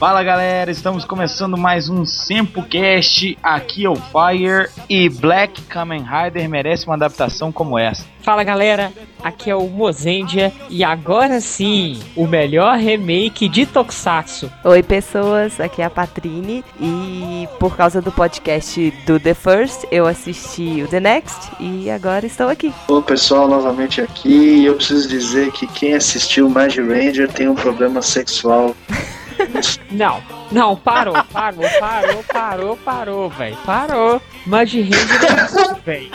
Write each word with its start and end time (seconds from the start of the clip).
Fala 0.00 0.22
galera, 0.22 0.70
estamos 0.70 1.04
começando 1.04 1.58
mais 1.58 1.90
um 1.90 2.06
SempoCast. 2.06 3.36
Aqui 3.42 3.84
é 3.84 3.90
o 3.90 3.96
Fire 3.96 4.70
e 4.88 5.10
Black 5.10 5.60
Kamen 5.64 6.02
Rider 6.02 6.48
merece 6.48 6.86
uma 6.86 6.94
adaptação 6.94 7.52
como 7.52 7.78
essa. 7.78 8.06
Fala 8.22 8.42
galera, 8.42 8.90
aqui 9.22 9.50
é 9.50 9.54
o 9.54 9.68
Mozendia 9.68 10.54
e 10.70 10.82
agora 10.82 11.38
sim, 11.42 12.00
o 12.16 12.26
melhor 12.26 12.78
remake 12.78 13.46
de 13.46 13.66
Tokusatsu. 13.66 14.50
Oi 14.64 14.82
pessoas, 14.82 15.60
aqui 15.60 15.82
é 15.82 15.84
a 15.84 15.90
Patrine 15.90 16.64
e 16.80 17.46
por 17.58 17.76
causa 17.76 18.00
do 18.00 18.10
podcast 18.10 18.90
do 19.04 19.20
The 19.20 19.34
First, 19.34 19.84
eu 19.90 20.06
assisti 20.06 20.82
o 20.82 20.88
The 20.88 21.00
Next 21.00 21.50
e 21.60 21.90
agora 21.90 22.24
estou 22.24 22.48
aqui. 22.48 22.72
Oi 22.88 23.02
pessoal, 23.02 23.46
novamente 23.46 24.00
aqui 24.00 24.62
e 24.62 24.64
eu 24.64 24.76
preciso 24.76 25.06
dizer 25.06 25.52
que 25.52 25.66
quem 25.66 25.92
assistiu 25.92 26.48
Magic 26.48 26.88
Ranger 26.88 27.30
tem 27.30 27.48
um 27.48 27.54
problema 27.54 28.00
sexual 28.00 28.74
não, 29.90 30.22
não, 30.50 30.76
parou, 30.76 31.14
parou, 31.32 31.64
parou, 31.78 32.24
parou, 32.24 32.76
parou, 32.76 33.30
velho. 33.30 33.56
Parou. 33.64 34.22
Mad 34.46 34.72
Ranger 34.72 35.24
é 35.24 35.48
bom, 35.52 35.80
velho. 35.84 36.10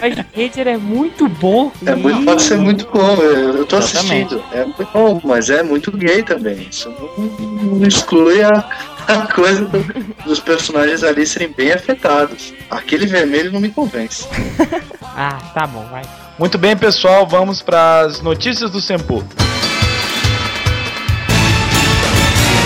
Mad 0.00 0.26
Ranger 0.34 0.68
é 0.68 0.76
muito 0.76 1.28
bom. 1.28 1.70
É 1.84 1.94
muito, 1.94 2.24
pode 2.24 2.42
ser 2.42 2.56
muito 2.56 2.88
bom, 2.92 3.14
eu, 3.16 3.64
tô 3.66 3.76
assistindo. 3.76 4.42
É 4.52 4.64
muito 4.64 4.88
bom, 4.92 5.20
mas 5.24 5.50
é 5.50 5.62
muito 5.62 5.92
gay 5.92 6.22
também. 6.22 6.66
Isso 6.70 6.90
não, 7.18 7.78
não 7.78 7.86
exclui 7.86 8.42
a, 8.42 8.64
a 9.06 9.26
coisa 9.32 9.64
do, 9.66 9.78
dos 10.24 10.40
personagens 10.40 11.02
ali 11.02 11.26
serem 11.26 11.48
bem 11.48 11.72
afetados. 11.72 12.54
Aquele 12.70 13.06
vermelho 13.06 13.52
não 13.52 13.60
me 13.60 13.70
convence. 13.70 14.26
ah, 15.02 15.38
tá 15.54 15.66
bom, 15.66 15.84
vai. 15.90 16.02
Muito 16.38 16.56
bem, 16.56 16.76
pessoal, 16.76 17.26
vamos 17.26 17.60
para 17.62 18.00
as 18.00 18.22
notícias 18.22 18.70
do 18.70 18.80
Sempo. 18.80 19.22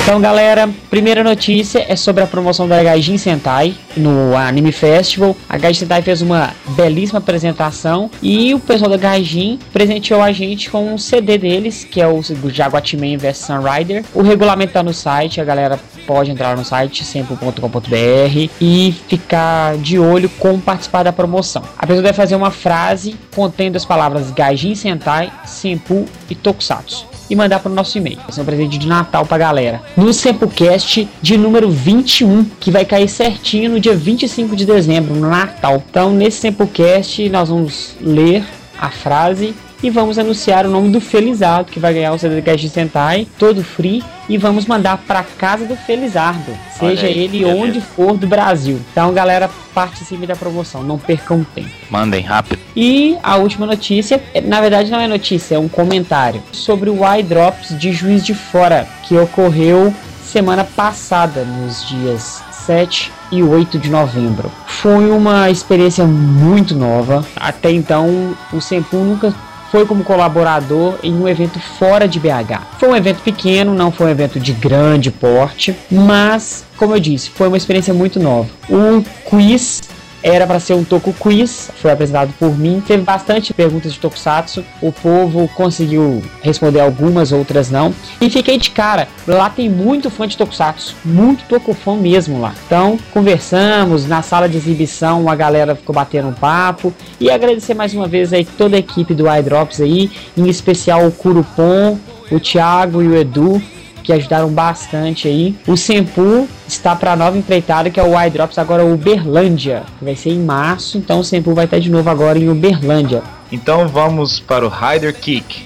Então, 0.04 0.20
galera, 0.20 0.68
primeira 0.90 1.24
notícia 1.24 1.82
é 1.88 1.96
sobre 1.96 2.22
a 2.22 2.26
promoção 2.26 2.68
da 2.68 2.82
Gaijin 2.82 3.16
Sentai 3.16 3.74
no 3.96 4.36
Anime 4.36 4.70
Festival. 4.70 5.34
A 5.48 5.56
Gaijin 5.56 5.80
Sentai 5.80 6.02
fez 6.02 6.20
uma 6.20 6.52
belíssima 6.76 7.20
apresentação 7.20 8.10
e 8.22 8.52
o 8.52 8.60
pessoal 8.60 8.90
da 8.90 8.98
Gaijin 8.98 9.58
presenteou 9.72 10.20
a 10.20 10.30
gente 10.30 10.68
com 10.68 10.92
um 10.92 10.98
CD 10.98 11.38
deles, 11.38 11.84
que 11.84 12.02
é 12.02 12.06
o 12.06 12.20
Jaguatiman 12.50 13.16
vs 13.16 13.38
Sunrider. 13.38 14.04
O 14.12 14.20
regulamento 14.20 14.74
tá 14.74 14.82
no 14.82 14.92
site, 14.92 15.40
a 15.40 15.44
galera 15.44 15.80
pode 16.06 16.30
entrar 16.30 16.54
no 16.54 16.66
site 16.66 17.02
sempre.com.br 17.02 18.50
e 18.60 18.94
ficar 19.08 19.78
de 19.78 19.98
olho 19.98 20.28
como 20.38 20.60
participar 20.60 21.02
da 21.02 21.14
promoção. 21.14 21.62
A 21.78 21.86
pessoa 21.86 22.02
deve 22.02 22.14
fazer 22.14 22.36
uma 22.36 22.50
frase 22.50 23.16
contendo 23.34 23.76
as 23.76 23.86
palavras 23.86 24.30
Gaijin 24.30 24.74
Sentai, 24.74 25.32
Senpu 25.46 26.04
e 26.28 26.34
Tokusatsu 26.34 27.13
e 27.28 27.36
mandar 27.36 27.60
para 27.60 27.70
o 27.70 27.74
nosso 27.74 27.96
e-mail. 27.98 28.18
Esse 28.28 28.38
é 28.38 28.42
um 28.42 28.46
presente 28.46 28.78
de 28.78 28.86
Natal 28.86 29.26
para 29.26 29.38
galera. 29.38 29.82
No 29.96 30.12
Sempocast 30.12 31.08
de 31.20 31.36
número 31.36 31.70
21, 31.70 32.44
que 32.60 32.70
vai 32.70 32.84
cair 32.84 33.08
certinho 33.08 33.70
no 33.70 33.80
dia 33.80 33.94
25 33.94 34.56
de 34.56 34.64
dezembro, 34.64 35.14
no 35.14 35.28
Natal. 35.28 35.82
Então, 35.88 36.12
nesse 36.12 36.38
Sempocast, 36.38 37.28
nós 37.28 37.48
vamos 37.48 37.94
ler 38.00 38.44
a 38.78 38.90
frase 38.90 39.54
e 39.82 39.90
vamos 39.90 40.18
anunciar 40.18 40.66
o 40.66 40.70
nome 40.70 40.90
do 40.90 41.00
Felizardo 41.00 41.70
que 41.70 41.78
vai 41.78 41.94
ganhar 41.94 42.12
o 42.12 42.18
CD 42.18 42.40
Cast 42.42 42.68
Sentai, 42.68 43.26
todo 43.38 43.62
free, 43.62 44.02
e 44.28 44.38
vamos 44.38 44.66
mandar 44.66 44.98
para 45.06 45.22
casa 45.22 45.66
do 45.66 45.76
Felizardo, 45.76 46.56
seja 46.78 47.06
aí, 47.06 47.24
ele 47.24 47.44
onde 47.44 47.80
for 47.80 48.16
do 48.16 48.26
Brasil. 48.26 48.80
Então, 48.90 49.12
galera, 49.12 49.50
participe 49.74 50.26
da 50.26 50.34
promoção, 50.34 50.82
não 50.82 50.98
percam 50.98 51.44
tempo. 51.54 51.70
Mandem 51.90 52.22
rápido. 52.22 52.58
E 52.74 53.16
a 53.22 53.36
última 53.36 53.66
notícia, 53.66 54.22
na 54.44 54.60
verdade 54.60 54.90
não 54.90 55.00
é 55.00 55.06
notícia, 55.06 55.56
é 55.56 55.58
um 55.58 55.68
comentário 55.68 56.42
sobre 56.52 56.88
o 56.88 57.00
iDrops 57.16 57.78
de 57.78 57.92
Juiz 57.92 58.24
de 58.24 58.34
Fora, 58.34 58.88
que 59.02 59.16
ocorreu 59.16 59.94
semana 60.24 60.64
passada, 60.64 61.44
nos 61.44 61.86
dias 61.86 62.42
7 62.66 63.12
e 63.30 63.42
8 63.42 63.78
de 63.78 63.90
novembro. 63.90 64.50
Foi 64.66 65.10
uma 65.10 65.50
experiência 65.50 66.04
muito 66.06 66.74
nova. 66.74 67.24
Até 67.36 67.70
então, 67.70 68.34
o 68.52 68.60
Sempu 68.60 68.96
nunca 68.96 69.34
foi 69.74 69.84
como 69.84 70.04
colaborador 70.04 71.00
em 71.02 71.12
um 71.12 71.26
evento 71.26 71.58
fora 71.58 72.06
de 72.06 72.20
BH. 72.20 72.62
Foi 72.78 72.90
um 72.90 72.94
evento 72.94 73.22
pequeno, 73.22 73.74
não 73.74 73.90
foi 73.90 74.06
um 74.06 74.10
evento 74.10 74.38
de 74.38 74.52
grande 74.52 75.10
porte, 75.10 75.74
mas, 75.90 76.64
como 76.76 76.94
eu 76.94 77.00
disse, 77.00 77.28
foi 77.30 77.48
uma 77.48 77.56
experiência 77.56 77.92
muito 77.92 78.20
nova. 78.20 78.48
O 78.70 79.02
quiz 79.28 79.82
era 80.24 80.46
para 80.46 80.58
ser 80.58 80.72
um 80.72 80.82
Toku 80.82 81.12
Quiz, 81.12 81.70
foi 81.82 81.92
apresentado 81.92 82.32
por 82.38 82.56
mim. 82.58 82.82
Teve 82.84 83.02
bastante 83.02 83.52
perguntas 83.52 83.92
de 83.92 84.00
Tokusatsu, 84.00 84.64
o 84.80 84.90
povo 84.90 85.46
conseguiu 85.54 86.22
responder 86.42 86.80
algumas, 86.80 87.30
outras 87.30 87.70
não. 87.70 87.94
E 88.22 88.30
fiquei 88.30 88.56
de 88.56 88.70
cara, 88.70 89.06
lá 89.28 89.50
tem 89.50 89.68
muito 89.68 90.08
fã 90.08 90.26
de 90.26 90.38
Tokusatsu, 90.38 90.96
muito 91.04 91.44
Tokufã 91.44 91.94
mesmo 91.94 92.40
lá. 92.40 92.54
Então, 92.66 92.98
conversamos 93.12 94.06
na 94.06 94.22
sala 94.22 94.48
de 94.48 94.56
exibição, 94.56 95.28
a 95.28 95.36
galera 95.36 95.74
ficou 95.76 95.94
batendo 95.94 96.28
um 96.28 96.32
papo. 96.32 96.94
E 97.20 97.30
agradecer 97.30 97.74
mais 97.74 97.92
uma 97.92 98.08
vez 98.08 98.32
aí 98.32 98.46
toda 98.46 98.76
a 98.76 98.78
equipe 98.78 99.12
do 99.12 99.30
iDrops 99.30 99.82
aí, 99.82 100.10
em 100.34 100.48
especial 100.48 101.06
o 101.06 101.12
Curupom, 101.12 101.98
o 102.30 102.40
Thiago 102.40 103.02
e 103.02 103.08
o 103.08 103.14
Edu, 103.14 103.62
que 104.04 104.12
ajudaram 104.12 104.50
bastante 104.50 105.26
aí. 105.26 105.56
O 105.66 105.76
Sempu 105.76 106.46
está 106.68 106.94
para 106.94 107.16
nova 107.16 107.36
empreitada, 107.36 107.90
que 107.90 107.98
é 107.98 108.02
o 108.02 108.20
iDrops 108.26 108.58
agora 108.58 108.84
Uberlândia, 108.84 109.82
que 109.98 110.04
vai 110.04 110.14
ser 110.14 110.30
em 110.30 110.38
março, 110.38 110.98
então 110.98 111.18
o 111.18 111.24
Sempu 111.24 111.54
vai 111.54 111.64
estar 111.64 111.80
de 111.80 111.90
novo 111.90 112.08
agora 112.10 112.38
em 112.38 112.48
Uberlândia. 112.48 113.22
Então 113.50 113.88
vamos 113.88 114.38
para 114.38 114.66
o 114.66 114.70
Kick. 114.70 114.84
Rider 114.92 115.14
Kick. 115.14 115.64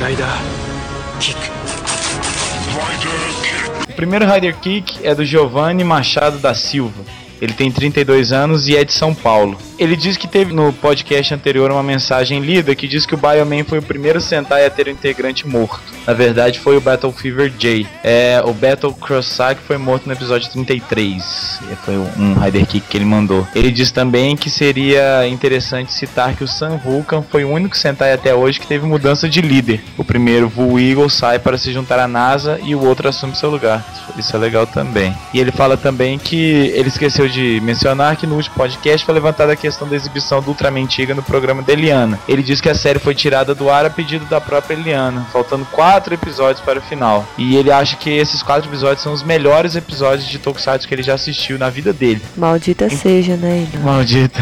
Rider 0.00 0.26
Kick. 1.20 1.50
O 3.88 3.92
primeiro 3.92 4.26
Rider 4.30 4.56
Kick 4.56 5.06
é 5.06 5.14
do 5.14 5.24
Giovanni 5.24 5.84
Machado 5.84 6.38
da 6.38 6.54
Silva. 6.54 7.04
Ele 7.40 7.52
tem 7.52 7.70
32 7.70 8.32
anos 8.32 8.68
e 8.68 8.76
é 8.76 8.84
de 8.84 8.92
São 8.92 9.14
Paulo. 9.14 9.56
Ele 9.80 9.96
diz 9.96 10.18
que 10.18 10.28
teve 10.28 10.52
no 10.52 10.74
podcast 10.74 11.32
anterior 11.32 11.70
uma 11.70 11.82
mensagem 11.82 12.38
lida 12.40 12.74
que 12.74 12.86
diz 12.86 13.06
que 13.06 13.14
o 13.14 13.16
Bioman 13.16 13.64
foi 13.64 13.78
o 13.78 13.82
primeiro 13.82 14.20
Sentai 14.20 14.66
a 14.66 14.70
ter 14.70 14.88
um 14.88 14.90
integrante 14.90 15.48
morto. 15.48 15.80
Na 16.06 16.12
verdade, 16.12 16.60
foi 16.60 16.76
o 16.76 16.82
Battle 16.82 17.10
Fever 17.10 17.50
J. 17.56 17.86
É, 18.04 18.42
o 18.44 18.52
Battle 18.52 18.92
Cross 18.92 19.38
que 19.56 19.62
foi 19.66 19.78
morto 19.78 20.06
no 20.06 20.12
episódio 20.12 20.50
33. 20.50 21.60
Foi 21.82 21.96
um 21.96 22.34
Rider 22.34 22.66
Kick 22.66 22.86
que 22.88 22.96
ele 22.98 23.06
mandou. 23.06 23.48
Ele 23.54 23.70
diz 23.70 23.90
também 23.90 24.36
que 24.36 24.50
seria 24.50 25.26
interessante 25.26 25.94
citar 25.94 26.36
que 26.36 26.44
o 26.44 26.48
Sun 26.48 26.76
Vulcan 26.76 27.22
foi 27.22 27.44
o 27.44 27.50
único 27.50 27.74
Sentai 27.74 28.12
até 28.12 28.34
hoje 28.34 28.60
que 28.60 28.66
teve 28.66 28.84
mudança 28.86 29.30
de 29.30 29.40
líder. 29.40 29.82
O 29.96 30.04
primeiro, 30.04 30.46
Vu 30.46 30.78
Eagle, 30.78 31.08
sai 31.08 31.38
para 31.38 31.56
se 31.56 31.72
juntar 31.72 31.98
à 31.98 32.06
NASA 32.06 32.60
e 32.62 32.74
o 32.74 32.84
outro 32.84 33.08
assume 33.08 33.34
seu 33.34 33.48
lugar. 33.48 33.82
Isso 34.18 34.36
é 34.36 34.38
legal 34.38 34.66
também. 34.66 35.16
E 35.32 35.40
ele 35.40 35.50
fala 35.50 35.78
também 35.78 36.18
que 36.18 36.70
ele 36.74 36.88
esqueceu 36.88 37.26
de 37.28 37.60
mencionar 37.62 38.16
que 38.16 38.26
no 38.26 38.36
último 38.36 38.56
podcast 38.56 39.06
foi 39.06 39.14
levantada 39.14 39.54
a 39.54 39.56
questão 39.56 39.69
da 39.78 39.96
exibição 39.96 40.40
do 40.40 40.48
Ultraman 40.48 40.86
Tiga 40.86 41.14
no 41.14 41.22
programa 41.22 41.62
da 41.62 41.72
Eliana. 41.72 42.18
Ele 42.28 42.42
diz 42.42 42.60
que 42.60 42.68
a 42.68 42.74
série 42.74 42.98
foi 42.98 43.14
tirada 43.14 43.54
do 43.54 43.70
ar 43.70 43.84
a 43.84 43.90
pedido 43.90 44.24
da 44.26 44.40
própria 44.40 44.74
Eliana, 44.74 45.26
faltando 45.32 45.64
quatro 45.66 46.14
episódios 46.14 46.64
para 46.64 46.78
o 46.78 46.82
final. 46.82 47.26
E 47.36 47.56
ele 47.56 47.70
acha 47.70 47.96
que 47.96 48.10
esses 48.10 48.42
quatro 48.42 48.68
episódios 48.68 49.02
são 49.02 49.12
os 49.12 49.22
melhores 49.22 49.76
episódios 49.76 50.28
de 50.28 50.38
Tokusatsu 50.38 50.86
que 50.86 50.94
ele 50.94 51.02
já 51.02 51.14
assistiu 51.14 51.58
na 51.58 51.70
vida 51.70 51.92
dele. 51.92 52.22
Maldita 52.36 52.86
e... 52.86 52.90
seja, 52.90 53.36
né? 53.36 53.66
Maldita. 53.82 54.40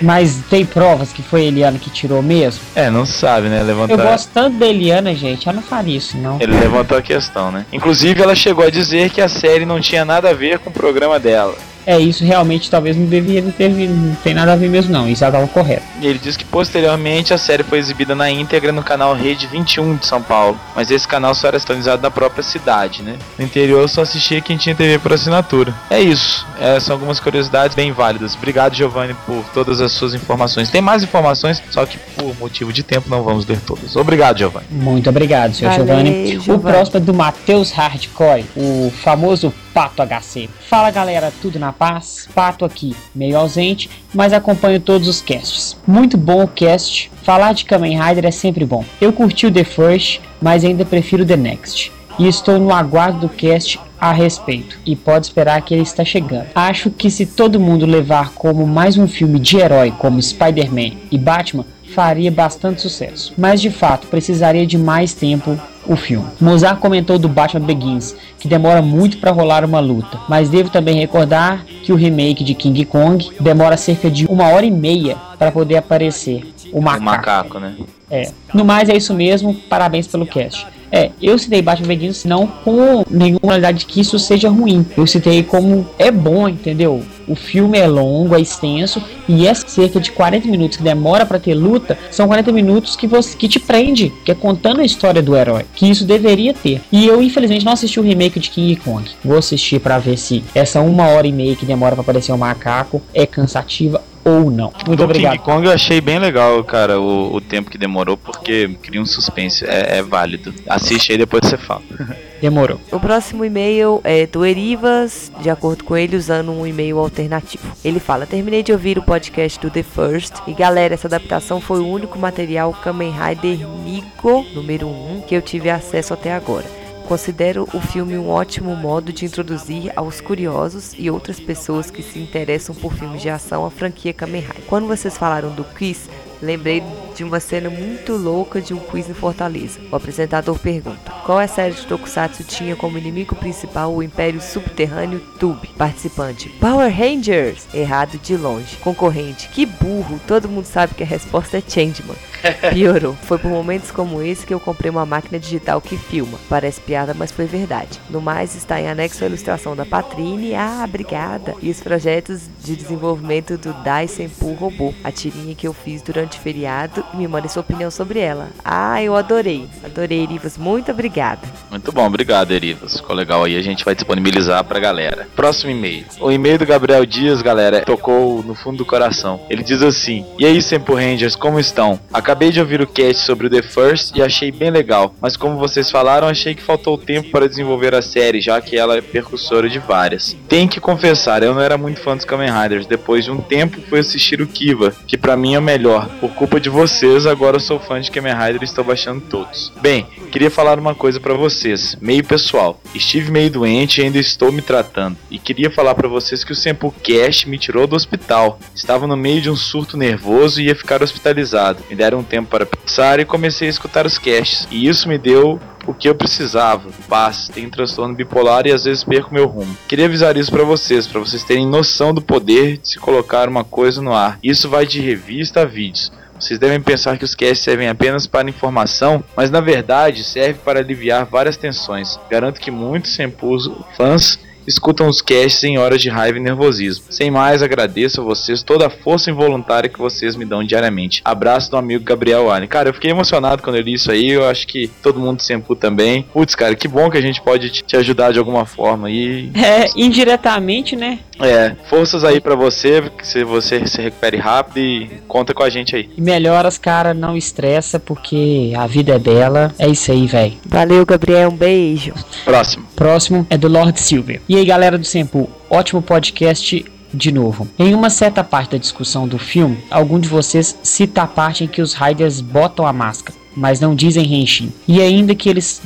Mas 0.00 0.36
tem 0.48 0.64
provas 0.64 1.12
que 1.12 1.22
foi 1.22 1.42
a 1.42 1.44
Eliana 1.44 1.78
que 1.78 1.90
tirou 1.90 2.22
mesmo? 2.22 2.60
É, 2.74 2.90
não 2.90 3.04
sabe, 3.04 3.48
né? 3.48 3.62
Levantar... 3.62 3.94
Eu 3.94 3.98
gosto 3.98 4.30
tanto 4.32 4.56
da 4.58 4.66
Eliana, 4.66 5.14
gente, 5.14 5.48
ela 5.48 5.56
não 5.56 5.62
faria 5.62 5.96
isso, 5.96 6.16
não. 6.16 6.38
Ele 6.40 6.58
levantou 6.58 6.96
a 6.96 7.02
questão, 7.02 7.50
né? 7.50 7.66
Inclusive, 7.72 8.22
ela 8.22 8.34
chegou 8.34 8.64
a 8.64 8.70
dizer 8.70 9.10
que 9.10 9.20
a 9.20 9.28
série 9.28 9.64
não 9.64 9.80
tinha 9.80 10.04
nada 10.04 10.30
a 10.30 10.34
ver 10.34 10.58
com 10.58 10.70
o 10.70 10.72
programa 10.72 11.18
dela 11.18 11.54
é, 11.90 11.98
isso 11.98 12.24
realmente 12.24 12.70
talvez 12.70 12.96
não 12.96 13.06
devia 13.06 13.42
ter 13.42 13.68
não 13.68 14.14
tem 14.16 14.32
nada 14.32 14.52
a 14.52 14.56
ver 14.56 14.68
mesmo 14.68 14.92
não, 14.92 15.08
isso 15.08 15.24
estava 15.24 15.44
correto. 15.48 15.82
E 16.00 16.06
ele 16.06 16.20
diz 16.20 16.36
que 16.36 16.44
posteriormente 16.44 17.34
a 17.34 17.38
série 17.38 17.64
foi 17.64 17.78
exibida 17.78 18.14
na 18.14 18.30
íntegra 18.30 18.70
no 18.70 18.80
canal 18.80 19.12
Rede 19.12 19.48
21 19.48 19.96
de 19.96 20.06
São 20.06 20.22
Paulo, 20.22 20.58
mas 20.76 20.90
esse 20.90 21.08
canal 21.08 21.34
só 21.34 21.48
era 21.48 21.58
sintonizado 21.58 22.00
na 22.00 22.10
própria 22.10 22.44
cidade, 22.44 23.02
né? 23.02 23.16
No 23.36 23.44
interior 23.44 23.88
só 23.88 24.02
assistia 24.02 24.40
quem 24.40 24.56
tinha 24.56 24.72
TV 24.72 25.00
por 25.00 25.12
assinatura. 25.12 25.74
É 25.90 26.00
isso, 26.00 26.46
é, 26.60 26.78
são 26.78 26.94
algumas 26.94 27.18
curiosidades 27.18 27.74
bem 27.74 27.90
válidas. 27.90 28.36
Obrigado 28.36 28.74
Giovanni 28.74 29.14
por 29.26 29.44
todas 29.52 29.80
as 29.80 29.90
suas 29.90 30.14
informações. 30.14 30.70
Tem 30.70 30.80
mais 30.80 31.02
informações, 31.02 31.60
só 31.70 31.84
que 31.84 31.98
por 31.98 32.38
motivo 32.38 32.72
de 32.72 32.84
tempo 32.84 33.10
não 33.10 33.24
vamos 33.24 33.44
ler 33.46 33.58
todas. 33.60 33.96
Obrigado 33.96 34.38
Giovanni. 34.38 34.66
Muito 34.70 35.10
obrigado, 35.10 35.54
senhor 35.54 35.74
Giovanni. 35.74 36.38
Giovanni. 36.38 36.52
O 36.52 36.58
próximo 36.60 36.98
é 36.98 37.00
do 37.00 37.12
Matheus 37.12 37.72
Hardcore, 37.72 38.44
o 38.56 38.92
famoso 39.02 39.52
Pato 39.72 40.02
HC. 40.02 40.48
Fala 40.68 40.90
galera, 40.90 41.32
tudo 41.40 41.58
na 41.58 41.72
paz? 41.72 42.28
Pato 42.34 42.64
aqui, 42.64 42.94
meio 43.14 43.36
ausente, 43.36 43.88
mas 44.12 44.32
acompanho 44.32 44.80
todos 44.80 45.08
os 45.08 45.20
casts. 45.20 45.76
Muito 45.86 46.16
bom 46.16 46.42
o 46.42 46.48
cast, 46.48 47.10
falar 47.22 47.52
de 47.52 47.64
Kamen 47.64 48.00
Rider 48.00 48.26
é 48.26 48.30
sempre 48.30 48.64
bom. 48.64 48.84
Eu 49.00 49.12
curti 49.12 49.46
o 49.46 49.52
The 49.52 49.64
First, 49.64 50.20
mas 50.40 50.64
ainda 50.64 50.84
prefiro 50.84 51.24
The 51.24 51.36
Next. 51.36 51.92
E 52.18 52.28
estou 52.28 52.58
no 52.58 52.72
aguardo 52.74 53.20
do 53.20 53.28
cast 53.28 53.78
a 54.00 54.12
respeito 54.12 54.78
e 54.86 54.96
pode 54.96 55.26
esperar 55.26 55.60
que 55.62 55.74
ele 55.74 55.82
está 55.82 56.04
chegando. 56.04 56.46
Acho 56.54 56.90
que 56.90 57.10
se 57.10 57.26
todo 57.26 57.60
mundo 57.60 57.84
levar 57.84 58.32
como 58.32 58.66
mais 58.66 58.96
um 58.96 59.06
filme 59.06 59.38
de 59.38 59.58
herói 59.58 59.92
como 59.98 60.20
Spider-Man 60.20 60.92
e 61.10 61.18
Batman, 61.18 61.66
faria 61.94 62.30
bastante 62.30 62.80
sucesso. 62.80 63.32
Mas 63.36 63.60
de 63.60 63.70
fato, 63.70 64.06
precisaria 64.06 64.66
de 64.66 64.78
mais 64.78 65.12
tempo 65.14 65.58
o 65.86 65.96
filme. 65.96 66.26
Mozart 66.40 66.78
comentou 66.78 67.18
do 67.18 67.28
Batman 67.28 67.66
Begins, 67.66 68.14
que 68.38 68.46
demora 68.46 68.80
muito 68.80 69.18
para 69.18 69.30
rolar 69.30 69.64
uma 69.64 69.80
luta, 69.80 70.20
mas 70.28 70.48
devo 70.48 70.70
também 70.70 70.96
recordar 70.96 71.64
que 71.82 71.92
o 71.92 71.96
remake 71.96 72.44
de 72.44 72.54
King 72.54 72.84
Kong 72.84 73.30
demora 73.40 73.76
cerca 73.76 74.10
de 74.10 74.26
uma 74.26 74.48
hora 74.48 74.64
e 74.64 74.70
meia 74.70 75.16
para 75.38 75.50
poder 75.50 75.76
aparecer 75.76 76.52
o 76.72 76.80
macaco. 76.80 77.02
O 77.02 77.04
macaco, 77.04 77.58
né? 77.58 77.74
É. 78.10 78.30
No 78.52 78.64
mais 78.64 78.88
é 78.88 78.96
isso 78.96 79.14
mesmo, 79.14 79.54
parabéns 79.54 80.06
pelo 80.06 80.26
cast. 80.26 80.66
É, 80.90 81.10
eu 81.20 81.38
citei 81.38 81.62
Batman 81.62 81.88
Begins 81.88 82.24
não 82.24 82.46
com 82.46 83.04
nenhuma 83.10 83.40
qualidade 83.40 83.78
de 83.80 83.86
que 83.86 84.00
isso 84.00 84.18
seja 84.18 84.48
ruim. 84.48 84.84
Eu 84.96 85.06
citei 85.06 85.42
como 85.42 85.86
é 85.98 86.10
bom, 86.10 86.48
entendeu? 86.48 87.02
O 87.28 87.34
filme 87.34 87.78
é 87.78 87.86
longo, 87.86 88.34
é 88.34 88.40
extenso 88.40 89.02
e 89.28 89.46
é 89.46 89.54
cerca 89.54 90.00
de 90.00 90.10
40 90.10 90.48
minutos 90.48 90.76
que 90.76 90.82
demora 90.82 91.24
para 91.24 91.38
ter 91.38 91.54
luta, 91.54 91.96
são 92.10 92.26
40 92.26 92.50
minutos 92.50 92.96
que 92.96 93.06
você 93.06 93.36
que 93.36 93.48
te 93.48 93.60
prende, 93.60 94.12
que 94.24 94.32
é 94.32 94.34
contando 94.34 94.80
a 94.80 94.84
história 94.84 95.22
do 95.22 95.36
herói, 95.36 95.64
que 95.74 95.88
isso 95.88 96.04
deveria 96.04 96.52
ter. 96.52 96.80
E 96.90 97.06
eu 97.06 97.22
infelizmente 97.22 97.64
não 97.64 97.72
assisti 97.72 98.00
o 98.00 98.02
remake 98.02 98.40
de 98.40 98.50
King 98.50 98.76
Kong. 98.76 99.08
Vou 99.24 99.38
assistir 99.38 99.80
para 99.80 99.98
ver 99.98 100.16
se 100.16 100.42
essa 100.54 100.80
uma 100.80 101.06
hora 101.06 101.26
e 101.26 101.32
meia 101.32 101.54
que 101.54 101.64
demora 101.64 101.94
para 101.94 102.02
aparecer 102.02 102.32
o 102.32 102.34
um 102.34 102.38
macaco 102.38 103.00
é 103.14 103.26
cansativa 103.26 104.02
ou 104.24 104.50
não. 104.50 104.72
Muito 104.86 104.98
do 104.98 105.04
obrigado. 105.04 105.32
King 105.32 105.44
Kong 105.44 105.66
eu 105.66 105.72
achei 105.72 106.00
bem 106.00 106.18
legal, 106.18 106.62
cara, 106.64 107.00
o, 107.00 107.34
o 107.34 107.40
tempo 107.40 107.70
que 107.70 107.78
demorou, 107.78 108.16
porque 108.16 108.68
cria 108.82 109.00
um 109.00 109.06
suspense, 109.06 109.64
é, 109.64 109.98
é 109.98 110.02
válido. 110.02 110.52
Assiste 110.68 111.12
aí 111.12 111.18
depois 111.18 111.42
você 111.44 111.56
fala. 111.56 111.82
Demorou. 112.40 112.80
O 112.90 112.98
próximo 112.98 113.44
e-mail 113.44 114.00
é 114.02 114.26
do 114.26 114.46
Erivas, 114.46 115.30
de 115.42 115.50
acordo 115.50 115.84
com 115.84 115.94
ele, 115.94 116.16
usando 116.16 116.50
um 116.50 116.66
e-mail 116.66 116.98
alternativo. 116.98 117.70
Ele 117.84 118.00
fala: 118.00 118.26
Terminei 118.26 118.62
de 118.62 118.72
ouvir 118.72 118.96
o 118.98 119.02
podcast 119.02 119.60
do 119.60 119.70
The 119.70 119.82
First 119.82 120.36
e 120.46 120.54
galera, 120.54 120.94
essa 120.94 121.06
adaptação 121.06 121.60
foi 121.60 121.80
o 121.80 121.86
único 121.86 122.18
material 122.18 122.72
Kamen 122.72 123.12
Rider 123.12 123.68
Nigo 123.84 124.46
número 124.54 124.88
1 124.88 125.22
que 125.26 125.34
eu 125.34 125.42
tive 125.42 125.68
acesso 125.68 126.14
até 126.14 126.32
agora. 126.32 126.79
Considero 127.10 127.68
o 127.74 127.80
filme 127.80 128.16
um 128.16 128.30
ótimo 128.30 128.76
modo 128.76 129.12
de 129.12 129.24
introduzir 129.24 129.92
aos 129.96 130.20
curiosos 130.20 130.92
e 130.96 131.10
outras 131.10 131.40
pessoas 131.40 131.90
que 131.90 132.04
se 132.04 132.20
interessam 132.20 132.72
por 132.72 132.94
filmes 132.94 133.20
de 133.20 133.28
ação 133.28 133.66
a 133.66 133.70
franquia 133.70 134.12
Kamen 134.12 134.42
Rider. 134.42 134.62
Quando 134.68 134.86
vocês 134.86 135.18
falaram 135.18 135.50
do 135.50 135.64
quiz, 135.64 136.08
lembrei 136.40 136.80
de 137.16 137.24
uma 137.24 137.40
cena 137.40 137.68
muito 137.68 138.12
louca 138.12 138.60
de 138.60 138.72
um 138.72 138.78
quiz 138.78 139.10
em 139.10 139.12
Fortaleza. 139.12 139.80
O 139.90 139.96
apresentador 139.96 140.56
pergunta: 140.60 141.10
Qual 141.26 141.40
é 141.40 141.46
a 141.46 141.48
série 141.48 141.74
de 141.74 141.84
Tokusatsu 141.84 142.44
tinha 142.44 142.76
como 142.76 142.96
inimigo 142.96 143.34
principal 143.34 143.92
o 143.92 144.04
Império 144.04 144.40
Subterrâneo 144.40 145.18
Tube? 145.36 145.66
Participante: 145.76 146.48
Power 146.60 146.96
Rangers! 146.96 147.66
Errado 147.74 148.18
de 148.18 148.36
longe. 148.36 148.76
Concorrente: 148.76 149.48
Que 149.48 149.66
burro! 149.66 150.20
Todo 150.28 150.48
mundo 150.48 150.64
sabe 150.64 150.94
que 150.94 151.02
a 151.02 151.06
resposta 151.06 151.58
é 151.58 151.60
Changeman. 151.60 152.29
Piorou. 152.72 153.16
Foi 153.22 153.38
por 153.38 153.50
momentos 153.50 153.90
como 153.90 154.22
esse 154.22 154.46
que 154.46 154.54
eu 154.54 154.60
comprei 154.60 154.90
uma 154.90 155.06
máquina 155.06 155.38
digital 155.38 155.80
que 155.80 155.96
filma. 155.96 156.38
Parece 156.48 156.80
piada, 156.80 157.14
mas 157.14 157.32
foi 157.32 157.46
verdade. 157.46 158.00
No 158.08 158.20
mais, 158.20 158.54
está 158.54 158.80
em 158.80 158.88
anexo 158.88 159.24
a 159.24 159.26
ilustração 159.26 159.76
da 159.76 159.84
Patrine, 159.84 160.54
ah, 160.54 160.82
obrigada, 160.84 161.54
e 161.62 161.70
os 161.70 161.80
projetos 161.80 162.42
de 162.62 162.76
desenvolvimento 162.76 163.56
do 163.56 163.74
Dyson 163.82 164.28
Pool 164.38 164.54
Robô, 164.54 164.94
a 165.02 165.10
tirinha 165.10 165.54
que 165.54 165.66
eu 165.66 165.72
fiz 165.72 166.02
durante 166.02 166.38
o 166.38 166.40
feriado 166.40 167.04
me 167.14 167.26
mande 167.26 167.50
sua 167.50 167.62
opinião 167.62 167.90
sobre 167.90 168.18
ela. 168.18 168.48
Ah, 168.64 169.02
eu 169.02 169.14
adorei. 169.16 169.68
Adorei, 169.84 170.22
Erivas. 170.22 170.56
Muito 170.56 170.90
obrigada. 170.90 171.40
Muito 171.70 171.92
bom, 171.92 172.06
obrigado, 172.06 172.52
Erivas. 172.52 172.96
Ficou 172.96 173.14
legal 173.14 173.44
aí. 173.44 173.56
A 173.56 173.62
gente 173.62 173.84
vai 173.84 173.94
disponibilizar 173.94 174.62
pra 174.64 174.78
galera. 174.78 175.28
Próximo 175.34 175.70
e-mail. 175.70 176.04
O 176.20 176.30
e-mail 176.30 176.58
do 176.58 176.66
Gabriel 176.66 177.04
Dias, 177.06 177.42
galera, 177.42 177.82
tocou 177.82 178.42
no 178.42 178.54
fundo 178.54 178.78
do 178.78 178.84
coração. 178.84 179.40
Ele 179.48 179.62
diz 179.62 179.82
assim: 179.82 180.24
E 180.38 180.46
aí, 180.46 180.60
Sempo 180.62 180.94
Rangers, 180.94 181.36
como 181.36 181.58
estão? 181.58 181.98
Acabei 182.30 182.52
de 182.52 182.60
ouvir 182.60 182.80
o 182.80 182.86
cast 182.86 183.26
sobre 183.26 183.48
o 183.48 183.50
The 183.50 183.60
First 183.60 184.14
e 184.14 184.22
achei 184.22 184.52
bem 184.52 184.70
legal. 184.70 185.12
Mas 185.20 185.36
como 185.36 185.58
vocês 185.58 185.90
falaram, 185.90 186.28
achei 186.28 186.54
que 186.54 186.62
faltou 186.62 186.96
tempo 186.96 187.28
para 187.28 187.48
desenvolver 187.48 187.92
a 187.92 188.00
série, 188.00 188.40
já 188.40 188.60
que 188.60 188.76
ela 188.76 188.96
é 188.96 189.00
percussora 189.00 189.68
de 189.68 189.80
várias. 189.80 190.36
Tem 190.48 190.68
que 190.68 190.78
confessar, 190.78 191.42
eu 191.42 191.52
não 191.52 191.60
era 191.60 191.76
muito 191.76 191.98
fã 191.98 192.14
dos 192.14 192.24
Kamen 192.24 192.48
Riders. 192.48 192.86
Depois 192.86 193.24
de 193.24 193.32
um 193.32 193.40
tempo, 193.40 193.80
fui 193.88 193.98
assistir 193.98 194.40
o 194.40 194.46
Kiva, 194.46 194.94
que 195.08 195.18
para 195.18 195.36
mim 195.36 195.54
é 195.54 195.58
o 195.58 195.62
melhor. 195.62 196.08
Por 196.20 196.30
culpa 196.30 196.60
de 196.60 196.70
vocês 196.70 197.26
agora 197.26 197.58
sou 197.58 197.80
fã 197.80 198.00
de 198.00 198.12
Kamen 198.12 198.32
Rider 198.32 198.62
e 198.62 198.64
estou 198.64 198.84
baixando 198.84 199.22
todos. 199.22 199.72
Bem, 199.82 200.06
queria 200.30 200.52
falar 200.52 200.78
uma 200.78 200.94
coisa 200.94 201.18
para 201.18 201.34
vocês, 201.34 201.98
meio 202.00 202.22
pessoal. 202.22 202.80
Estive 202.94 203.32
meio 203.32 203.50
doente 203.50 204.00
e 204.00 204.04
ainda 204.04 204.18
estou 204.18 204.52
me 204.52 204.62
tratando. 204.62 205.16
E 205.28 205.36
queria 205.36 205.68
falar 205.68 205.96
para 205.96 206.06
vocês 206.06 206.44
que 206.44 206.52
o 206.52 206.56
Sample 206.56 206.92
Cash 207.02 207.44
me 207.44 207.58
tirou 207.58 207.88
do 207.88 207.96
hospital. 207.96 208.60
Estava 208.72 209.08
no 209.08 209.16
meio 209.16 209.40
de 209.40 209.50
um 209.50 209.56
surto 209.56 209.96
nervoso 209.96 210.60
e 210.60 210.66
ia 210.66 210.76
ficar 210.76 211.02
hospitalizado. 211.02 211.82
Me 211.90 211.96
deram 211.96 212.19
um 212.20 212.24
tempo 212.24 212.48
para 212.48 212.66
pensar 212.66 213.20
e 213.20 213.24
comecei 213.24 213.68
a 213.68 213.70
escutar 213.70 214.06
os 214.06 214.18
casts. 214.18 214.66
E 214.70 214.88
isso 214.88 215.08
me 215.08 215.18
deu 215.18 215.60
o 215.86 215.94
que 215.94 216.08
eu 216.08 216.14
precisava. 216.14 216.90
Paz, 217.08 217.50
tenho 217.52 217.70
transtorno 217.70 218.14
bipolar 218.14 218.66
e 218.66 218.72
às 218.72 218.84
vezes 218.84 219.04
perco 219.04 219.34
meu 219.34 219.46
rumo. 219.46 219.76
Queria 219.88 220.06
avisar 220.06 220.36
isso 220.36 220.50
para 220.50 220.64
vocês, 220.64 221.06
para 221.06 221.20
vocês 221.20 221.42
terem 221.42 221.66
noção 221.66 222.14
do 222.14 222.22
poder 222.22 222.78
de 222.78 222.90
se 222.90 222.98
colocar 222.98 223.48
uma 223.48 223.64
coisa 223.64 224.00
no 224.00 224.14
ar. 224.14 224.38
Isso 224.42 224.68
vai 224.68 224.86
de 224.86 225.00
revista 225.00 225.62
a 225.62 225.64
vídeos. 225.64 226.12
Vocês 226.38 226.58
devem 226.58 226.80
pensar 226.80 227.18
que 227.18 227.24
os 227.24 227.34
casts 227.34 227.62
servem 227.62 227.88
apenas 227.88 228.26
para 228.26 228.48
informação, 228.48 229.22
mas 229.36 229.50
na 229.50 229.60
verdade 229.60 230.24
serve 230.24 230.60
para 230.64 230.80
aliviar 230.80 231.26
várias 231.26 231.58
tensões. 231.58 232.18
Garanto 232.30 232.60
que 232.60 232.70
muitos 232.70 233.14
sempus 233.14 233.70
fãs 233.94 234.38
escutam 234.66 235.08
os 235.08 235.20
casts 235.20 235.64
em 235.64 235.78
horas 235.78 236.00
de 236.00 236.08
raiva 236.08 236.38
e 236.38 236.42
nervosismo. 236.42 237.04
Sem 237.10 237.30
mais, 237.30 237.62
agradeço 237.62 238.20
a 238.20 238.24
vocês 238.24 238.62
toda 238.62 238.86
a 238.86 238.90
força 238.90 239.30
involuntária 239.30 239.88
que 239.88 239.98
vocês 239.98 240.36
me 240.36 240.44
dão 240.44 240.64
diariamente. 240.64 241.20
Abraço 241.24 241.70
do 241.70 241.76
amigo 241.76 242.04
Gabriel 242.04 242.50
Allen. 242.50 242.68
Cara, 242.68 242.88
eu 242.88 242.94
fiquei 242.94 243.10
emocionado 243.10 243.62
quando 243.62 243.76
eu 243.76 243.82
li 243.82 243.94
isso 243.94 244.10
aí. 244.10 244.30
Eu 244.30 244.48
acho 244.48 244.66
que 244.66 244.88
todo 245.02 245.20
mundo 245.20 245.40
sempre 245.40 245.74
também. 245.76 246.22
Putz, 246.32 246.54
cara, 246.54 246.74
que 246.74 246.88
bom 246.88 247.10
que 247.10 247.18
a 247.18 247.22
gente 247.22 247.40
pode 247.40 247.70
te 247.70 247.96
ajudar 247.96 248.32
de 248.32 248.38
alguma 248.38 248.64
forma 248.64 249.08
aí. 249.08 249.50
É, 249.54 249.86
indiretamente, 249.96 250.96
né? 250.96 251.20
É, 251.40 251.74
forças 251.88 252.24
aí 252.24 252.40
para 252.40 252.54
você, 252.54 253.02
que 253.16 253.26
se 253.26 253.44
você 253.44 253.86
se 253.86 254.00
recupere 254.00 254.36
rápido 254.36 254.78
e 254.78 255.20
conta 255.26 255.54
com 255.54 255.62
a 255.62 255.70
gente 255.70 255.96
aí. 255.96 256.10
E 256.16 256.20
melhoras, 256.20 256.78
cara, 256.78 257.14
não 257.14 257.36
estressa, 257.36 257.98
porque 257.98 258.72
a 258.76 258.86
vida 258.86 259.14
é 259.14 259.18
bela. 259.18 259.74
É 259.78 259.88
isso 259.88 260.12
aí, 260.12 260.26
velho. 260.26 260.54
Valeu, 260.66 261.04
Gabriel, 261.06 261.50
um 261.50 261.56
beijo. 261.56 262.12
Próximo. 262.44 262.86
Próximo 262.94 263.46
é 263.48 263.56
do 263.56 263.68
Lord 263.68 263.98
Silver. 264.00 264.40
E 264.48 264.56
aí, 264.56 264.64
galera 264.64 264.98
do 264.98 265.04
Sempo, 265.04 265.48
ótimo 265.68 266.02
podcast 266.02 266.84
de 267.12 267.32
novo. 267.32 267.68
Em 267.78 267.94
uma 267.94 268.10
certa 268.10 268.44
parte 268.44 268.72
da 268.72 268.78
discussão 268.78 269.26
do 269.26 269.38
filme, 269.38 269.78
algum 269.90 270.18
de 270.18 270.28
vocês 270.28 270.78
cita 270.82 271.22
a 271.22 271.26
parte 271.26 271.64
em 271.64 271.66
que 271.66 271.82
os 271.82 271.94
Riders 271.94 272.40
botam 272.40 272.86
a 272.86 272.92
máscara 272.92 273.38
mas 273.60 273.78
não 273.78 273.94
dizem 273.94 274.34
Henshin, 274.34 274.72
e 274.88 275.00
ainda 275.02 275.34
que 275.34 275.48
eles, 275.48 275.82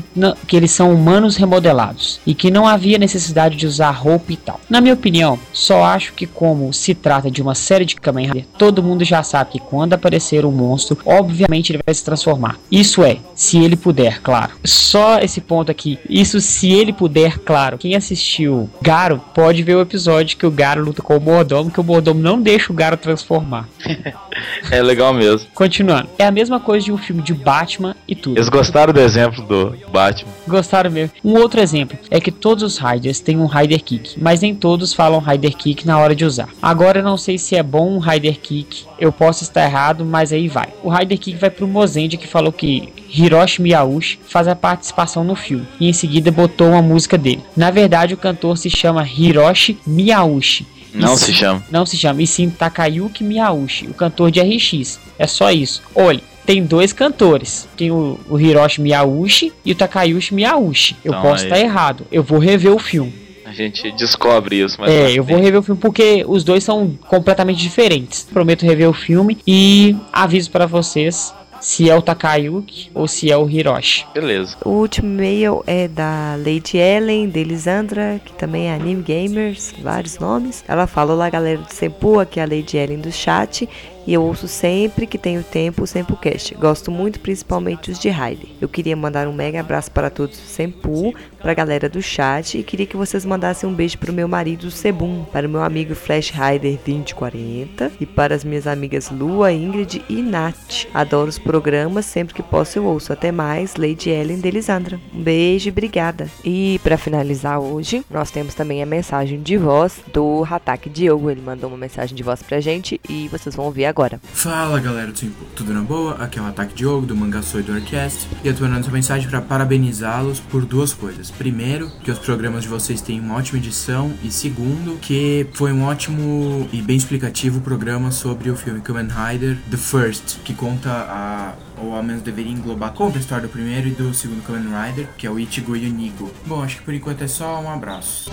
que 0.46 0.56
eles 0.56 0.70
são 0.70 0.94
humanos 0.94 1.36
remodelados, 1.36 2.20
e 2.24 2.34
que 2.34 2.50
não 2.50 2.68
havia 2.68 2.98
necessidade 2.98 3.56
de 3.56 3.66
usar 3.66 3.90
roupa 3.90 4.32
e 4.32 4.36
tal. 4.36 4.60
Na 4.70 4.80
minha 4.80 4.94
opinião, 4.94 5.38
só 5.52 5.82
acho 5.82 6.12
que 6.12 6.24
como 6.26 6.72
se 6.72 6.94
trata 6.94 7.28
de 7.30 7.42
uma 7.42 7.54
série 7.54 7.84
de 7.84 7.96
Kamen 7.96 8.28
Rider, 8.28 8.46
todo 8.56 8.82
mundo 8.82 9.04
já 9.04 9.22
sabe 9.24 9.52
que 9.52 9.58
quando 9.58 9.94
aparecer 9.94 10.46
um 10.46 10.52
monstro, 10.52 10.96
obviamente 11.04 11.72
ele 11.72 11.82
vai 11.84 11.94
se 11.94 12.04
transformar. 12.04 12.58
Isso 12.70 13.02
é, 13.02 13.18
se 13.34 13.58
ele 13.58 13.76
puder, 13.76 14.20
claro. 14.22 14.52
Só 14.64 15.18
esse 15.18 15.40
ponto 15.40 15.70
aqui, 15.70 15.98
isso 16.08 16.40
se 16.40 16.70
ele 16.70 16.92
puder, 16.92 17.38
claro. 17.38 17.78
Quem 17.78 17.96
assistiu 17.96 18.70
Garo 18.80 19.20
pode 19.34 19.62
ver 19.64 19.74
o 19.74 19.80
episódio 19.80 20.36
que 20.36 20.46
o 20.46 20.50
Garo 20.50 20.84
luta 20.84 21.02
com 21.02 21.16
o 21.16 21.20
Mordomo, 21.20 21.70
que 21.70 21.80
o 21.80 21.84
Mordomo 21.84 22.20
não 22.20 22.40
deixa 22.40 22.72
o 22.72 22.76
Garo 22.76 22.96
transformar. 22.96 23.68
é 24.70 24.82
legal 24.82 25.12
mesmo. 25.12 25.48
Continuando, 25.54 26.08
é 26.18 26.26
a 26.26 26.30
mesma 26.30 26.60
coisa 26.60 26.84
de 26.84 26.92
um 26.92 26.98
filme 26.98 27.22
de 27.22 27.34
Batman 27.34 27.96
e 28.06 28.14
tudo. 28.14 28.36
Eles 28.36 28.48
gostaram 28.48 28.92
do 28.92 29.00
exemplo 29.00 29.42
do 29.44 29.74
Batman. 29.90 30.30
Gostaram 30.46 30.90
mesmo. 30.90 31.14
Um 31.24 31.34
outro 31.34 31.60
exemplo 31.60 31.98
é 32.10 32.20
que 32.20 32.30
todos 32.30 32.62
os 32.62 32.78
Riders 32.78 33.20
têm 33.20 33.38
um 33.38 33.46
Rider 33.46 33.82
Kick, 33.82 34.20
mas 34.20 34.40
nem 34.40 34.54
todos 34.54 34.92
falam 34.92 35.20
Rider 35.20 35.56
Kick 35.56 35.86
na 35.86 35.98
hora 35.98 36.14
de 36.14 36.24
usar. 36.24 36.48
Agora 36.60 37.00
eu 37.00 37.04
não 37.04 37.16
sei 37.16 37.38
se 37.38 37.56
é 37.56 37.62
bom 37.62 37.96
um 37.96 37.98
Rider 37.98 38.38
Kick, 38.40 38.84
eu 38.98 39.12
posso 39.12 39.42
estar 39.42 39.64
errado, 39.64 40.04
mas 40.04 40.32
aí 40.32 40.48
vai. 40.48 40.68
O 40.82 40.90
Rider 40.90 41.18
Kick 41.18 41.38
vai 41.38 41.50
pro 41.50 41.66
Mozendia 41.66 42.18
que 42.18 42.26
falou 42.26 42.52
que 42.52 42.92
Hiroshi 43.16 43.62
Miyauchi 43.62 44.18
faz 44.26 44.48
a 44.48 44.56
participação 44.56 45.22
no 45.22 45.36
filme 45.36 45.66
e 45.78 45.88
em 45.88 45.92
seguida 45.92 46.32
botou 46.32 46.70
uma 46.70 46.82
música 46.82 47.16
dele. 47.16 47.42
Na 47.56 47.70
verdade, 47.70 48.14
o 48.14 48.16
cantor 48.16 48.58
se 48.58 48.68
chama 48.68 49.06
Hiroshi 49.06 49.78
Miyauchi. 49.86 50.66
Não 50.94 51.16
se 51.16 51.32
chama. 51.32 51.62
Não 51.70 51.84
se 51.84 51.96
chama, 51.96 52.22
e 52.22 52.26
sim 52.26 52.48
Takayuki 52.50 53.24
Miyauchi, 53.24 53.86
o 53.86 53.94
cantor 53.94 54.30
de 54.30 54.40
RX. 54.40 55.00
É 55.18 55.26
só 55.26 55.50
isso. 55.50 55.82
Olha, 55.94 56.20
tem 56.46 56.62
dois 56.62 56.92
cantores. 56.92 57.68
Tem 57.76 57.90
o, 57.90 58.18
o 58.28 58.38
Hiroshi 58.38 58.80
Miyauchi 58.80 59.52
e 59.64 59.72
o 59.72 59.74
Takayushi 59.74 60.34
Miyauchi. 60.34 60.96
Eu 61.04 61.12
então, 61.12 61.22
posso 61.22 61.44
estar 61.44 61.58
errado. 61.58 62.06
Eu 62.12 62.22
vou 62.22 62.38
rever 62.38 62.72
o 62.72 62.78
filme. 62.78 63.12
A 63.44 63.52
gente 63.52 63.90
descobre 63.92 64.62
isso. 64.62 64.76
Mas 64.80 64.90
é, 64.90 65.12
eu 65.12 65.22
vou 65.22 65.38
rever 65.38 65.60
o 65.60 65.62
filme 65.62 65.80
porque 65.80 66.24
os 66.26 66.42
dois 66.42 66.64
são 66.64 66.96
completamente 67.08 67.60
diferentes. 67.60 68.26
Prometo 68.32 68.64
rever 68.64 68.88
o 68.88 68.92
filme 68.92 69.38
e 69.46 69.96
aviso 70.12 70.50
para 70.50 70.66
vocês 70.66 71.32
se 71.64 71.88
é 71.88 71.96
o 71.96 72.02
Takayuki 72.02 72.90
ou 72.94 73.08
se 73.08 73.32
é 73.32 73.36
o 73.36 73.48
Hiroshi. 73.48 74.06
Beleza. 74.12 74.54
O 74.62 74.68
último 74.68 75.08
e-mail 75.08 75.64
é 75.66 75.88
da 75.88 76.36
Lady 76.36 76.76
Ellen, 76.76 77.26
de 77.26 77.42
Lisandra, 77.42 78.20
que 78.22 78.34
também 78.34 78.68
é 78.68 78.74
Anime 78.74 79.02
Gamers, 79.02 79.72
vários 79.82 80.18
nomes. 80.18 80.62
Ela 80.68 80.86
fala: 80.86 81.14
Olá, 81.14 81.30
galera 81.30 81.58
do 81.58 81.72
Sempu, 81.72 82.20
aqui 82.20 82.38
é 82.38 82.42
a 82.42 82.46
Lady 82.46 82.76
Ellen 82.76 82.98
do 82.98 83.10
chat 83.10 83.66
e 84.06 84.14
eu 84.14 84.22
ouço 84.22 84.46
sempre 84.46 85.06
que 85.06 85.18
tenho 85.18 85.42
tempo 85.42 85.82
o 85.82 85.86
Sempocast. 85.86 86.54
Gosto 86.54 86.90
muito, 86.90 87.20
principalmente 87.20 87.90
os 87.90 87.98
de 87.98 88.08
Riley. 88.08 88.54
Eu 88.60 88.68
queria 88.68 88.96
mandar 88.96 89.26
um 89.26 89.32
mega 89.32 89.60
abraço 89.60 89.90
para 89.90 90.10
todos 90.10 90.38
do 90.38 90.46
Sempu, 90.46 91.14
para 91.40 91.52
a 91.52 91.54
galera 91.54 91.88
do 91.88 92.00
chat 92.02 92.58
e 92.58 92.62
queria 92.62 92.86
que 92.86 92.96
vocês 92.96 93.24
mandassem 93.24 93.68
um 93.68 93.74
beijo 93.74 93.98
para 93.98 94.10
o 94.10 94.14
meu 94.14 94.28
marido 94.28 94.70
Sebum, 94.70 95.24
para 95.24 95.46
o 95.46 95.50
meu 95.50 95.62
amigo 95.62 95.94
Flash 95.94 96.30
Rider 96.30 96.78
2040 96.84 97.92
e 98.00 98.06
para 98.06 98.34
as 98.34 98.44
minhas 98.44 98.66
amigas 98.66 99.10
Lua, 99.10 99.52
Ingrid 99.52 100.02
e 100.08 100.22
Nath. 100.22 100.86
Adoro 100.92 101.28
os 101.28 101.38
programas, 101.38 102.06
sempre 102.06 102.34
que 102.34 102.42
posso 102.42 102.78
eu 102.78 102.84
ouço. 102.84 103.12
Até 103.12 103.30
mais, 103.30 103.76
Lady 103.76 104.10
Ellen 104.10 104.40
de 104.40 104.50
Lisandra. 104.50 105.00
Um 105.14 105.22
beijo 105.22 105.68
e 105.68 105.72
obrigada. 105.72 106.28
E 106.44 106.80
para 106.82 106.98
finalizar 106.98 107.60
hoje, 107.60 108.04
nós 108.10 108.30
temos 108.30 108.54
também 108.54 108.82
a 108.82 108.86
mensagem 108.86 109.40
de 109.40 109.56
voz 109.56 110.00
do 110.12 110.46
Hatak 110.48 110.88
Diogo. 110.90 111.30
Ele 111.30 111.40
mandou 111.40 111.68
uma 111.68 111.78
mensagem 111.78 112.14
de 112.14 112.22
voz 112.22 112.42
pra 112.42 112.60
gente 112.60 113.00
e 113.08 113.28
vocês 113.28 113.54
vão 113.54 113.66
ouvir 113.66 113.84
agora 113.84 113.93
agora. 113.94 114.20
Fala 114.32 114.80
galera 114.80 115.12
do 115.12 115.18
Simpo, 115.18 115.44
tudo 115.54 115.72
na 115.72 115.80
boa? 115.80 116.16
Aqui 116.16 116.40
é 116.40 116.42
o 116.42 116.46
Ataque 116.46 116.74
Diogo 116.74 117.06
do 117.06 117.14
Mangaçoi 117.14 117.62
do 117.62 117.72
Orquest 117.72 118.26
e 118.42 118.48
eu 118.48 118.54
tô 118.54 118.64
mandando 118.64 118.80
essa 118.80 118.90
mensagem 118.90 119.28
para 119.30 119.40
parabenizá-los 119.40 120.40
por 120.40 120.64
duas 120.64 120.92
coisas. 120.92 121.30
Primeiro, 121.30 121.88
que 122.02 122.10
os 122.10 122.18
programas 122.18 122.64
de 122.64 122.68
vocês 122.68 123.00
têm 123.00 123.20
uma 123.20 123.36
ótima 123.36 123.58
edição 123.58 124.12
e 124.24 124.32
segundo, 124.32 124.98
que 124.98 125.46
foi 125.54 125.72
um 125.72 125.84
ótimo 125.84 126.68
e 126.72 126.82
bem 126.82 126.96
explicativo 126.96 127.60
programa 127.60 128.10
sobre 128.10 128.50
o 128.50 128.56
filme 128.56 128.80
Kamen 128.80 129.06
Rider 129.06 129.56
The 129.70 129.76
First, 129.76 130.38
que 130.44 130.54
conta 130.54 130.90
a 130.90 131.54
ou 131.76 131.94
ao 131.94 132.02
menos 132.02 132.22
deveria 132.22 132.52
englobar 132.52 132.92
conta 132.92 133.18
a 133.18 133.20
história 133.20 133.46
do 133.46 133.52
primeiro 133.52 133.88
e 133.88 133.90
do 133.90 134.14
segundo 134.14 134.42
Kamen 134.44 134.68
Rider, 134.72 135.08
que 135.16 135.26
é 135.26 135.30
o 135.30 135.38
Ichigo 135.38 135.76
Yunigo. 135.76 136.32
Bom, 136.46 136.62
acho 136.62 136.78
que 136.78 136.82
por 136.82 136.94
enquanto 136.94 137.22
é 137.22 137.28
só 137.28 137.60
um 137.60 137.70
abraço. 137.70 138.30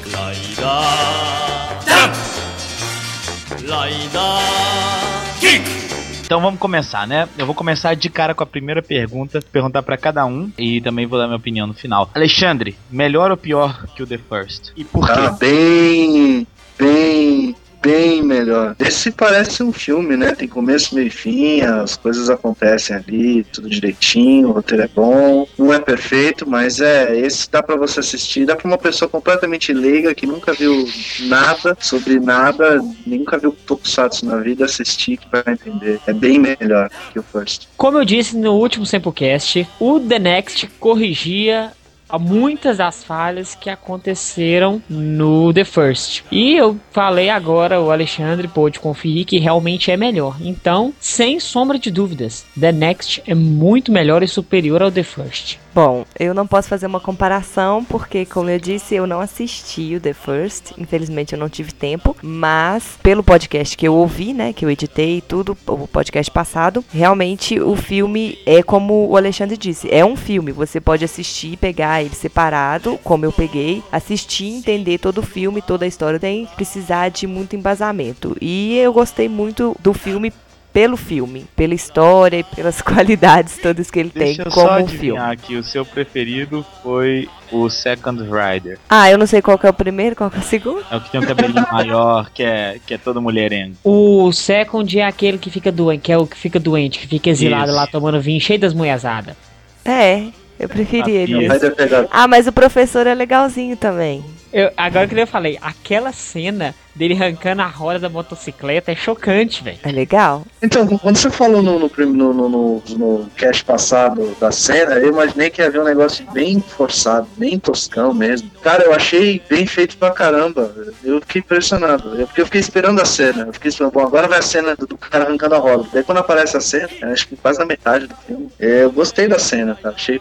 Então 6.24 6.40
vamos 6.40 6.60
começar, 6.60 7.06
né? 7.06 7.28
Eu 7.38 7.46
vou 7.46 7.54
começar 7.54 7.94
de 7.94 8.10
cara 8.10 8.34
com 8.34 8.42
a 8.42 8.46
primeira 8.46 8.82
pergunta, 8.82 9.42
perguntar 9.52 9.84
para 9.84 9.98
cada 9.98 10.26
um 10.26 10.50
e 10.58 10.80
também 10.80 11.06
vou 11.06 11.20
dar 11.20 11.26
minha 11.26 11.38
opinião 11.38 11.68
no 11.68 11.74
final. 11.74 12.10
Alexandre, 12.14 12.78
melhor 12.90 13.32
ou 13.32 13.38
pior 13.38 13.86
que 13.88 14.02
o 14.02 14.08
The 14.08 14.18
First? 14.18 14.72
E 14.78 14.86
por 14.86 15.06
quê? 15.06 15.14
Ah, 15.14 15.32
bem, 15.32 16.48
bem 16.80 17.56
bem 17.82 18.22
melhor. 18.22 18.76
Esse 18.80 19.12
parece 19.12 19.64
um 19.64 19.72
filme, 19.72 20.16
né? 20.16 20.34
Tem 20.36 20.48
começo, 20.48 20.96
meio 20.96 21.08
e 21.08 21.10
fim, 21.10 21.62
as 21.62 21.98
coisas 21.98 22.30
acontecem 22.30 22.96
ali, 22.96 23.44
tudo 23.44 23.70
direitinho, 23.70 24.50
o 24.50 24.52
roteiro 24.52 24.84
é 24.84 24.88
bom. 24.88 25.48
Não 25.58 25.74
é 25.74 25.80
perfeito, 25.80 26.48
mas 26.48 26.80
é, 26.80 27.18
esse 27.18 27.50
dá 27.50 27.64
para 27.64 27.76
você 27.76 28.00
assistir, 28.00 28.46
dá 28.46 28.56
para 28.56 28.68
uma 28.68 28.78
pessoa 28.78 29.10
completamente 29.10 29.74
leiga 29.74 30.14
que 30.14 30.26
nunca 30.26 30.54
viu 30.54 30.88
nada 31.22 31.76
sobre 31.80 32.20
nada, 32.20 32.82
nunca 33.06 33.38
viu 33.38 33.52
Tokusatsu 33.66 34.26
na 34.26 34.38
vida 34.38 34.66
assistir 34.66 35.18
que 35.18 35.28
vai 35.32 35.44
entender. 35.48 36.00
É 36.06 36.14
bem 36.14 36.40
melhor 36.40 36.90
que 37.12 37.20
o 37.20 37.24
First. 37.24 37.68
Como 37.78 37.98
eu 37.98 38.06
disse 38.06 38.38
no 38.38 38.54
último 38.54 38.86
Samplecast, 38.86 39.68
o 39.80 40.00
The 40.00 40.20
Next 40.20 40.68
corrigia 40.80 41.72
a 42.12 42.20
muitas 42.20 42.78
das 42.78 43.04
falhas 43.04 43.56
que 43.56 43.70
aconteceram 43.70 44.82
no 44.90 45.54
The 45.54 45.64
First. 45.64 46.24
E 46.32 46.56
eu 46.56 46.78
falei 46.92 47.30
agora, 47.30 47.80
o 47.80 47.92
Alexandre 47.92 48.48
pôde 48.48 48.80
conferir 48.80 49.26
que 49.26 49.40
realmente 49.40 49.90
é 49.90 49.98
melhor. 49.98 50.38
Então, 50.42 50.94
sem 51.00 51.40
sombra 51.40 51.80
de 51.80 51.90
dúvidas, 51.90 52.46
The 52.60 52.72
Next 52.72 53.24
é 53.26 53.34
muito 53.34 53.92
melhor 53.92 54.24
e 54.24 54.28
superior 54.28 54.82
ao 54.82 54.92
The 54.92 55.04
First. 55.04 55.58
Bom, 55.74 56.06
eu 56.20 56.34
não 56.34 56.46
posso 56.46 56.68
fazer 56.68 56.86
uma 56.86 57.00
comparação 57.00 57.86
porque, 57.86 58.26
como 58.26 58.50
eu 58.50 58.60
disse, 58.60 58.94
eu 58.94 59.08
não 59.08 59.22
assisti 59.22 59.96
o 59.96 60.02
The 60.02 60.14
First. 60.14 60.74
Infelizmente, 60.78 61.32
eu 61.32 61.40
não 61.40 61.48
tive 61.48 61.72
tempo. 61.72 62.16
Mas, 62.22 62.98
pelo 63.02 63.24
podcast 63.24 63.78
que 63.78 63.88
eu 63.88 63.96
ouvi, 63.96 64.34
né, 64.34 64.52
que 64.52 64.66
eu 64.66 64.70
editei 64.70 65.18
e 65.18 65.22
tudo, 65.22 65.58
o 65.66 65.88
podcast 65.88 66.30
passado, 66.30 66.84
realmente 66.92 67.58
o 67.58 67.76
filme 67.78 68.38
é 68.46 68.62
como 68.62 69.08
o 69.08 69.16
Alexandre 69.16 69.56
disse: 69.56 69.88
é 69.90 70.04
um 70.04 70.18
filme. 70.18 70.52
Você 70.52 70.82
pode 70.82 71.06
assistir, 71.06 71.56
pegar 71.56 72.04
ele 72.04 72.16
separado, 72.16 73.00
como 73.02 73.24
eu 73.24 73.32
peguei, 73.32 73.82
assistir, 73.92 74.48
entender 74.48 74.98
todo 74.98 75.20
o 75.20 75.26
filme, 75.26 75.62
toda 75.62 75.86
a 75.86 75.88
história, 75.88 76.20
sem 76.20 76.48
precisar 76.48 77.10
de 77.10 77.26
muito 77.26 77.56
embasamento. 77.56 78.36
E 78.42 78.78
eu 78.78 78.92
gostei 78.92 79.30
muito 79.30 79.74
do 79.80 79.94
filme 79.94 80.34
pelo 80.74 80.96
filme, 80.96 81.46
pela 81.56 81.74
história 81.74 82.38
e 82.38 82.44
pelas 82.44 82.82
qualidades 82.82 83.58
todas 83.58 83.92
que 83.92 84.00
ele 84.00 84.12
Deixa 84.14 84.44
tem 84.44 84.52
como 84.52 84.68
só 84.68 84.88
filme. 84.88 85.20
aqui, 85.20 85.56
o 85.56 85.64
seu 85.64 85.86
preferido 85.86 86.66
foi 86.82 87.28
o 87.52 87.70
Second 87.70 88.24
Rider. 88.24 88.80
Ah, 88.90 89.10
eu 89.12 89.18
não 89.18 89.28
sei 89.28 89.42
qual 89.42 89.58
que 89.58 89.68
é 89.68 89.70
o 89.70 89.74
primeiro, 89.74 90.16
qual 90.16 90.32
que 90.32 90.38
é 90.38 90.40
o 90.40 90.44
segundo. 90.44 90.84
É 90.90 90.96
o 90.96 91.02
que 91.02 91.12
tem 91.12 91.20
um 91.22 91.26
cabelinho 91.26 91.66
maior, 91.72 92.30
que 92.32 92.44
é, 92.44 92.80
que 92.86 92.94
é 92.94 92.98
todo 92.98 93.22
mulherengo. 93.22 93.76
O 93.84 94.32
Second 94.32 95.00
é 95.00 95.06
aquele 95.06 95.38
que 95.38 95.50
fica 95.50 95.72
doente, 95.72 96.02
que 96.02 96.12
é 96.12 96.18
o 96.18 96.26
que 96.26 96.38
fica 96.38 96.60
doente, 96.60 97.00
que 97.00 97.08
fica 97.08 97.30
exilado 97.30 97.66
Isso. 97.66 97.76
lá 97.76 97.88
tomando 97.88 98.22
vinho 98.22 98.40
cheio 98.40 98.60
das 98.60 98.74
mulherzadas. 98.74 99.36
É, 99.84 100.28
eu 100.60 100.70
preferi 100.70 101.12
ele. 101.12 101.50
Depender. 101.50 102.08
Ah, 102.12 102.28
mas 102.28 102.48
o 102.48 102.52
professor 102.52 103.08
é 103.08 103.14
legalzinho 103.14 103.76
também. 103.76 104.24
Eu, 104.54 104.72
agora 104.76 105.08
que 105.08 105.18
eu 105.18 105.28
falei, 105.28 105.58
aquela 105.62 106.12
cena 106.12 106.76
dele 106.94 107.14
arrancando 107.14 107.62
a 107.62 107.68
roda 107.68 108.00
da 108.00 108.10
motocicleta 108.10 108.92
é 108.92 108.96
chocante, 108.96 109.64
velho. 109.64 109.80
É 109.84 109.92
legal? 109.92 110.46
Então, 110.62 110.86
quando 110.98 111.16
você 111.16 111.30
falou 111.30 111.62
no, 111.62 111.80
no, 111.80 111.90
no, 111.90 112.34
no, 112.34 112.50
no, 112.50 112.84
no 112.98 113.30
cast 113.36 113.64
passado 113.64 114.36
da 114.40 114.52
cena, 114.52 114.96
eu 114.96 115.10
imaginei 115.10 115.50
que 115.50 115.62
ia 115.62 115.70
ver 115.70 115.80
um 115.80 115.86
negócio 115.86 116.26
bem 116.32 116.62
forçado, 116.62 117.28
bem 117.38 117.58
toscão 117.58 118.14
mesmo. 118.14 118.52
Cara, 118.62 118.84
eu 118.84 118.94
achei 118.94 119.42
bem 119.50 119.66
feito 119.66 119.98
pra 119.98 120.12
caramba. 120.12 120.74
Eu 121.04 121.22
fiquei 121.22 121.40
impressionado. 121.40 122.20
Eu, 122.20 122.28
porque 122.28 122.42
eu 122.42 122.46
fiquei 122.46 122.62
esperando 122.62 123.02
a 123.02 123.06
cena. 123.06 123.46
Eu 123.48 123.54
fiquei 123.54 123.70
esperando, 123.70 123.94
bom, 123.94 124.02
agora 124.02 124.28
vai 124.28 124.40
a 124.40 124.44
cena 124.44 124.76
do, 124.76 124.86
do 124.86 124.98
cara 124.98 125.26
arrancando 125.26 125.56
a 125.56 125.60
roda. 125.60 125.88
Daí 125.94 126.04
quando 126.04 126.18
aparece 126.18 126.58
a 126.58 126.62
cena, 126.62 126.90
acho 127.04 127.28
que 127.28 127.38
quase 127.38 127.58
na 127.58 127.66
metade 127.66 128.08
do 128.08 128.16
filme, 128.28 128.50
é, 128.60 128.84
eu 128.84 128.92
gostei 128.92 129.28
da 129.28 129.40
cena, 129.40 129.76
cara. 129.82 129.96
Achei 129.96 130.20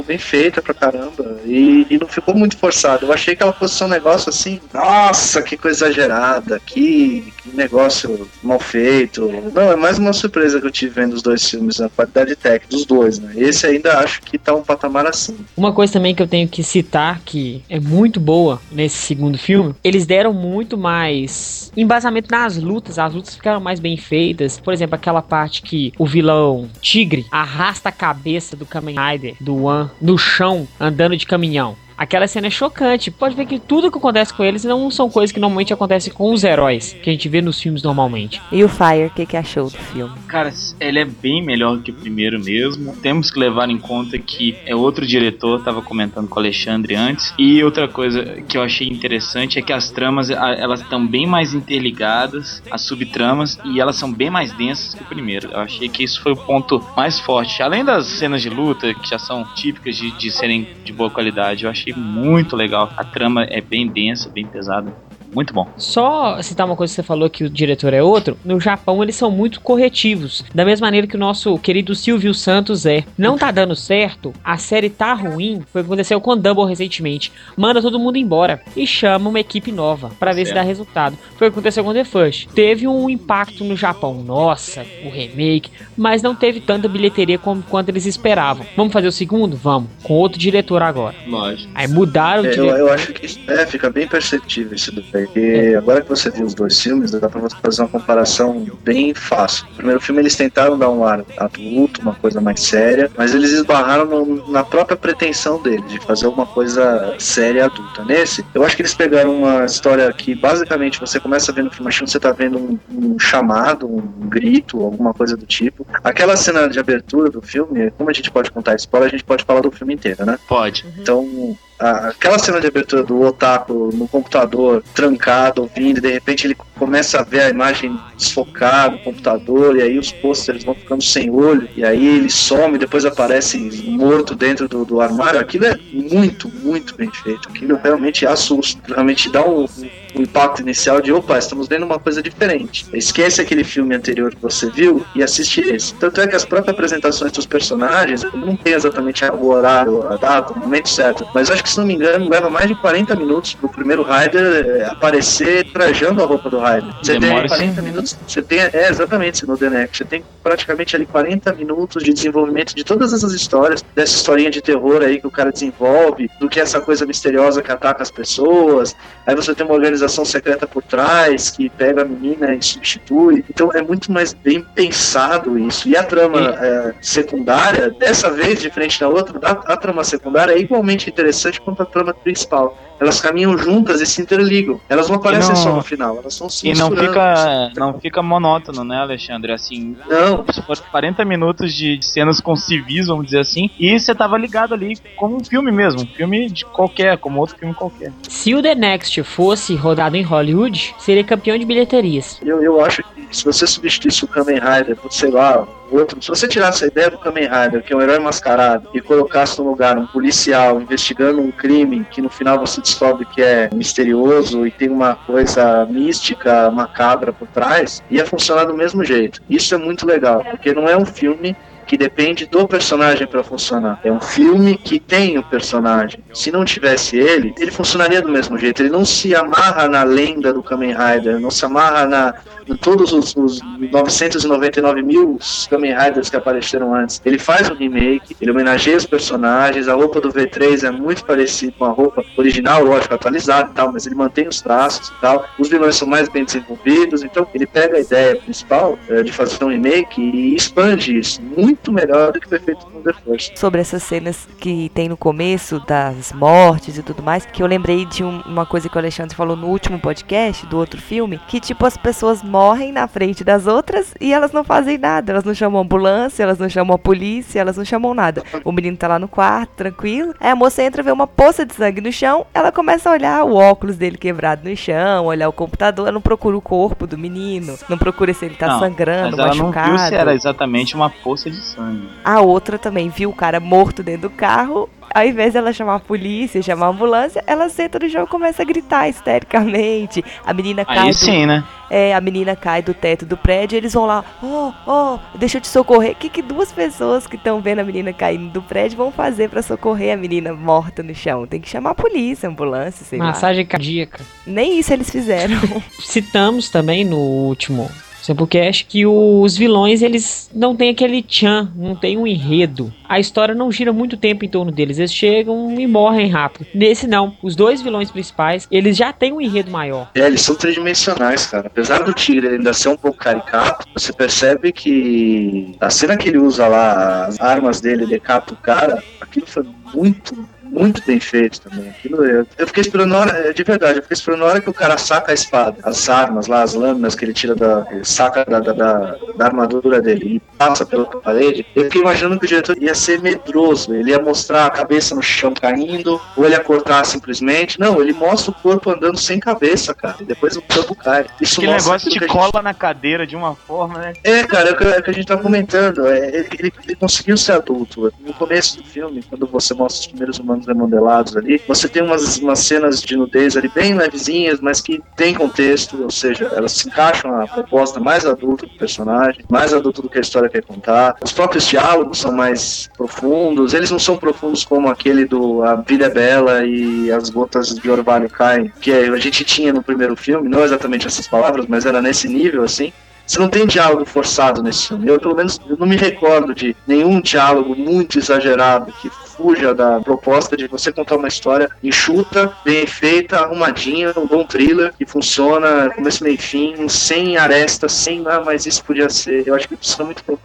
foi 0.00 0.06
bem 0.06 0.18
feita 0.18 0.62
pra 0.62 0.74
caramba. 0.74 1.40
E, 1.44 1.86
e 1.88 1.98
não 1.98 2.08
ficou 2.08 2.34
muito 2.34 2.56
forçado. 2.56 3.06
Eu 3.06 3.12
achei 3.12 3.36
que 3.36 3.42
ela 3.42 3.52
fosse 3.52 3.82
um 3.84 3.88
negócio 3.88 4.30
assim, 4.30 4.60
nossa, 4.72 5.42
que 5.42 5.56
coisa 5.56 5.86
exagerada, 5.86 6.60
que, 6.60 7.32
negócio 7.46 8.28
mal 8.42 8.58
feito. 8.58 9.28
Não, 9.54 9.72
é 9.72 9.76
mais 9.76 9.98
uma 9.98 10.12
surpresa 10.12 10.60
que 10.60 10.66
eu 10.66 10.70
tive 10.70 10.94
vendo 10.94 11.14
os 11.14 11.22
dois 11.22 11.48
filmes, 11.48 11.80
a 11.80 11.88
qualidade 11.88 12.36
técnica 12.36 12.68
dos 12.68 12.84
dois, 12.84 13.18
né? 13.18 13.32
Esse 13.36 13.66
ainda 13.66 13.98
acho 13.98 14.22
que 14.22 14.38
tá 14.38 14.54
um 14.54 14.62
patamar 14.62 15.06
assim. 15.06 15.36
Uma 15.56 15.72
coisa 15.72 15.92
também 15.92 16.14
que 16.14 16.22
eu 16.22 16.28
tenho 16.28 16.48
que 16.48 16.62
citar 16.62 17.20
que 17.24 17.62
é 17.68 17.78
muito 17.80 18.20
boa 18.20 18.60
nesse 18.70 18.96
segundo 18.96 19.38
filme, 19.38 19.74
eles 19.82 20.06
deram 20.06 20.32
muito 20.32 20.76
mais 20.76 21.72
embasamento 21.76 22.30
nas 22.30 22.56
lutas, 22.56 22.98
as 22.98 23.14
lutas 23.14 23.34
ficaram 23.34 23.60
mais 23.60 23.80
bem 23.80 23.96
feitas. 23.96 24.58
Por 24.58 24.72
exemplo, 24.72 24.94
aquela 24.94 25.22
parte 25.22 25.62
que 25.62 25.92
o 25.98 26.06
vilão 26.06 26.68
Tigre 26.80 27.26
arrasta 27.30 27.88
a 27.88 27.92
cabeça 27.92 28.56
do 28.56 28.66
Kamen 28.66 28.96
Rider, 28.96 29.34
do 29.40 29.64
One, 29.64 29.90
no 30.00 30.18
chão, 30.18 30.66
andando 30.78 31.16
de 31.16 31.26
caminhão. 31.26 31.76
Aquela 32.00 32.26
cena 32.26 32.46
é 32.46 32.50
chocante. 32.50 33.10
Pode 33.10 33.36
ver 33.36 33.44
que 33.44 33.58
tudo 33.58 33.90
que 33.90 33.98
acontece 33.98 34.32
com 34.32 34.42
eles 34.42 34.64
não 34.64 34.90
são 34.90 35.10
coisas 35.10 35.32
que 35.32 35.38
normalmente 35.38 35.70
acontecem 35.70 36.10
com 36.10 36.32
os 36.32 36.42
heróis, 36.42 36.96
que 37.02 37.10
a 37.10 37.12
gente 37.12 37.28
vê 37.28 37.42
nos 37.42 37.60
filmes 37.60 37.82
normalmente. 37.82 38.40
E 38.50 38.64
o 38.64 38.70
Fire, 38.70 39.04
o 39.04 39.10
que, 39.10 39.26
que 39.26 39.36
achou 39.36 39.64
do 39.64 39.76
filme? 39.76 40.14
Cara, 40.26 40.50
ele 40.80 40.98
é 40.98 41.04
bem 41.04 41.44
melhor 41.44 41.82
que 41.82 41.90
o 41.90 41.94
primeiro 41.94 42.42
mesmo. 42.42 42.96
Temos 43.02 43.30
que 43.30 43.38
levar 43.38 43.68
em 43.68 43.76
conta 43.76 44.18
que 44.18 44.56
é 44.64 44.74
outro 44.74 45.06
diretor, 45.06 45.62
tava 45.62 45.82
comentando 45.82 46.26
com 46.26 46.36
o 46.36 46.38
Alexandre 46.38 46.94
antes. 46.94 47.34
E 47.38 47.62
outra 47.62 47.86
coisa 47.86 48.24
que 48.48 48.56
eu 48.56 48.62
achei 48.62 48.88
interessante 48.88 49.58
é 49.58 49.62
que 49.62 49.70
as 49.72 49.90
tramas, 49.90 50.30
elas 50.30 50.80
estão 50.80 51.06
bem 51.06 51.26
mais 51.26 51.52
interligadas, 51.52 52.62
as 52.70 52.80
subtramas, 52.80 53.58
e 53.62 53.78
elas 53.78 53.96
são 53.96 54.10
bem 54.10 54.30
mais 54.30 54.52
densas 54.54 54.94
que 54.94 55.02
o 55.02 55.06
primeiro. 55.06 55.50
Eu 55.52 55.60
achei 55.60 55.86
que 55.86 56.02
isso 56.02 56.22
foi 56.22 56.32
o 56.32 56.36
ponto 56.36 56.82
mais 56.96 57.20
forte. 57.20 57.62
Além 57.62 57.84
das 57.84 58.06
cenas 58.06 58.40
de 58.40 58.48
luta, 58.48 58.94
que 58.94 59.06
já 59.06 59.18
são 59.18 59.44
típicas 59.54 59.96
de, 59.96 60.10
de 60.12 60.30
serem 60.30 60.66
de 60.82 60.94
boa 60.94 61.10
qualidade, 61.10 61.64
eu 61.64 61.70
achei 61.70 61.89
muito 61.92 62.56
legal. 62.56 62.92
A 62.96 63.04
trama 63.04 63.44
é 63.44 63.60
bem 63.60 63.88
densa, 63.88 64.30
bem 64.30 64.46
pesada. 64.46 64.92
Muito 65.34 65.54
bom. 65.54 65.68
Só 65.76 66.40
citar 66.42 66.66
uma 66.66 66.76
coisa 66.76 66.90
que 66.92 66.96
você 66.96 67.02
falou 67.02 67.30
que 67.30 67.44
o 67.44 67.50
diretor 67.50 67.92
é 67.94 68.02
outro, 68.02 68.36
no 68.44 68.58
Japão 68.60 69.02
eles 69.02 69.16
são 69.16 69.30
muito 69.30 69.60
corretivos, 69.60 70.44
da 70.54 70.64
mesma 70.64 70.86
maneira 70.86 71.06
que 71.06 71.16
o 71.16 71.18
nosso 71.20 71.56
querido 71.58 71.94
Silvio 71.94 72.34
Santos 72.34 72.84
é. 72.86 73.04
Não 73.16 73.38
tá 73.38 73.50
dando 73.50 73.76
certo, 73.76 74.32
a 74.44 74.56
série 74.56 74.90
tá 74.90 75.12
ruim, 75.14 75.62
foi 75.72 75.80
o 75.80 75.84
que 75.84 75.88
aconteceu 75.88 76.20
com 76.20 76.36
Double 76.36 76.66
recentemente. 76.66 77.32
Manda 77.56 77.80
todo 77.82 77.98
mundo 77.98 78.16
embora 78.16 78.60
e 78.76 78.86
chama 78.86 79.28
uma 79.28 79.40
equipe 79.40 79.70
nova 79.72 80.10
pra 80.18 80.32
ver 80.32 80.40
se 80.46 80.52
Certo. 80.52 80.56
dá 80.56 80.62
resultado. 80.62 81.16
Foi 81.36 81.48
o 81.48 81.50
que 81.52 81.58
aconteceu 81.58 81.84
com 81.84 81.92
The 81.92 82.04
First. 82.04 82.48
Teve 82.54 82.88
um 82.88 83.08
impacto 83.08 83.62
no 83.64 83.76
Japão, 83.76 84.14
nossa, 84.14 84.84
o 85.04 85.10
remake, 85.10 85.70
mas 85.96 86.22
não 86.22 86.34
teve 86.34 86.60
tanta 86.60 86.88
bilheteria 86.88 87.38
como 87.38 87.62
quanto 87.62 87.88
eles 87.90 88.06
esperavam. 88.06 88.66
Vamos 88.76 88.92
fazer 88.92 89.06
o 89.08 89.12
segundo? 89.12 89.56
Vamos, 89.56 89.90
com 90.02 90.14
outro 90.14 90.38
diretor 90.38 90.82
agora. 90.82 91.14
Lógico. 91.26 91.70
Aí 91.74 91.86
mudaram 91.86 92.42
o 92.42 92.46
É, 92.46 92.48
eu, 92.50 92.52
diretor. 92.54 92.78
eu 92.78 92.92
acho 92.92 93.12
que 93.12 93.26
é, 93.50 93.66
fica 93.66 93.90
bem 93.90 94.08
perceptível 94.08 94.74
isso 94.74 94.90
daí. 94.92 95.19
Dúvida, 95.26 95.40
e 95.40 95.74
agora 95.74 96.02
que 96.02 96.08
você 96.08 96.30
viu 96.30 96.46
os 96.46 96.54
dois 96.54 96.80
filmes, 96.80 97.10
dá 97.10 97.28
pra 97.28 97.40
você 97.40 97.56
fazer 97.56 97.82
uma 97.82 97.88
comparação 97.88 98.66
bem 98.82 99.14
fácil. 99.14 99.66
No 99.70 99.76
primeiro 99.76 100.00
filme 100.00 100.20
eles 100.20 100.36
tentaram 100.36 100.78
dar 100.78 100.90
um 100.90 101.04
ar 101.04 101.24
adulto, 101.36 102.00
uma 102.00 102.14
coisa 102.14 102.40
mais 102.40 102.60
séria, 102.60 103.10
mas 103.16 103.34
eles 103.34 103.52
esbarraram 103.52 104.04
no, 104.04 104.50
na 104.50 104.64
própria 104.64 104.96
pretensão 104.96 105.62
deles, 105.62 105.88
de 105.90 105.98
fazer 106.00 106.26
uma 106.26 106.46
coisa 106.46 107.14
séria 107.18 107.66
adulta. 107.66 108.04
Nesse, 108.04 108.44
eu 108.54 108.64
acho 108.64 108.76
que 108.76 108.82
eles 108.82 108.94
pegaram 108.94 109.34
uma 109.34 109.64
história 109.64 110.12
que 110.12 110.34
basicamente 110.34 111.00
você 111.00 111.18
começa 111.18 111.52
vendo 111.52 111.68
o 111.68 111.70
filme 111.70 111.88
achando 111.88 112.06
que 112.06 112.12
você 112.12 112.20
tá 112.20 112.32
vendo 112.32 112.58
um, 112.58 112.78
um 112.90 113.18
chamado, 113.18 113.86
um 113.86 114.28
grito, 114.28 114.82
alguma 114.82 115.12
coisa 115.12 115.36
do 115.36 115.46
tipo. 115.46 115.86
Aquela 116.04 116.36
cena 116.36 116.68
de 116.68 116.78
abertura 116.78 117.30
do 117.30 117.42
filme, 117.42 117.90
como 117.96 118.10
a 118.10 118.12
gente 118.12 118.30
pode 118.30 118.50
contar 118.50 118.74
spoiler, 118.76 119.08
a 119.08 119.10
gente 119.10 119.24
pode 119.24 119.44
falar 119.44 119.60
do 119.60 119.70
filme 119.70 119.94
inteiro, 119.94 120.24
né? 120.24 120.38
Pode. 120.48 120.84
Então, 120.98 121.56
aquela 121.80 122.38
cena 122.38 122.60
de 122.60 122.66
abertura 122.66 123.02
do 123.02 123.22
Otaku 123.22 123.90
no 123.94 124.06
computador, 124.06 124.84
trancado, 124.94 125.62
ouvindo, 125.62 125.98
e 125.98 126.00
de 126.00 126.12
repente 126.12 126.46
ele 126.46 126.56
começa 126.78 127.20
a 127.20 127.22
ver 127.22 127.40
a 127.40 127.48
imagem 127.48 127.98
desfocada 128.16 128.92
no 128.92 128.98
computador, 129.00 129.76
e 129.76 129.82
aí 129.82 129.98
os 129.98 130.12
posters 130.12 130.62
vão 130.62 130.74
ficando 130.74 131.02
sem 131.02 131.30
olho, 131.30 131.68
e 131.74 131.84
aí 131.84 132.06
ele 132.18 132.30
some, 132.30 132.76
depois 132.76 133.04
aparece 133.04 133.58
morto 133.86 134.34
dentro 134.34 134.68
do, 134.68 134.84
do 134.84 135.00
armário. 135.00 135.40
Aquilo 135.40 135.66
é 135.66 135.78
muito, 135.92 136.48
muito 136.62 136.94
bem 136.96 137.10
feito. 137.10 137.48
Aquilo 137.48 137.78
realmente 137.82 138.26
assusta, 138.26 138.80
realmente 138.86 139.30
dá 139.30 139.44
um, 139.44 139.66
um 140.14 140.22
impacto 140.22 140.62
inicial 140.62 141.00
de 141.00 141.12
opa, 141.12 141.38
estamos 141.38 141.68
vendo 141.68 141.84
uma 141.84 141.98
coisa 141.98 142.22
diferente. 142.22 142.86
Esquece 142.92 143.40
aquele 143.40 143.64
filme 143.64 143.94
anterior 143.94 144.34
que 144.34 144.42
você 144.42 144.70
viu 144.70 145.04
e 145.14 145.22
assiste 145.22 145.60
esse. 145.60 145.94
Tanto 145.94 146.20
é 146.20 146.26
que 146.26 146.36
as 146.36 146.44
próprias 146.44 146.74
apresentações 146.74 147.32
dos 147.32 147.46
personagens 147.46 148.24
não 148.34 148.56
tem 148.56 148.74
exatamente 148.74 149.24
o 149.24 149.48
horário, 149.48 150.06
a 150.08 150.16
data, 150.16 150.52
o 150.52 150.58
momento 150.58 150.88
certo, 150.88 151.26
mas 151.34 151.50
acho 151.50 151.62
que 151.62 151.70
se 151.70 151.78
não 151.78 151.86
me 151.86 151.94
engano 151.94 152.28
leva 152.28 152.50
mais 152.50 152.68
de 152.68 152.74
40 152.74 153.14
minutos 153.16 153.54
pro 153.54 153.68
primeiro 153.68 154.02
Rider 154.02 154.66
é, 154.66 154.84
aparecer 154.84 155.70
trajando 155.72 156.22
a 156.22 156.26
roupa 156.26 156.50
do 156.50 156.58
Rider. 156.58 156.94
Você 157.02 157.18
Demora, 157.18 157.48
tem 157.48 157.48
40 157.48 157.74
sim. 157.74 157.86
minutos, 157.86 158.18
você 158.26 158.42
tem, 158.42 158.60
é 158.60 158.88
exatamente 158.88 159.46
no 159.46 159.56
The 159.56 159.70
Next, 159.70 159.98
você 159.98 160.04
tem 160.04 160.24
praticamente 160.42 160.96
ali 160.96 161.06
40 161.06 161.52
minutos 161.54 162.02
de 162.02 162.12
desenvolvimento 162.12 162.74
de 162.74 162.84
todas 162.84 163.12
essas 163.12 163.32
histórias, 163.32 163.84
dessa 163.94 164.16
historinha 164.16 164.50
de 164.50 164.60
terror 164.60 165.02
aí 165.02 165.20
que 165.20 165.26
o 165.26 165.30
cara 165.30 165.52
desenvolve, 165.52 166.30
do 166.40 166.48
que 166.48 166.58
é 166.58 166.62
essa 166.62 166.80
coisa 166.80 167.06
misteriosa 167.06 167.62
que 167.62 167.70
ataca 167.70 168.02
as 168.02 168.10
pessoas, 168.10 168.96
aí 169.26 169.34
você 169.34 169.54
tem 169.54 169.64
uma 169.64 169.74
organização 169.74 169.99
secreta 170.08 170.66
por 170.66 170.82
trás 170.82 171.50
que 171.50 171.68
pega 171.68 172.02
a 172.02 172.04
menina 172.04 172.54
e 172.54 172.62
substitui. 172.62 173.44
Então 173.48 173.70
é 173.72 173.82
muito 173.82 174.10
mais 174.12 174.32
bem 174.32 174.64
pensado 174.74 175.58
isso. 175.58 175.88
E 175.88 175.96
a 175.96 176.02
trama 176.02 176.54
é, 176.60 176.94
secundária, 177.00 177.90
dessa 177.90 178.30
vez, 178.30 178.60
diferente 178.60 179.00
da 179.00 179.08
outra, 179.08 179.38
a, 179.42 179.72
a 179.72 179.76
trama 179.76 180.04
secundária 180.04 180.52
é 180.52 180.58
igualmente 180.58 181.08
interessante 181.08 181.60
quanto 181.60 181.82
a 181.82 181.86
trama 181.86 182.14
principal. 182.14 182.76
Elas 183.00 183.20
caminham 183.20 183.56
juntas 183.56 184.00
e 184.00 184.06
se 184.06 184.20
interligam. 184.20 184.80
Elas 184.88 185.08
não 185.08 185.16
aparecem 185.16 185.48
não- 185.54 185.56
só 185.56 185.74
no 185.74 185.82
final, 185.82 186.18
elas 186.18 186.34
são 186.34 186.48
se 186.48 186.68
E 186.68 186.74
não 186.74 186.90
fica, 186.90 187.72
não 187.76 187.98
fica 187.98 188.22
monótono, 188.22 188.84
né, 188.84 188.96
Alexandre? 188.98 189.52
Assim, 189.52 189.96
Não, 190.08 190.44
se 190.52 190.60
for 190.62 190.76
40 190.90 191.24
minutos 191.24 191.72
de 191.74 191.90
de 192.00 192.06
cenas 192.06 192.40
com 192.40 192.54
civis, 192.56 193.06
vamos 193.08 193.24
dizer 193.26 193.40
assim, 193.40 193.68
e 193.78 193.98
você 193.98 194.14
tava 194.14 194.36
ligado 194.38 194.74
ali 194.74 194.96
como 195.16 195.36
um 195.36 195.44
filme 195.44 195.70
mesmo, 195.72 196.02
um 196.02 196.06
filme 196.06 196.48
de 196.50 196.64
qualquer, 196.64 197.18
como 197.18 197.40
outro 197.40 197.56
filme 197.56 197.74
qualquer. 197.74 198.12
Se 198.28 198.54
o 198.54 198.62
The 198.62 198.74
Next 198.74 199.22
fosse 199.24 199.74
rodado 199.74 200.16
em 200.16 200.22
Hollywood, 200.22 200.94
seria 200.98 201.24
campeão 201.24 201.58
de 201.58 201.64
bilheterias. 201.64 202.40
Eu, 202.44 202.62
eu 202.62 202.84
acho 202.84 203.02
que 203.02 203.08
se 203.30 203.44
você 203.44 203.66
substituísse 203.66 204.24
o 204.24 204.28
Kamen 204.28 204.58
Rider 204.58 204.96
por, 204.96 205.12
sei 205.12 205.30
lá, 205.30 205.66
outro. 205.90 206.22
Se 206.22 206.28
você 206.28 206.46
tirasse 206.46 206.84
a 206.84 206.86
ideia 206.86 207.10
do 207.10 207.18
Kamen 207.18 207.48
Rider, 207.48 207.82
que 207.82 207.92
é 207.92 207.96
um 207.96 208.00
herói 208.00 208.18
mascarado, 208.18 208.88
e 208.94 209.00
colocasse 209.00 209.58
no 209.58 209.68
lugar 209.68 209.98
um 209.98 210.06
policial 210.06 210.80
investigando 210.80 211.40
um 211.40 211.50
crime 211.50 212.06
que 212.10 212.22
no 212.22 212.28
final 212.28 212.58
você 212.58 212.80
descobre 212.80 213.24
que 213.26 213.42
é 213.42 213.68
misterioso 213.74 214.66
e 214.66 214.70
tem 214.70 214.88
uma 214.88 215.14
coisa 215.14 215.84
mística, 215.86 216.70
macabra 216.70 217.32
por 217.32 217.48
trás, 217.48 218.02
ia 218.10 218.26
funcionar 218.26 218.64
do 218.64 218.74
mesmo 218.74 219.04
jeito. 219.04 219.40
Isso 219.48 219.74
é 219.74 219.78
muito 219.78 220.06
legal, 220.06 220.44
porque 220.44 220.72
não 220.72 220.88
é 220.88 220.96
um 220.96 221.06
filme 221.06 221.56
que 221.90 221.98
depende 221.98 222.46
do 222.46 222.68
personagem 222.68 223.26
para 223.26 223.42
funcionar. 223.42 223.98
É 224.04 224.12
um 224.12 224.20
filme 224.20 224.76
que 224.76 225.00
tem 225.00 225.36
o 225.38 225.42
personagem. 225.42 226.22
Se 226.32 226.52
não 226.52 226.64
tivesse 226.64 227.18
ele, 227.18 227.52
ele 227.58 227.72
funcionaria 227.72 228.22
do 228.22 228.28
mesmo 228.28 228.56
jeito. 228.56 228.80
Ele 228.80 228.90
não 228.90 229.04
se 229.04 229.34
amarra 229.34 229.88
na 229.88 230.04
lenda 230.04 230.52
do 230.52 230.62
Kamen 230.62 230.94
Rider, 230.94 231.40
não 231.40 231.50
se 231.50 231.64
amarra 231.64 232.06
na, 232.06 232.34
em 232.68 232.76
todos 232.76 233.12
os, 233.12 233.34
os 233.34 233.60
999 233.60 235.02
mil 235.02 235.36
Kamen 235.68 235.92
Riders 235.92 236.30
que 236.30 236.36
apareceram 236.36 236.94
antes. 236.94 237.20
Ele 237.24 237.40
faz 237.40 237.68
um 237.68 237.74
remake, 237.74 238.36
ele 238.40 238.52
homenageia 238.52 238.96
os 238.96 239.04
personagens, 239.04 239.88
a 239.88 239.94
roupa 239.94 240.20
do 240.20 240.32
V3 240.32 240.86
é 240.86 240.92
muito 240.92 241.24
parecida 241.24 241.74
com 241.76 241.86
a 241.86 241.90
roupa 241.90 242.24
original, 242.36 242.84
lógico, 242.84 243.14
atualizada 243.14 243.68
e 243.68 243.74
tal, 243.74 243.92
mas 243.92 244.06
ele 244.06 244.14
mantém 244.14 244.46
os 244.46 244.60
traços 244.62 245.08
e 245.08 245.20
tal. 245.20 245.44
Os 245.58 245.68
vilões 245.68 245.96
são 245.96 246.06
mais 246.06 246.28
bem 246.28 246.44
desenvolvidos, 246.44 247.24
então 247.24 247.48
ele 247.52 247.66
pega 247.66 247.96
a 247.96 248.00
ideia 248.00 248.36
principal 248.36 248.96
eh, 249.08 249.24
de 249.24 249.32
fazer 249.32 249.64
um 249.64 249.70
remake 249.70 250.22
e 250.22 250.54
expande 250.54 251.18
isso 251.18 251.42
muito 251.42 251.79
melhor 251.90 252.32
do 252.32 252.40
que 252.40 252.48
foi 252.48 252.58
feito 252.58 252.84
com 252.86 253.00
The 253.02 253.12
First. 253.24 253.56
sobre 253.58 253.80
essas 253.80 254.02
cenas 254.02 254.46
que 254.58 254.90
tem 254.94 255.08
no 255.08 255.16
começo 255.16 255.80
das 255.86 256.32
mortes 256.32 256.98
e 256.98 257.02
tudo 257.02 257.22
mais, 257.22 257.46
que 257.46 257.62
eu 257.62 257.66
lembrei 257.66 258.04
de 258.04 258.22
um- 258.24 258.40
uma 258.42 258.66
coisa 258.66 258.88
que 258.88 258.96
o 258.96 258.98
Alexandre 258.98 259.34
falou 259.36 259.56
no 259.56 259.68
último 259.68 259.98
podcast 259.98 260.66
do 260.66 260.76
outro 260.76 261.00
filme, 261.00 261.40
que 261.48 261.60
tipo 261.60 261.86
as 261.86 261.96
pessoas 261.96 262.42
morrem 262.42 262.92
na 262.92 263.06
frente 263.08 263.42
das 263.44 263.66
outras 263.66 264.14
e 264.20 264.32
elas 264.32 264.52
não 264.52 264.64
fazem 264.64 264.98
nada, 264.98 265.32
elas 265.32 265.44
não 265.44 265.54
chamam 265.54 265.80
ambulância, 265.80 266.42
elas 266.42 266.58
não 266.58 266.68
chamam 266.68 266.94
a 266.94 266.98
polícia, 266.98 267.60
elas 267.60 267.76
não 267.76 267.84
chamam 267.84 268.12
nada. 268.14 268.42
O 268.64 268.72
menino 268.72 268.96
tá 268.96 269.08
lá 269.08 269.18
no 269.18 269.28
quarto, 269.28 269.70
tranquilo. 269.76 270.34
Aí 270.40 270.50
a 270.50 270.56
moça 270.56 270.82
entra, 270.82 271.02
vê 271.02 271.10
uma 271.12 271.26
poça 271.26 271.64
de 271.64 271.74
sangue 271.74 272.00
no 272.00 272.12
chão, 272.12 272.44
ela 272.52 272.70
começa 272.72 273.08
a 273.08 273.12
olhar 273.12 273.44
o 273.44 273.54
óculos 273.54 273.96
dele 273.96 274.18
quebrado 274.18 274.68
no 274.68 274.76
chão, 274.76 275.26
olhar 275.26 275.48
o 275.48 275.52
computador, 275.52 276.04
ela 276.06 276.12
não 276.12 276.20
procura 276.20 276.56
o 276.56 276.60
corpo 276.60 277.06
do 277.06 277.16
menino, 277.16 277.78
não 277.88 277.96
procura 277.98 278.34
se 278.34 278.44
ele 278.44 278.54
tá 278.56 278.66
Não, 278.66 278.78
sangrando, 278.80 279.36
Mas 279.36 279.38
ela 279.46 279.54
não 279.54 279.64
machucado. 279.66 279.90
viu 279.90 279.98
se 279.98 280.14
era 280.14 280.34
exatamente 280.34 280.94
uma 280.94 281.08
poça 281.10 281.50
de 281.50 281.60
sangue. 281.74 282.08
A 282.24 282.40
outra 282.40 282.78
também 282.78 283.08
viu 283.08 283.30
o 283.30 283.34
cara 283.34 283.60
morto 283.60 284.02
dentro 284.02 284.28
do 284.28 284.30
carro. 284.30 284.88
Ao 285.12 285.26
invés 285.26 285.54
dela 285.54 285.72
chamar 285.72 285.96
a 285.96 286.00
polícia, 286.00 286.62
chamar 286.62 286.86
a 286.86 286.90
ambulância, 286.90 287.42
ela 287.44 287.68
senta 287.68 287.98
no 287.98 288.08
chão 288.08 288.22
e 288.22 288.28
começa 288.28 288.62
a 288.62 288.64
gritar 288.64 289.08
histericamente. 289.08 290.24
A 290.46 290.54
menina 290.54 290.84
cai 290.84 290.98
Aí 290.98 291.08
do, 291.08 291.14
sim, 291.16 291.46
né? 291.46 291.64
é, 291.90 292.14
a 292.14 292.20
menina 292.20 292.54
cai 292.54 292.80
do 292.80 292.94
teto 292.94 293.26
do 293.26 293.36
prédio, 293.36 293.76
eles 293.76 293.92
vão 293.92 294.06
lá, 294.06 294.24
oh, 294.40 294.72
oh, 294.86 295.18
deixa 295.36 295.58
eu 295.58 295.60
te 295.60 295.66
socorrer. 295.66 296.12
O 296.12 296.14
que, 296.14 296.28
que 296.28 296.40
duas 296.40 296.70
pessoas 296.70 297.26
que 297.26 297.34
estão 297.34 297.60
vendo 297.60 297.80
a 297.80 297.84
menina 297.84 298.12
caindo 298.12 298.52
do 298.52 298.62
prédio 298.62 298.96
vão 298.96 299.10
fazer 299.10 299.50
pra 299.50 299.62
socorrer 299.62 300.14
a 300.14 300.16
menina 300.16 300.52
morta 300.54 301.02
no 301.02 301.14
chão? 301.14 301.44
Tem 301.44 301.60
que 301.60 301.68
chamar 301.68 301.90
a 301.90 301.94
polícia, 301.94 302.48
a 302.48 302.52
ambulância, 302.52 303.04
sei 303.04 303.18
lá. 303.18 303.26
Massagem 303.26 303.66
cardíaca. 303.66 304.24
Nem 304.46 304.78
isso 304.78 304.92
eles 304.92 305.10
fizeram. 305.10 305.56
Citamos 305.98 306.70
também 306.70 307.04
no 307.04 307.18
último 307.18 307.90
Samplecast 308.22 308.84
que 308.86 309.06
os 309.06 309.56
vilões 309.56 310.02
eles 310.02 310.50
não 310.54 310.76
têm 310.76 310.90
aquele 310.90 311.22
tchan, 311.22 311.70
não 311.74 311.94
tem 311.94 312.16
um 312.16 312.26
enredo. 312.26 312.92
A 313.08 313.18
história 313.18 313.54
não 313.54 313.72
gira 313.72 313.92
muito 313.92 314.16
tempo 314.16 314.44
em 314.44 314.48
torno 314.48 314.70
deles, 314.70 314.98
eles 314.98 315.12
chegam 315.12 315.74
e 315.78 315.86
morrem 315.86 316.28
rápido. 316.28 316.66
Nesse 316.74 317.06
não, 317.06 317.36
os 317.42 317.56
dois 317.56 317.82
vilões 317.82 318.10
principais 318.10 318.68
eles 318.70 318.96
já 318.96 319.12
têm 319.12 319.32
um 319.32 319.40
enredo 319.40 319.70
maior. 319.70 320.10
É, 320.14 320.26
eles 320.26 320.42
são 320.42 320.54
tridimensionais, 320.54 321.46
cara. 321.46 321.66
Apesar 321.66 322.02
do 322.04 322.12
Tigre 322.12 322.48
ainda 322.48 322.72
ser 322.72 322.90
um 322.90 322.96
pouco 322.96 323.18
caricato, 323.18 323.86
você 323.94 324.12
percebe 324.12 324.72
que 324.72 325.74
a 325.80 325.90
cena 325.90 326.16
que 326.16 326.28
ele 326.28 326.38
usa 326.38 326.66
lá, 326.66 327.26
as 327.26 327.40
armas 327.40 327.80
dele, 327.80 328.06
decapita 328.06 328.54
o 328.54 328.56
cara, 328.56 329.02
aquilo 329.20 329.46
foi 329.46 329.64
muito, 329.94 330.48
muito 330.70 331.02
bem 331.06 331.18
feito 331.20 331.60
também. 331.60 331.88
Aquilo 331.90 332.24
eu, 332.24 332.46
eu 332.58 332.66
fiquei 332.66 332.80
esperando 332.82 333.14
a 333.14 333.18
hora, 333.20 333.54
de 333.54 333.62
verdade, 333.62 333.98
eu 333.98 334.02
fiquei 334.02 334.14
esperando 334.14 334.44
a 334.44 334.46
hora 334.48 334.60
que 334.60 334.70
o 334.70 334.74
cara 334.74 334.96
saca 334.98 335.32
a 335.32 335.34
espada, 335.34 335.76
as 335.82 336.08
armas 336.08 336.46
lá, 336.46 336.62
as 336.62 336.74
lâminas 336.74 337.14
que 337.14 337.24
ele 337.24 337.32
tira 337.32 337.54
da. 337.54 337.86
ele 337.90 338.04
saca 338.04 338.44
da, 338.44 338.60
da, 338.60 338.72
da, 338.72 339.16
da 339.36 339.44
armadura 339.46 340.00
dele 340.00 340.36
e 340.36 340.40
passa 340.56 340.84
pela 340.86 341.04
parede. 341.06 341.66
Eu 341.74 341.84
fiquei 341.84 342.00
imaginando 342.00 342.38
que 342.38 342.44
o 342.44 342.48
diretor 342.48 342.76
ia 342.80 342.94
ser 342.94 343.20
medroso, 343.20 343.94
ele 343.94 344.10
ia 344.10 344.18
mostrar 344.20 344.66
a 344.66 344.70
cabeça 344.70 345.14
no 345.14 345.22
chão 345.22 345.52
caindo, 345.54 346.20
ou 346.36 346.44
ele 346.44 346.54
ia 346.54 346.60
cortar 346.60 347.04
simplesmente. 347.04 347.78
Não, 347.80 348.00
ele 348.00 348.12
mostra 348.12 348.50
o 348.50 348.54
corpo 348.54 348.90
andando 348.90 349.18
sem 349.18 349.38
cabeça, 349.40 349.94
cara. 349.94 350.16
E 350.20 350.24
depois 350.24 350.56
o 350.56 350.62
corpo 350.62 350.94
cai. 350.94 351.26
Isso 351.40 351.60
mostra 351.62 351.76
negócio 351.84 352.10
te 352.10 352.18
que 352.18 352.24
a 352.24 352.28
gente- 352.28 352.36
cola 352.36 352.62
na 352.62 352.74
cadeira 352.74 353.26
de 353.26 353.34
uma 353.36 353.54
forma, 353.54 353.98
né? 353.98 354.12
é, 354.24 354.44
cara, 354.44 354.68
é 354.70 354.72
o 354.72 354.76
que, 354.76 354.84
é 354.84 355.02
que 355.02 355.10
a 355.10 355.12
gente 355.14 355.26
tá 355.26 355.36
comentando. 355.36 356.06
É, 356.06 356.28
ele, 356.28 356.48
ele- 356.58 356.72
ele 356.84 356.94
conseguiu 356.94 357.36
ser 357.36 357.52
adulto. 357.52 358.12
No 358.20 358.32
começo 358.34 358.76
do 358.78 358.84
filme, 358.84 359.22
quando 359.28 359.46
você 359.46 359.74
mostra 359.74 360.00
os 360.00 360.06
primeiros 360.08 360.38
humanos 360.38 360.59
remodelados 360.66 361.36
ali, 361.36 361.60
você 361.66 361.88
tem 361.88 362.02
umas, 362.02 362.38
umas 362.38 362.60
cenas 362.60 363.00
de 363.00 363.16
nudez 363.16 363.56
ali 363.56 363.68
bem 363.68 363.94
levezinhas, 363.94 364.60
mas 364.60 364.80
que 364.80 365.02
tem 365.16 365.34
contexto, 365.34 366.02
ou 366.02 366.10
seja, 366.10 366.50
elas 366.54 366.72
se 366.72 366.88
encaixam 366.88 367.30
na 367.30 367.46
proposta 367.46 368.00
mais 368.00 368.24
adulta 368.24 368.66
do 368.66 368.74
personagem, 368.74 369.44
mais 369.50 369.72
adulto 369.72 370.02
do 370.02 370.08
que 370.08 370.18
a 370.18 370.20
história 370.20 370.48
quer 370.48 370.62
contar. 370.62 371.16
Os 371.22 371.32
próprios 371.32 371.66
diálogos 371.66 372.18
são 372.18 372.32
mais 372.32 372.88
profundos, 372.96 373.74
eles 373.74 373.90
não 373.90 373.98
são 373.98 374.16
profundos 374.16 374.64
como 374.64 374.88
aquele 374.88 375.24
do 375.24 375.62
A 375.62 375.76
Vida 375.76 376.06
é 376.06 376.10
Bela 376.10 376.64
e 376.64 377.10
as 377.10 377.30
gotas 377.30 377.74
de 377.74 377.90
orvalho 377.90 378.28
caem, 378.28 378.72
que 378.80 378.92
a 378.92 379.16
gente 379.18 379.44
tinha 379.44 379.72
no 379.72 379.82
primeiro 379.82 380.16
filme, 380.16 380.48
não 380.48 380.64
exatamente 380.64 381.06
essas 381.06 381.26
palavras, 381.26 381.66
mas 381.66 381.86
era 381.86 382.00
nesse 382.00 382.28
nível 382.28 382.62
assim. 382.62 382.92
Você 383.30 383.38
não 383.38 383.48
tem 383.48 383.64
diálogo 383.64 384.04
forçado 384.04 384.60
nesse 384.60 384.88
filme. 384.88 385.06
Eu, 385.06 385.20
pelo 385.20 385.36
menos, 385.36 385.60
eu 385.68 385.76
não 385.76 385.86
me 385.86 385.94
recordo 385.94 386.52
de 386.52 386.74
nenhum 386.84 387.20
diálogo 387.20 387.76
muito 387.76 388.18
exagerado 388.18 388.92
que 389.00 389.08
fuja 389.40 389.74
da 389.74 390.00
proposta 390.00 390.56
de 390.56 390.66
você 390.66 390.92
contar 390.92 391.16
uma 391.16 391.28
história 391.28 391.68
enxuta, 391.82 392.52
bem 392.64 392.86
feita, 392.86 393.38
arrumadinha, 393.38 394.12
um 394.16 394.26
bom 394.26 394.44
thriller 394.44 394.92
que 394.96 395.06
funciona, 395.06 395.90
começo, 395.90 396.22
meio 396.22 396.38
fim, 396.38 396.88
sem 396.88 397.36
aresta, 397.38 397.88
sem 397.88 398.20
nada, 398.20 398.44
mas 398.44 398.66
isso 398.66 398.84
podia 398.84 399.08
ser. 399.08 399.46
Eu 399.46 399.54
acho 399.54 399.66
que 399.66 399.76
funciona 399.76 400.04
muito 400.06 400.22
pouco 400.22 400.40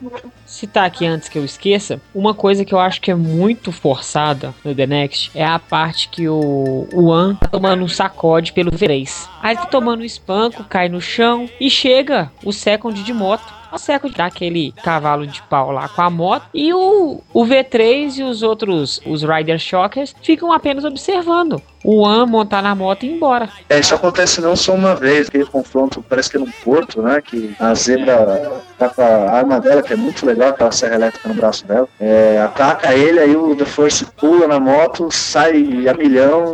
citar 0.56 0.86
aqui 0.86 1.06
antes 1.06 1.28
que 1.28 1.38
eu 1.38 1.44
esqueça, 1.44 2.00
uma 2.14 2.34
coisa 2.34 2.64
que 2.64 2.74
eu 2.74 2.80
acho 2.80 3.02
que 3.02 3.12
é 3.12 3.16
muito 3.16 3.72
forçada 3.72 4.54
no 4.64 4.74
The 4.74 4.88
Next 4.88 5.32
é 5.36 5.46
a 5.46 5.60
parte 5.60 6.08
que 6.08 6.30
o 6.30 6.88
One 6.94 7.36
tá 7.36 7.48
tomando 7.48 7.84
um 7.84 7.88
sacode 7.88 8.54
pelo 8.54 8.72
V3. 8.72 9.28
Aí 9.42 9.56
tá 9.56 9.66
tomando 9.66 10.02
um 10.02 10.06
espanco, 10.06 10.64
cai 10.64 10.88
no 10.88 11.02
chão 11.02 11.50
e 11.60 11.70
chega 11.70 12.32
o 12.44 12.54
Second 12.54 13.04
de 13.04 13.14
moto 13.14 13.54
Second 13.78 14.16
dá 14.16 14.26
aquele 14.26 14.72
cavalo 14.84 15.26
de 15.28 15.42
pau 15.44 15.72
lá 15.72 15.88
com 15.88 16.02
a 16.02 16.10
moto 16.10 16.48
e 16.54 16.74
o, 16.74 17.22
o 17.34 17.46
V3 17.46 18.18
e 18.18 18.24
os 18.24 18.44
outros, 18.44 19.02
os 19.06 19.24
Rider 19.24 19.60
Shockers, 19.60 20.16
ficam 20.22 20.52
apenas 20.52 20.86
observando 20.86 21.62
o 21.84 22.02
One 22.02 22.30
montar 22.30 22.64
na 22.64 22.74
moto 22.74 23.04
e 23.04 23.10
ir 23.10 23.16
embora. 23.16 23.48
É, 23.70 23.80
isso 23.80 23.94
acontece 23.94 24.42
não 24.42 24.56
só 24.56 24.74
uma 24.74 24.96
vez, 24.96 25.28
aquele 25.28 25.46
confronto 25.46 26.04
parece 26.08 26.32
que 26.32 26.38
é 26.38 26.40
num 26.40 26.52
porto, 26.64 27.02
né? 27.02 27.22
Que 27.22 27.56
a 27.60 27.74
zebra 27.76 28.64
tá 28.78 28.90
com 28.90 29.02
a 29.02 29.32
arma 29.32 29.60
dela, 29.60 29.82
que 29.82 29.94
é 29.94 29.96
muito 29.96 30.26
legal, 30.26 30.50
aquela 30.50 30.72
serra 30.72 30.96
elétrica 30.96 31.28
no 31.28 31.36
braço 31.36 31.66
dela. 31.66 31.88
É, 32.00 32.40
ataca 32.42 32.94
ele, 32.94 33.20
aí 33.20 33.36
o 33.36 33.56
The 33.56 33.66
Force 33.66 34.06
pula 34.06 34.48
na 34.48 34.60
moto, 34.60 35.10
sai 35.12 35.88
a 35.88 35.94
milhão, 35.94 36.54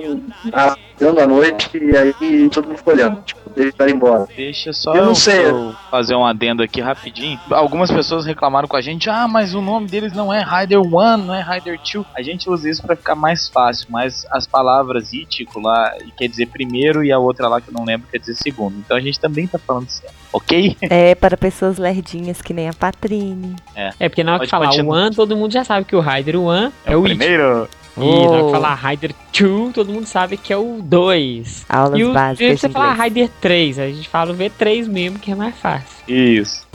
dando 0.99 1.19
a 1.19 1.27
noite, 1.27 1.69
e 1.77 1.97
aí 1.97 2.49
todo 2.49 2.67
mundo 2.67 2.77
ficou 2.77 2.93
olhando. 2.93 3.21
Tipo, 3.23 3.41
ele 3.55 3.73
vai 3.77 3.89
embora. 3.89 4.27
Deixa 4.36 4.71
só 4.71 4.95
eu, 4.95 5.05
não 5.05 5.15
sei. 5.15 5.45
eu 5.45 5.75
fazer 5.89 6.15
um 6.15 6.25
adendo 6.25 6.63
aqui 6.63 6.79
rapidinho. 6.79 7.39
Algumas 7.49 7.91
pessoas 7.91 8.25
reclamaram 8.25 8.67
com 8.67 8.77
a 8.77 8.81
gente: 8.81 9.10
ah, 9.10 9.27
mas 9.27 9.53
o 9.53 9.62
nome 9.62 9.88
deles 9.88 10.13
não 10.13 10.34
é 10.34 10.43
Rider 10.43 10.79
1, 10.79 11.17
não 11.17 11.34
é 11.34 11.41
Rider 11.41 11.77
2. 11.77 12.05
A 12.15 12.21
gente 12.21 12.49
usa 12.49 12.69
isso 12.69 12.81
para 12.81 12.95
ficar 12.95 13.15
mais 13.15 13.49
fácil, 13.49 13.88
mas 13.89 14.25
as 14.31 14.47
palavras 14.47 15.12
ítico 15.13 15.60
lá 15.60 15.93
quer 16.17 16.27
dizer 16.27 16.47
primeiro 16.47 17.03
e 17.03 17.12
a 17.12 17.19
outra 17.19 17.47
lá 17.47 17.60
que 17.60 17.69
eu 17.69 17.73
não 17.73 17.84
lembro 17.84 18.07
quer 18.10 18.19
dizer 18.19 18.36
segundo. 18.36 18.77
Então 18.77 18.95
a 18.95 19.01
gente 19.01 19.19
também 19.19 19.47
tá 19.47 19.57
falando 19.57 19.89
certo, 19.89 20.15
ok? 20.31 20.77
É, 20.81 21.15
para 21.15 21.37
pessoas 21.37 21.77
lerdinhas 21.77 22.41
que 22.41 22.53
nem 22.53 22.69
a 22.69 22.73
Patrine. 22.73 23.55
É, 23.75 23.91
é 23.99 24.09
porque 24.09 24.23
na 24.23 24.33
hora 24.33 24.43
que 24.43 24.49
falar 24.49 24.71
o 24.71 24.89
One, 24.89 25.15
todo 25.15 25.35
mundo 25.35 25.51
já 25.51 25.63
sabe 25.63 25.85
que 25.85 25.95
o 25.95 25.99
Rider 25.99 26.37
1 26.37 26.53
é, 26.53 26.71
é 26.85 26.95
o 26.95 27.03
primeiro. 27.03 27.63
It. 27.63 27.81
E 27.97 28.03
oh. 28.03 28.23
na 28.23 28.31
hora 28.31 28.43
que 28.45 28.51
falar 28.51 28.75
Rider 28.75 29.15
2, 29.37 29.73
todo 29.73 29.91
mundo 29.91 30.05
sabe 30.05 30.37
que 30.37 30.53
é 30.53 30.57
o 30.57 30.79
2. 30.81 31.65
Aulas 31.67 31.99
e 31.99 32.03
o, 32.05 32.13
básicas. 32.13 32.59
Se 32.59 32.67
você 32.67 32.69
falar 32.69 32.93
Rider 32.93 33.29
3, 33.41 33.79
a 33.79 33.87
gente 33.87 34.07
fala 34.07 34.31
o 34.31 34.35
V3 34.35 34.87
mesmo, 34.87 35.19
que 35.19 35.31
é 35.31 35.35
mais 35.35 35.55
fácil. 35.57 35.87
Isso. 36.07 36.65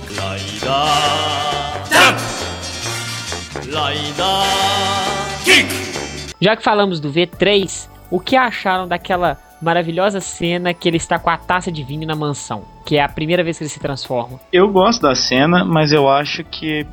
Já 6.41 6.55
que 6.57 6.63
falamos 6.63 7.01
do 7.01 7.11
V3, 7.11 7.89
o 8.11 8.21
que 8.21 8.37
acharam 8.37 8.87
daquela 8.87 9.39
maravilhosa 9.61 10.21
cena 10.21 10.75
que 10.75 10.89
ele 10.89 10.97
está 10.97 11.19
com 11.19 11.31
a 11.31 11.37
taça 11.37 11.71
de 11.71 11.83
vinho 11.83 12.07
na 12.07 12.15
mansão? 12.15 12.65
Que 12.85 12.97
é 12.97 13.03
a 13.03 13.09
primeira 13.09 13.43
vez 13.43 13.59
que 13.59 13.65
ele 13.65 13.71
se 13.71 13.81
transforma. 13.81 14.39
Eu 14.53 14.71
gosto 14.71 15.03
da 15.03 15.15
cena, 15.15 15.65
mas 15.65 15.93
eu 15.93 16.09
acho 16.09 16.45
que 16.45 16.87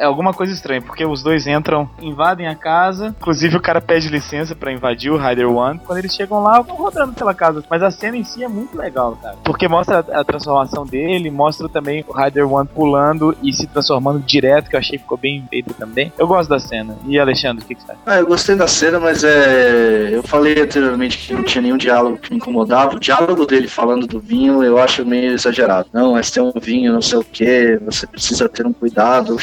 é 0.00 0.04
alguma 0.04 0.32
coisa 0.32 0.52
estranha, 0.52 0.82
porque 0.82 1.04
os 1.04 1.22
dois 1.22 1.46
entram, 1.46 1.88
invadem 2.00 2.46
a 2.46 2.54
casa, 2.54 3.14
inclusive 3.18 3.56
o 3.56 3.60
cara 3.60 3.80
pede 3.80 4.08
licença 4.08 4.54
para 4.54 4.72
invadir 4.72 5.10
o 5.10 5.16
Rider 5.16 5.50
One. 5.50 5.80
Quando 5.84 5.98
eles 5.98 6.14
chegam 6.14 6.42
lá, 6.42 6.60
vão 6.60 6.76
rodando 6.76 7.12
pela 7.12 7.34
casa. 7.34 7.62
Mas 7.68 7.82
a 7.82 7.90
cena 7.90 8.16
em 8.16 8.24
si 8.24 8.42
é 8.42 8.48
muito 8.48 8.76
legal, 8.76 9.18
cara. 9.22 9.36
Porque 9.44 9.68
mostra 9.68 9.98
a, 9.98 10.24
transformação 10.24 10.84
dele, 10.84 11.30
mostra 11.30 11.68
também 11.68 12.04
o 12.06 12.12
Rider 12.12 12.50
One 12.50 12.68
pulando 12.68 13.36
e 13.42 13.52
se 13.52 13.66
transformando 13.66 14.20
direto, 14.20 14.68
que 14.68 14.76
eu 14.76 14.80
achei 14.80 14.98
que 14.98 15.04
ficou 15.04 15.18
bem 15.18 15.44
feito 15.48 15.74
também. 15.74 16.12
Eu 16.18 16.26
gosto 16.26 16.48
da 16.48 16.58
cena. 16.58 16.96
E 17.06 17.18
Alexandre, 17.18 17.64
o 17.64 17.66
que, 17.66 17.74
que 17.74 17.82
você 17.82 17.92
acha? 17.92 18.00
Ah, 18.06 18.18
eu 18.18 18.26
gostei 18.26 18.56
da 18.56 18.66
cena, 18.66 18.98
mas 18.98 19.24
é. 19.24 20.10
Eu 20.12 20.22
falei 20.22 20.60
anteriormente 20.60 21.18
que 21.18 21.34
não 21.34 21.42
tinha 21.42 21.62
nenhum 21.62 21.76
diálogo 21.76 22.18
que 22.18 22.30
me 22.30 22.36
incomodava. 22.36 22.96
O 22.96 23.00
diálogo 23.00 23.46
dele 23.46 23.68
falando 23.68 24.06
do 24.06 24.20
vinho 24.20 24.62
eu 24.62 24.78
acho 24.78 25.04
meio 25.04 25.32
exagerado. 25.32 25.88
Não, 25.92 26.12
mas 26.12 26.30
tem 26.30 26.42
um 26.42 26.52
vinho, 26.60 26.92
não 26.92 27.02
sei 27.02 27.18
o 27.18 27.24
que, 27.24 27.78
você 27.84 28.06
precisa 28.06 28.48
ter 28.48 28.66
um 28.66 28.72
cuidado, 28.72 29.38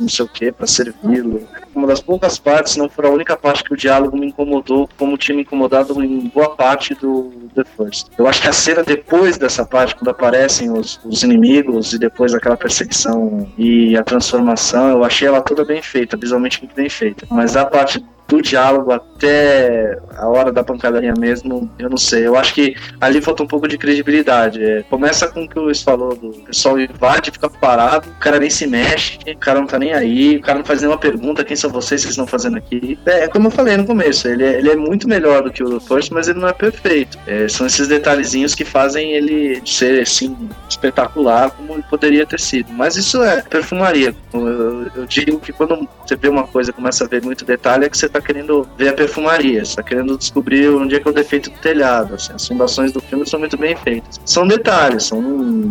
Não 0.00 0.08
sei 0.08 0.24
o 0.24 0.28
que, 0.28 0.52
para 0.52 0.66
servi-lo. 0.66 1.46
Uma 1.74 1.86
das 1.86 2.00
poucas 2.00 2.38
partes, 2.38 2.76
não 2.76 2.88
foi 2.88 3.06
a 3.06 3.10
única 3.10 3.36
parte 3.36 3.62
que 3.62 3.72
o 3.72 3.76
diálogo 3.76 4.16
me 4.16 4.26
incomodou, 4.26 4.88
como 4.98 5.16
tinha 5.16 5.36
me 5.36 5.42
incomodado 5.42 6.02
em 6.02 6.28
boa 6.28 6.56
parte 6.56 6.94
do 6.94 7.32
The 7.54 7.64
First. 7.76 8.08
Eu 8.18 8.26
acho 8.26 8.42
que 8.42 8.48
a 8.48 8.52
cena 8.52 8.82
depois 8.82 9.38
dessa 9.38 9.64
parte, 9.64 9.94
quando 9.94 10.08
aparecem 10.08 10.70
os, 10.70 11.00
os 11.04 11.22
inimigos 11.22 11.92
e 11.92 11.98
depois 11.98 12.34
aquela 12.34 12.56
perseguição 12.56 13.48
e 13.56 13.96
a 13.96 14.02
transformação, 14.02 14.90
eu 14.90 15.04
achei 15.04 15.28
ela 15.28 15.40
toda 15.40 15.64
bem 15.64 15.80
feita, 15.82 16.16
visualmente 16.16 16.60
muito 16.60 16.74
bem 16.74 16.88
feita. 16.88 17.26
Mas 17.30 17.56
a 17.56 17.64
parte 17.64 18.04
do 18.30 18.40
diálogo 18.40 18.92
até 18.92 19.98
a 20.16 20.28
hora 20.28 20.52
da 20.52 20.62
pancadaria 20.62 21.12
mesmo, 21.18 21.68
eu 21.78 21.90
não 21.90 21.96
sei. 21.96 22.26
Eu 22.26 22.36
acho 22.36 22.54
que 22.54 22.76
ali 23.00 23.20
falta 23.20 23.42
um 23.42 23.46
pouco 23.46 23.66
de 23.66 23.76
credibilidade. 23.76 24.62
É, 24.62 24.82
começa 24.84 25.26
com 25.26 25.42
o 25.42 25.48
que 25.48 25.58
o 25.58 25.62
Luiz 25.62 25.82
falou: 25.82 26.14
do 26.14 26.30
pessoal 26.44 26.78
invade, 26.78 27.32
fica 27.32 27.50
parado, 27.50 28.08
o 28.08 28.20
cara 28.20 28.38
nem 28.38 28.48
se 28.48 28.66
mexe, 28.68 29.18
o 29.26 29.36
cara 29.36 29.58
não 29.58 29.66
tá 29.66 29.78
nem 29.78 29.92
aí, 29.92 30.36
o 30.36 30.40
cara 30.40 30.58
não 30.58 30.64
faz 30.64 30.80
nenhuma 30.80 30.98
pergunta: 30.98 31.44
quem 31.44 31.56
são 31.56 31.70
vocês, 31.70 32.00
vocês 32.02 32.12
estão 32.12 32.26
fazendo 32.26 32.56
aqui? 32.56 32.96
É, 33.04 33.26
como 33.26 33.48
eu 33.48 33.50
falei 33.50 33.76
no 33.76 33.84
começo, 33.84 34.28
ele 34.28 34.44
é, 34.44 34.58
ele 34.58 34.70
é 34.70 34.76
muito 34.76 35.08
melhor 35.08 35.42
do 35.42 35.50
que 35.50 35.64
o 35.64 35.80
First, 35.80 36.12
mas 36.12 36.28
ele 36.28 36.38
não 36.38 36.48
é 36.48 36.52
perfeito. 36.52 37.18
É, 37.26 37.48
são 37.48 37.66
esses 37.66 37.88
detalhezinhos 37.88 38.54
que 38.54 38.64
fazem 38.64 39.12
ele 39.12 39.60
ser 39.66 40.02
assim 40.02 40.36
espetacular 40.68 41.50
como 41.50 41.72
ele 41.72 41.84
poderia 41.90 42.24
ter 42.24 42.38
sido. 42.38 42.72
Mas 42.72 42.94
isso 42.96 43.22
é 43.24 43.42
perfumaria. 43.42 44.14
Eu, 44.32 44.86
eu 44.94 45.06
digo 45.06 45.40
que 45.40 45.52
quando 45.52 45.88
você 46.06 46.14
vê 46.14 46.28
uma 46.28 46.46
coisa 46.46 46.72
começa 46.72 47.04
a 47.04 47.08
ver 47.08 47.22
muito 47.22 47.44
detalhe, 47.44 47.86
é 47.86 47.88
que 47.88 47.98
você 47.98 48.08
tá 48.08 48.19
querendo 48.20 48.66
ver 48.76 48.88
a 48.88 48.92
perfumaria, 48.92 49.64
você 49.64 49.76
tá 49.76 49.82
querendo 49.82 50.16
descobrir 50.16 50.68
onde 50.68 50.94
é 50.94 51.00
que 51.00 51.08
é 51.08 51.10
o 51.10 51.14
defeito 51.14 51.50
do 51.50 51.58
telhado. 51.58 52.14
Assim, 52.14 52.32
as 52.32 52.46
fundações 52.46 52.92
do 52.92 53.00
filme 53.00 53.26
são 53.26 53.38
muito 53.40 53.56
bem 53.56 53.76
feitas. 53.76 54.20
São 54.24 54.46
detalhes, 54.46 55.04
são 55.04 55.20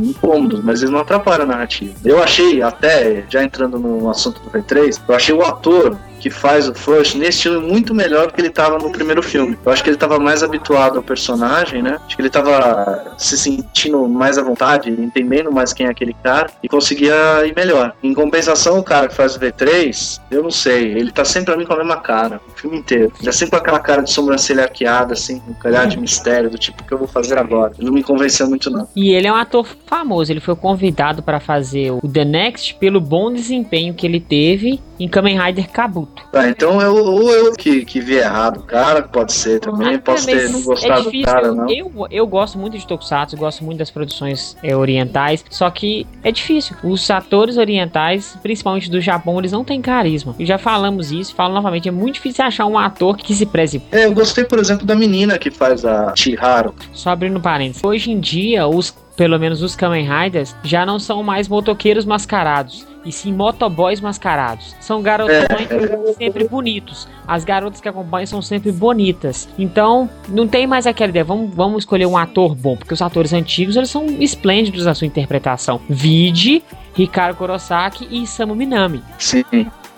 incômodos, 0.04 0.64
mas 0.64 0.82
eles 0.82 0.92
não 0.92 1.00
atrapalham 1.00 1.44
a 1.44 1.48
narrativa. 1.48 1.94
Eu 2.04 2.22
achei, 2.22 2.62
até, 2.62 3.24
já 3.30 3.44
entrando 3.44 3.80
no 3.80 4.10
assunto 4.10 4.42
do 4.42 4.50
V3, 4.50 5.00
eu 5.08 5.16
achei 5.16 5.36
o 5.36 5.42
ator 5.42 5.98
que 6.20 6.30
faz 6.30 6.68
o 6.68 6.74
Flush 6.74 7.16
nesse 7.16 7.44
filme 7.44 7.68
muito 7.68 7.94
melhor 7.94 8.28
do 8.28 8.34
que 8.34 8.42
ele 8.42 8.50
estava 8.50 8.78
no 8.78 8.92
primeiro 8.92 9.24
filme. 9.24 9.58
Eu 9.66 9.72
acho 9.72 9.84
que 9.84 9.90
ele 9.90 9.96
estava 9.96 10.20
mais 10.20 10.44
habituado 10.44 10.98
ao 10.98 11.04
personagem, 11.04 11.82
né? 11.82 12.00
Acho 12.06 12.16
que 12.16 12.22
ele 12.22 12.28
estava 12.28 13.16
se 13.18 13.38
sentindo 13.38 14.08
mais 14.08 14.38
à 14.38 14.44
vontade, 14.44 14.90
entendendo 14.90 15.52
mais 15.52 15.74
quem 15.74 15.86
é 15.86 15.90
aquele 15.90 16.14
cara 16.24 16.50
e 16.62 16.68
conseguia 16.68 17.46
ir 17.46 17.56
melhor. 17.56 17.94
Em 18.04 18.14
compensação, 18.14 18.80
o 18.80 18.84
cara 18.84 19.08
que 19.08 19.16
faz 19.16 19.36
o 19.36 19.40
V3, 19.40 20.20
eu 20.30 20.44
não 20.44 20.52
sei, 20.52 20.92
ele 20.92 21.12
tá 21.12 21.24
sempre 21.24 21.46
pra 21.46 21.58
mim 21.58 21.66
com 21.66 21.74
a 21.74 21.78
mesma 21.78 21.98
cara, 21.98 22.42
o 22.48 22.60
filme 22.60 22.78
inteiro. 22.78 23.12
Já 23.22 23.32
sempre 23.32 23.52
com 23.52 23.58
aquela 23.58 23.80
cara 23.80 24.02
de 24.02 24.12
sobrancelha 24.12 24.64
arqueada, 24.64 25.14
assim, 25.14 25.40
com 25.40 25.52
um 25.52 25.56
calhar 25.56 25.88
de 25.88 26.00
mistério, 26.00 26.50
do 26.50 26.58
tipo, 26.58 26.84
o 26.84 26.86
que 26.86 26.94
eu 26.94 26.98
vou 26.98 27.08
fazer 27.08 27.38
agora? 27.38 27.74
Ele 27.78 27.88
não 27.88 27.94
me 27.94 28.04
convenceu 28.04 28.48
muito, 28.48 28.70
não. 28.70 28.88
E 28.96 29.12
ele 29.14 29.28
é 29.28 29.32
um 29.32 29.36
ator 29.36 29.68
famoso, 29.86 30.32
ele 30.32 30.40
foi 30.40 30.56
convidado 30.56 31.24
para 31.24 31.40
fazer 31.40 31.92
o 31.92 32.02
The 32.02 32.26
Next 32.26 32.76
pelo 32.76 33.00
bom 33.00 33.32
desempenho 33.32 33.94
que 33.94 34.06
ele 34.06 34.20
teve 34.20 34.82
em 35.00 35.08
Kamen 35.08 35.40
Rider 35.40 35.70
Kabuto. 35.70 36.24
Ah, 36.34 36.48
então 36.48 36.82
eu, 36.82 36.94
ou 36.96 37.32
eu 37.32 37.54
que, 37.54 37.86
que 37.86 38.02
vi 38.02 38.16
errado, 38.16 38.62
cara, 38.64 39.02
pode 39.02 39.34
ser 39.34 39.60
também, 39.60 39.96
ah, 39.96 40.00
posso 40.00 40.26
ter 40.26 40.50
não 40.50 40.62
gostado 40.62 41.10
é 41.10 41.12
do 41.12 41.22
cara, 41.24 41.52
não. 41.52 41.70
Eu, 41.70 41.92
eu 42.12 42.28
gosto 42.28 42.58
muito 42.58 42.78
de 42.78 42.86
Tokusatsu, 42.86 43.38
gosto 43.38 43.64
muito 43.64 43.78
das 43.78 43.90
produções 43.90 44.58
é, 44.62 44.76
orientais, 44.76 45.44
só 45.50 45.70
que 45.70 46.06
é 46.24 46.32
difícil. 46.32 46.76
Os 46.84 47.10
atores 47.10 47.58
orientais, 47.58 48.38
principalmente 48.42 48.90
do 48.90 49.00
Japão, 49.00 49.40
eles 49.40 49.52
não 49.52 49.64
têm 49.64 49.82
carisma. 49.82 50.36
E 50.38 50.46
já 50.46 50.58
falamos 50.58 51.12
isso, 51.12 51.34
falo 51.34 51.54
novamente, 51.54 51.88
é 51.88 51.92
muito 51.92 52.16
difícil 52.16 52.44
achar 52.44 52.66
um 52.66 52.78
ator 52.78 53.18
que 53.18 53.34
se 53.34 53.46
preze. 53.46 53.82
É, 53.92 54.06
eu 54.06 54.14
gostei, 54.14 54.44
por 54.44 54.60
exemplo, 54.60 54.86
da 54.86 54.96
menina 54.96 55.38
que 55.38 55.50
faz 55.50 55.86
a 55.86 56.14
Chiharu. 56.16 56.74
Só 56.94 57.12
abrindo 57.12 57.40
parênteses. 57.40 57.84
Hoje 57.84 58.12
em 58.12 58.20
dia, 58.20 58.68
os 58.68 58.94
pelo 59.20 59.38
menos 59.38 59.62
os 59.62 59.76
Kamen 59.76 60.08
Riders, 60.08 60.56
já 60.64 60.86
não 60.86 60.98
são 60.98 61.22
mais 61.22 61.50
motoqueiros 61.50 62.06
mascarados, 62.06 62.88
e 63.06 63.12
sim 63.12 63.34
motoboys 63.34 64.02
mascarados. 64.02 64.76
São 64.80 65.02
garotões 65.02 65.46
é. 65.50 66.14
sempre 66.14 66.48
bonitos. 66.48 67.08
As 67.28 67.44
garotas 67.44 67.80
que 67.80 67.88
acompanham 67.88 68.28
são 68.28 68.42
sempre 68.42 68.72
bonitas. 68.72 69.48
Então, 69.58 70.10
não 70.28 70.48
tem 70.48 70.68
mais 70.68 70.86
aquela 70.86 71.10
ideia, 71.10 71.24
vamos, 71.24 71.54
vamos 71.54 71.80
escolher 71.80 72.06
um 72.06 72.18
ator 72.18 72.56
bom, 72.56 72.76
porque 72.76 72.94
os 72.94 73.02
atores 73.02 73.34
antigos, 73.34 73.76
eles 73.76 73.90
são 73.90 74.06
esplêndidos 74.20 74.86
na 74.86 74.94
sua 74.94 75.08
interpretação. 75.08 75.80
Vide 75.90 76.64
Ricardo 76.94 77.38
Kurosaki 77.38 78.08
e 78.12 78.26
Samu 78.28 78.56
Minami. 78.56 79.02
Sim 79.18 79.44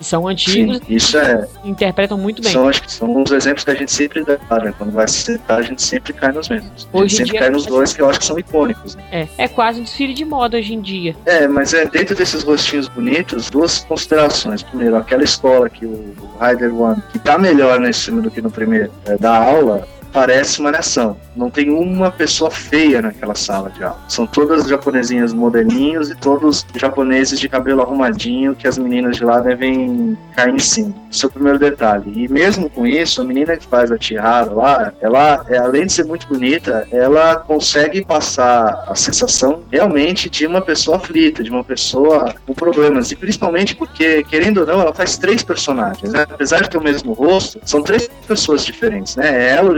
são 0.04 0.28
antigos 0.28 0.78
Sim, 0.78 0.84
isso 0.90 1.18
é, 1.18 1.48
interpretam 1.64 2.18
muito 2.18 2.42
bem. 2.42 2.52
São, 2.52 2.68
acho 2.68 2.82
que 2.84 2.92
são 2.92 3.22
os 3.22 3.32
exemplos 3.32 3.64
que 3.64 3.72
a 3.72 3.76
gente 3.76 3.92
sempre 3.92 4.24
dá, 4.24 4.38
né? 4.60 4.74
Quando 4.78 4.92
vai 4.92 5.08
citar, 5.08 5.60
a 5.60 5.62
gente 5.62 5.82
sempre 5.82 6.14
cai 6.14 6.32
nos 6.32 6.50
mesmos. 6.50 6.88
A 6.94 6.98
gente 7.00 7.16
sempre 7.16 7.40
cai 7.40 7.50
nos 7.50 7.66
dois 7.66 7.94
que 7.94 8.02
eu 8.02 8.10
acho 8.10 8.20
que 8.20 8.26
são 8.26 8.38
icônicos. 8.38 8.96
Né? 8.96 9.04
É, 9.12 9.28
é 9.38 9.48
quase 9.48 9.80
um 9.80 9.84
desfile 9.84 10.14
de 10.14 10.26
moda 10.26 10.58
hoje 10.58 10.74
em 10.74 10.82
dia. 10.82 11.16
É, 11.26 11.48
mas 11.48 11.74
é 11.74 11.86
dentro 11.86 12.16
desses 12.16 12.44
rostinhos 12.44 12.88
bonitos, 12.88 13.50
duas 13.50 13.80
considerações. 13.80 14.64
Primeiro, 14.64 14.96
aquela 14.96 15.24
escola 15.24 15.70
que 15.70 15.86
o 15.86 16.16
Rider 16.40 16.74
One, 16.74 17.02
que 17.12 17.20
tá 17.20 17.38
melhor 17.38 17.80
nesse 17.80 18.06
filme 18.06 18.22
do 18.22 18.32
que 18.32 18.42
no 18.42 18.52
primeiro, 18.52 18.92
é, 19.06 19.18
da 19.18 19.36
aula 19.36 19.88
parece 20.12 20.62
malhação. 20.62 21.17
Não 21.36 21.50
tem 21.50 21.69
uma 21.69 22.12
pessoa 22.12 22.52
feia 22.52 23.02
naquela 23.02 23.36
sala 23.36 23.69
de 23.69 23.84
aula. 23.84 24.00
São 24.08 24.26
todas 24.28 24.67
japonesinhas 24.67 25.34
modelinhos 25.34 26.10
e 26.10 26.15
todos 26.15 26.65
japoneses 26.76 27.39
de 27.39 27.47
cabelo 27.47 27.82
arrumadinho 27.82 28.56
que 28.56 28.67
as 28.67 28.78
meninas 28.78 29.17
de 29.17 29.24
lá 29.24 29.39
devem 29.39 30.17
cair 30.36 30.54
em 30.54 30.60
cima. 30.60 30.93
Esse 31.12 31.26
é 31.26 31.28
o 31.28 31.32
primeiro 31.32 31.60
detalhe. 31.60 32.12
E 32.15 32.28
mesmo 32.28 32.69
com 32.69 32.86
isso, 32.86 33.21
a 33.21 33.24
menina 33.24 33.58
que 33.58 33.65
faz 33.65 33.91
a 33.91 34.00
Chihara 34.00 34.52
lá, 34.52 34.93
ela, 35.02 35.45
é, 35.50 35.58
além 35.58 35.86
de 35.86 35.93
ser 35.93 36.06
muito 36.06 36.28
bonita, 36.28 36.88
ela 36.91 37.36
consegue 37.36 38.04
passar 38.04 38.86
a 38.88 38.95
sensação 38.95 39.63
realmente 39.71 40.30
de 40.30 40.45
uma 40.47 40.62
pessoa 40.62 40.97
aflita, 40.97 41.43
de 41.43 41.50
uma 41.50 41.63
pessoa 41.63 42.34
com 42.45 42.54
problemas. 42.54 43.12
E 43.12 43.15
principalmente 43.15 43.76
porque, 43.76 44.24
querendo 44.24 44.62
ou 44.62 44.65
não, 44.67 44.82
ela 44.82 44.93
faz 44.93 45.17
três 45.17 45.43
personagens. 45.43 46.12
Né? 46.12 46.24
Apesar 46.24 46.62
de 46.62 46.69
ter 46.69 46.78
o 46.78 46.84
mesmo 46.84 47.13
rosto, 47.13 47.60
são 47.65 47.82
três 47.82 48.10
pessoas 48.28 48.65
diferentes. 48.65 49.15
Né? 49.15 49.52
Ela 49.52 49.69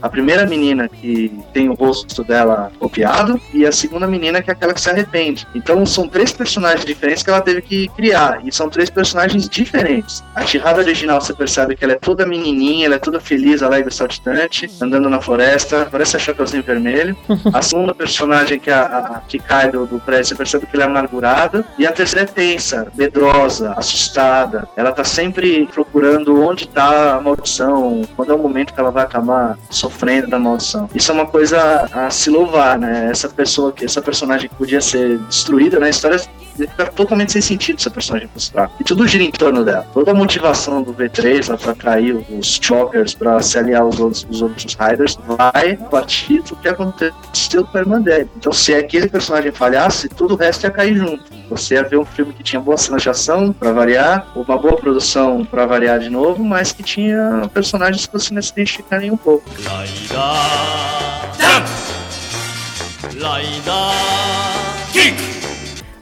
a 0.00 0.08
primeira 0.08 0.46
menina 0.46 0.88
que 0.88 1.32
tem 1.52 1.68
o 1.68 1.74
rosto 1.74 2.22
dela 2.24 2.70
copiado, 2.78 3.40
e 3.52 3.66
a 3.66 3.72
segunda 3.72 4.06
menina 4.06 4.42
que 4.42 4.50
é 4.50 4.52
aquela 4.52 4.74
que 4.74 4.80
se 4.80 4.90
arrepende. 4.90 5.46
Então 5.54 5.84
são 5.86 6.08
três 6.08 6.32
personagens 6.32 6.84
diferentes 6.84 7.22
que 7.22 7.30
ela 7.30 7.40
teve 7.40 7.62
que 7.62 7.88
criar. 7.88 8.40
E 8.44 8.52
são 8.52 8.68
três 8.68 8.90
personagens 8.90 9.48
diferentes. 9.48 10.22
A 10.34 10.44
Chihara 10.44 10.78
original, 10.78 11.20
você 11.20 11.34
percebe 11.34 11.76
que 11.76 11.84
ela 11.84 11.94
é 11.94 11.98
toda 11.98 12.26
menininha, 12.26 12.86
ela 12.86 12.96
é 12.96 12.98
toda 12.98 13.20
feliz, 13.20 13.62
alegre, 13.62 13.92
saltitante, 13.92 14.70
andando 14.80 15.08
na 15.08 15.20
floresta, 15.20 15.88
parece 15.90 16.16
a 16.16 16.18
Chapeuzinho 16.18 16.62
Vermelho. 16.62 17.16
A 17.52 17.62
segunda 17.62 17.94
personagem, 17.94 18.58
que 18.58 18.70
é 18.70 18.74
a, 18.74 18.84
a 18.84 19.20
que 19.26 19.38
cai 19.38 19.70
do, 19.70 19.86
do 19.86 19.98
prédio, 20.00 20.26
você 20.26 20.34
percebe 20.34 20.66
que 20.66 20.76
ela 20.76 20.84
é 20.84 20.86
amargurada. 20.86 21.64
E 21.78 21.86
a 21.86 21.92
terceira 21.92 22.24
é 22.24 22.26
tensa, 22.26 22.86
medrosa, 22.96 23.72
assustada. 23.76 24.68
Ela 24.76 24.92
tá 24.92 25.04
sempre 25.04 25.66
procurando 25.72 26.40
onde 26.42 26.64
está 26.64 27.16
a 27.16 27.20
maldição, 27.20 28.02
quando 28.16 28.32
é 28.32 28.34
o 28.34 28.38
momento 28.38 28.72
que 28.72 28.80
ela 28.80 28.90
vai 28.90 29.04
acabar 29.04 29.35
sofrendo 29.70 30.28
da 30.28 30.38
maldição. 30.38 30.88
Isso 30.94 31.10
é 31.10 31.14
uma 31.14 31.26
coisa 31.26 31.88
a 31.92 32.10
se 32.10 32.30
louvar, 32.30 32.78
né? 32.78 33.08
Essa 33.10 33.28
pessoa, 33.28 33.72
que 33.72 33.84
essa 33.84 34.02
personagem 34.02 34.48
podia 34.56 34.80
ser 34.80 35.18
destruída 35.18 35.78
na 35.78 35.88
história 35.88 36.20
fica 36.56 36.86
totalmente 36.86 37.32
sem 37.32 37.42
sentido 37.42 37.76
essa 37.78 37.90
personagem 37.90 38.28
mostrar. 38.32 38.70
E 38.80 38.84
tudo 38.84 39.06
gira 39.06 39.24
em 39.24 39.30
torno 39.30 39.64
dela. 39.64 39.86
Toda 39.92 40.10
a 40.10 40.14
motivação 40.14 40.82
do 40.82 40.92
V3 40.94 41.50
lá 41.50 41.56
pra 41.56 41.72
atrair 41.72 42.24
os 42.30 42.58
Chokers 42.62 43.14
pra 43.14 43.40
se 43.42 43.58
aliar 43.58 43.82
aos 43.82 43.98
outros, 43.98 44.26
os 44.28 44.42
outros 44.42 44.74
Riders 44.74 45.18
vai 45.26 45.72
a 45.72 45.84
partir 45.88 46.42
do 46.42 46.56
que 46.56 46.68
aconteceu 46.68 47.64
com 47.64 47.76
a 47.76 47.80
irmã 47.80 48.00
dele. 48.00 48.28
Então, 48.36 48.52
se 48.52 48.74
aquele 48.74 49.08
personagem 49.08 49.52
falhasse, 49.52 50.08
tudo 50.08 50.34
o 50.34 50.36
resto 50.36 50.64
ia 50.64 50.70
cair 50.70 50.96
junto. 50.96 51.24
Você 51.48 51.74
ia 51.74 51.82
ver 51.82 51.98
um 51.98 52.04
filme 52.04 52.32
que 52.32 52.42
tinha 52.42 52.60
boa 52.60 52.76
cena 52.76 52.98
de 52.98 53.08
ação, 53.08 53.52
pra 53.52 53.72
variar, 53.72 54.26
uma 54.34 54.58
boa 54.58 54.76
produção 54.76 55.44
pra 55.44 55.66
variar 55.66 55.98
de 55.98 56.10
novo, 56.10 56.42
mas 56.42 56.72
que 56.72 56.82
tinha 56.82 57.48
personagens 57.52 58.06
que 58.06 58.12
você 58.12 58.34
não 58.34 58.42
se 58.42 58.52
identifica 58.52 58.98
nem 58.98 59.10
um 59.10 59.16
pouco. 59.16 59.48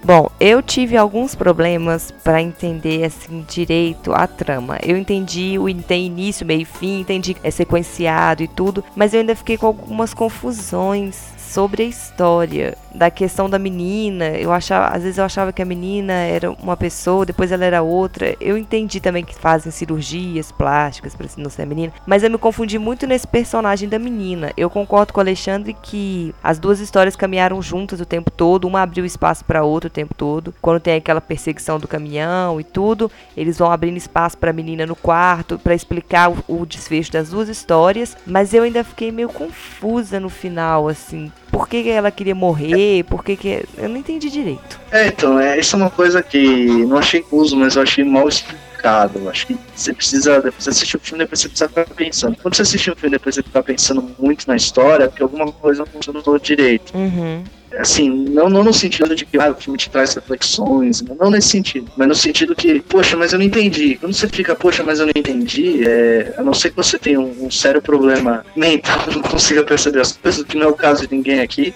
Bom, 0.05 0.29
eu 0.39 0.61
tive 0.61 0.99
alguns 0.99 1.35
problemas 1.35 2.11
para 2.23 2.43
entender 2.43 3.05
assim 3.05 3.43
direito 3.49 4.13
a 4.13 4.27
trama. 4.27 4.79
Eu 4.83 4.99
entendi 4.99 5.59
o 5.59 5.67
tem 5.83 6.05
início, 6.05 6.45
meio 6.45 6.61
e 6.61 6.65
fim, 6.67 7.01
entendi 7.01 7.35
é 7.43 7.51
sequenciado 7.51 8.43
e 8.43 8.49
tudo, 8.49 8.85
mas 8.95 9.15
eu 9.15 9.21
ainda 9.21 9.35
fiquei 9.35 9.57
com 9.57 9.65
algumas 9.67 10.13
confusões 10.13 11.33
sobre 11.39 11.85
a 11.85 11.87
história 11.87 12.77
da 12.95 13.11
questão 13.11 13.51
da 13.51 13.59
menina. 13.59 14.29
Eu 14.31 14.53
achava, 14.53 14.95
às 14.95 15.03
vezes 15.03 15.19
eu 15.19 15.25
achava 15.25 15.53
que 15.53 15.61
a 15.61 15.65
menina 15.65 16.13
era 16.13 16.51
uma 16.51 16.77
pessoa, 16.77 17.27
depois 17.27 17.51
ela 17.51 17.65
era 17.65 17.83
outra. 17.83 18.37
Eu 18.41 18.57
entendi 18.57 19.01
também 19.01 19.25
que 19.25 19.35
fazem 19.35 19.73
cirurgias 19.73 20.53
plásticas 20.53 21.15
para 21.15 21.27
não 21.37 21.51
ser 21.51 21.63
a 21.63 21.67
menina, 21.67 21.93
mas 22.07 22.23
eu 22.23 22.31
me 22.31 22.39
confundi 22.39 22.79
muito 22.79 23.07
nesse 23.07 23.27
personagem 23.27 23.89
da 23.89 23.99
menina. 23.99 24.53
Eu 24.57 24.71
concordo 24.71 25.13
com 25.13 25.21
o 25.21 25.23
Alexandre 25.23 25.77
que 25.83 26.35
as 26.43 26.59
duas 26.59 26.81
histórias 26.81 27.17
caminharam 27.17 27.61
juntas 27.61 28.01
o 28.01 28.07
tempo 28.07 28.31
todo, 28.31 28.67
uma 28.67 28.83
abriu 28.83 29.05
espaço 29.05 29.45
para 29.45 29.65
outra 29.65 29.89
o 29.89 29.91
tempo 29.91 30.15
todo. 30.15 30.55
Quando 30.61 30.81
tem 30.81 30.95
aquela 30.95 31.21
perseguição 31.21 31.79
do 31.79 31.89
caminhão 31.89 32.61
e 32.61 32.65
tudo, 32.65 33.11
eles 33.37 33.59
vão 33.59 33.71
abrindo 33.71 33.97
espaço 33.97 34.39
para 34.39 34.51
a 34.51 34.53
menina 34.53 34.87
no 34.87 34.97
quarto 34.97 35.59
para 35.59 35.75
explicar 35.75 36.31
o, 36.31 36.45
o 36.49 36.67
desfecho 36.67 37.13
das 37.13 37.31
duas 37.31 37.49
histórias, 37.49 38.17
mas 38.27 38.55
eu 38.55 38.63
ainda 38.63 38.85
fiquei 38.85 39.11
meio 39.11 39.29
confusa 39.29 40.21
no 40.21 40.29
final 40.29 40.89
assim 40.89 41.31
por 41.55 41.69
que 41.69 41.89
ela 41.89 42.11
queria 42.11 42.35
morrer, 42.35 42.73
por 43.09 43.25
que 43.25 43.37
que... 43.37 43.65
Eu 43.77 43.89
não 43.89 43.97
entendi 43.97 44.29
direito. 44.31 44.81
É, 44.91 45.09
então, 45.09 45.39
é, 45.39 45.59
isso 45.59 45.77
é 45.77 45.79
uma 45.79 45.91
coisa 45.91 46.23
que 46.23 46.67
não 46.87 46.99
achei 46.99 47.21
confuso, 47.21 47.57
mas 47.57 47.77
eu 47.77 47.83
achei 47.83 48.05
mal 48.05 48.29
explicado. 48.29 49.29
Acho 49.29 49.47
que 49.47 49.57
você 49.75 49.93
precisa, 49.93 50.41
depois 50.41 50.65
de 50.65 50.71
assistir 50.71 50.97
o 50.97 51.01
filme, 51.01 51.25
depois 51.25 51.41
você 51.41 51.49
precisa 51.49 51.69
ficar 51.69 51.87
pensando. 51.87 52.37
Quando 52.41 52.55
você 52.55 52.63
assistir 52.63 52.91
o 52.91 52.97
filme, 52.97 53.17
depois 53.17 53.35
você 53.35 53.43
ficar 53.43 53.63
pensando 53.63 54.11
muito 54.19 54.47
na 54.47 54.57
história, 54.57 55.09
porque 55.09 55.23
alguma 55.23 55.51
coisa 55.51 55.81
não 55.81 55.87
funcionou 55.87 56.39
direito. 56.39 56.97
Uhum 56.97 57.45
assim, 57.79 58.09
não, 58.09 58.49
não 58.49 58.65
no 58.65 58.73
sentido 58.73 59.15
de 59.15 59.25
que 59.25 59.39
ah, 59.39 59.51
o 59.51 59.55
filme 59.55 59.79
te 59.79 59.91
traz 59.91 60.15
reflexões, 60.15 61.03
não 61.03 61.31
nesse 61.31 61.49
sentido, 61.49 61.91
mas 61.97 62.09
no 62.09 62.15
sentido 62.15 62.55
que, 62.55 62.81
poxa, 62.81 63.17
mas 63.17 63.33
eu 63.33 63.39
não 63.39 63.47
entendi. 63.47 63.97
Quando 63.97 64.13
você 64.13 64.29
fica, 64.29 64.55
poxa, 64.55 64.83
mas 64.83 65.01
eu 65.01 65.07
não 65.07 65.13
entendi, 65.15 65.87
é, 65.87 66.35
a 66.37 66.43
não 66.43 66.55
ser 66.55 66.71
que 66.71 66.77
você 66.77 66.99
tenha 66.99 67.21
um, 67.21 67.47
um 67.47 67.51
sério 67.51 67.81
problema 67.81 68.45
mental, 68.57 69.05
não 69.13 69.23
consiga 69.23 69.63
perceber 69.63 70.01
as 70.01 70.13
coisas, 70.13 70.45
que 70.45 70.57
não 70.57 70.67
é 70.67 70.71
o 70.71 70.75
caso 70.75 71.07
de 71.07 71.15
ninguém 71.15 71.41
aqui, 71.41 71.75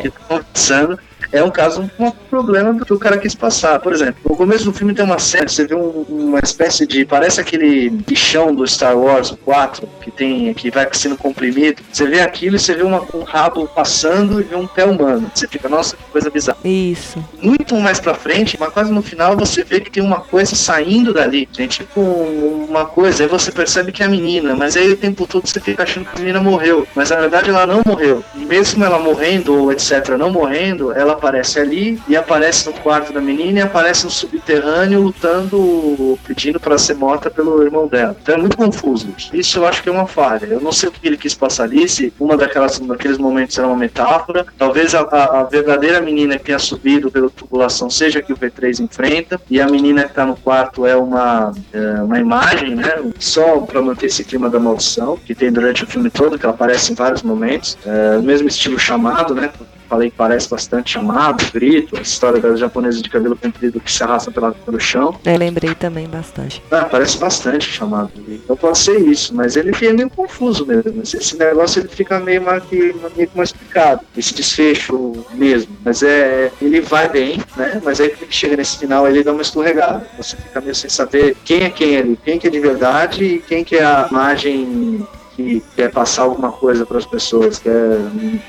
que 0.00 0.08
está 0.08 0.20
conversando 0.20 0.98
é 1.32 1.42
um 1.42 1.50
caso, 1.50 1.90
um 1.98 2.10
problema 2.10 2.84
que 2.84 2.92
o 2.92 2.98
cara 2.98 3.18
quis 3.18 3.34
passar. 3.34 3.78
Por 3.80 3.92
exemplo, 3.92 4.20
no 4.28 4.36
começo 4.36 4.64
do 4.64 4.72
filme 4.72 4.94
tem 4.94 5.04
uma 5.04 5.18
cena, 5.18 5.48
você 5.48 5.66
vê 5.66 5.74
um, 5.74 6.04
uma 6.08 6.40
espécie 6.40 6.86
de. 6.86 7.04
Parece 7.04 7.40
aquele 7.40 7.90
bichão 7.90 8.54
do 8.54 8.66
Star 8.66 8.96
Wars 8.96 9.34
4, 9.44 9.88
que 10.00 10.10
tem 10.10 10.52
que 10.54 10.70
vai 10.70 10.88
sendo 10.92 11.16
comprimido. 11.16 11.82
Você 11.92 12.06
vê 12.06 12.20
aquilo 12.20 12.56
e 12.56 12.58
você 12.58 12.74
vê 12.74 12.82
uma, 12.82 13.02
um 13.14 13.22
rabo 13.22 13.68
passando 13.68 14.40
e 14.40 14.44
vê 14.44 14.56
um 14.56 14.66
pé 14.66 14.84
humano. 14.84 15.30
Você 15.34 15.46
fica, 15.46 15.68
nossa, 15.68 15.96
que 15.96 16.02
coisa 16.04 16.30
bizarra. 16.30 16.58
Isso. 16.64 17.22
Muito 17.40 17.74
mais 17.76 18.00
pra 18.00 18.14
frente, 18.14 18.56
mas 18.58 18.72
quase 18.72 18.92
no 18.92 19.02
final 19.02 19.36
você 19.36 19.62
vê 19.62 19.80
que 19.80 19.90
tem 19.90 20.02
uma 20.02 20.20
coisa 20.20 20.54
saindo 20.54 21.12
dali. 21.12 21.46
Tem 21.46 21.66
tipo 21.66 22.00
uma 22.00 22.84
coisa, 22.84 23.22
aí 23.22 23.28
você 23.28 23.52
percebe 23.52 23.92
que 23.92 24.02
é 24.02 24.06
a 24.06 24.08
menina, 24.08 24.54
mas 24.54 24.76
aí 24.76 24.90
o 24.90 24.96
tempo 24.96 25.26
todo 25.26 25.46
você 25.46 25.60
fica 25.60 25.82
achando 25.82 26.06
que 26.06 26.16
a 26.16 26.20
menina 26.20 26.40
morreu. 26.40 26.86
Mas 26.94 27.10
na 27.10 27.16
verdade 27.16 27.50
ela 27.50 27.66
não 27.66 27.82
morreu. 27.84 28.24
E 28.34 28.44
mesmo 28.44 28.84
ela 28.84 28.98
morrendo, 28.98 29.54
ou 29.54 29.72
etc., 29.72 30.16
não 30.18 30.30
morrendo, 30.30 30.92
ela 30.92 31.19
aparece 31.20 31.60
ali 31.60 32.00
e 32.08 32.16
aparece 32.16 32.66
no 32.66 32.72
quarto 32.72 33.12
da 33.12 33.20
menina 33.20 33.60
e 33.60 33.62
aparece 33.62 34.04
no 34.04 34.10
subterrâneo 34.10 35.02
lutando, 35.02 36.18
pedindo 36.26 36.58
para 36.58 36.78
ser 36.78 36.94
morta 36.94 37.30
pelo 37.30 37.62
irmão 37.62 37.86
dela. 37.86 38.16
Então 38.20 38.34
é 38.34 38.38
muito 38.38 38.56
confuso. 38.56 39.14
Isso 39.32 39.58
eu 39.58 39.66
acho 39.66 39.82
que 39.82 39.88
é 39.88 39.92
uma 39.92 40.06
falha. 40.06 40.46
Eu 40.46 40.60
não 40.60 40.72
sei 40.72 40.88
o 40.88 40.92
que 40.92 41.06
ele 41.06 41.16
quis 41.16 41.34
passar 41.34 41.64
ali, 41.64 41.88
se 41.88 42.12
uma 42.18 42.36
daquelas, 42.36 42.78
daqueles 42.78 43.18
momentos 43.18 43.58
era 43.58 43.66
uma 43.66 43.76
metáfora. 43.76 44.46
Talvez 44.56 44.94
a, 44.94 45.02
a, 45.02 45.40
a 45.40 45.44
verdadeira 45.44 46.00
menina 46.00 46.38
que 46.38 46.46
tenha 46.46 46.58
subido 46.58 47.10
pela 47.10 47.28
tubulação 47.28 47.90
seja 47.90 48.22
que 48.22 48.32
o 48.32 48.36
V3 48.36 48.80
enfrenta 48.80 49.40
e 49.50 49.60
a 49.60 49.66
menina 49.66 50.04
que 50.04 50.10
está 50.10 50.24
no 50.24 50.36
quarto 50.36 50.86
é 50.86 50.96
uma, 50.96 51.52
é 51.72 52.02
uma 52.02 52.18
imagem, 52.18 52.74
né? 52.74 52.90
Só 53.18 53.60
para 53.60 53.82
manter 53.82 54.06
esse 54.06 54.24
clima 54.24 54.48
da 54.48 54.58
maldição 54.58 55.16
que 55.16 55.34
tem 55.34 55.52
durante 55.52 55.84
o 55.84 55.86
filme 55.86 56.10
todo, 56.10 56.38
que 56.38 56.46
ela 56.46 56.54
aparece 56.54 56.92
em 56.92 56.94
vários 56.94 57.22
momentos. 57.22 57.76
É, 57.84 58.18
mesmo 58.18 58.48
estilo 58.48 58.78
chamado, 58.78 59.34
né? 59.34 59.50
Falei 59.90 60.08
que 60.08 60.16
parece 60.16 60.48
bastante 60.48 60.92
chamado, 60.92 61.44
grito, 61.52 61.98
a 61.98 62.00
história 62.00 62.40
das 62.40 62.60
japonesas 62.60 63.02
de 63.02 63.10
cabelo 63.10 63.36
comprido 63.36 63.80
que 63.80 63.90
se 63.90 64.02
arrasta 64.04 64.30
pela, 64.30 64.52
pelo 64.52 64.78
chão. 64.78 65.18
Eu 65.24 65.36
lembrei 65.36 65.74
também 65.74 66.06
bastante. 66.06 66.62
Ah, 66.70 66.84
parece 66.84 67.18
bastante 67.18 67.68
chamado. 67.68 68.12
Pode 68.60 68.78
ser 68.78 69.00
isso, 69.00 69.34
mas 69.34 69.56
ele 69.56 69.72
fica 69.72 69.92
meio 69.92 70.08
confuso 70.08 70.64
mesmo. 70.64 71.02
Esse 71.02 71.36
negócio 71.36 71.80
ele 71.80 71.88
fica 71.88 72.20
meio 72.20 72.42
mais, 72.42 72.62
meio 72.70 73.30
mal 73.34 73.42
explicado, 73.42 74.02
esse 74.16 74.32
desfecho 74.32 75.24
mesmo. 75.34 75.76
Mas 75.84 76.02
é, 76.04 76.52
ele 76.62 76.80
vai 76.80 77.08
bem, 77.08 77.42
né? 77.56 77.80
Mas 77.84 78.00
aí 78.00 78.10
quando 78.10 78.30
chega 78.30 78.56
nesse 78.56 78.78
final 78.78 79.08
ele 79.08 79.24
dá 79.24 79.32
uma 79.32 79.42
escorregada. 79.42 80.06
Você 80.16 80.36
fica 80.36 80.60
meio 80.60 80.74
sem 80.74 80.88
saber 80.88 81.36
quem 81.44 81.64
é 81.64 81.70
quem 81.70 81.96
ali, 81.96 82.18
quem 82.24 82.38
que 82.38 82.46
é 82.46 82.50
de 82.50 82.60
verdade 82.60 83.24
e 83.24 83.38
quem 83.40 83.64
que 83.64 83.76
é 83.76 83.84
a 83.84 84.06
imagem 84.08 85.04
que 85.42 85.62
quer 85.76 85.90
passar 85.90 86.22
alguma 86.22 86.52
coisa 86.52 86.84
para 86.84 86.98
as 86.98 87.06
pessoas, 87.06 87.58
quer 87.58 87.98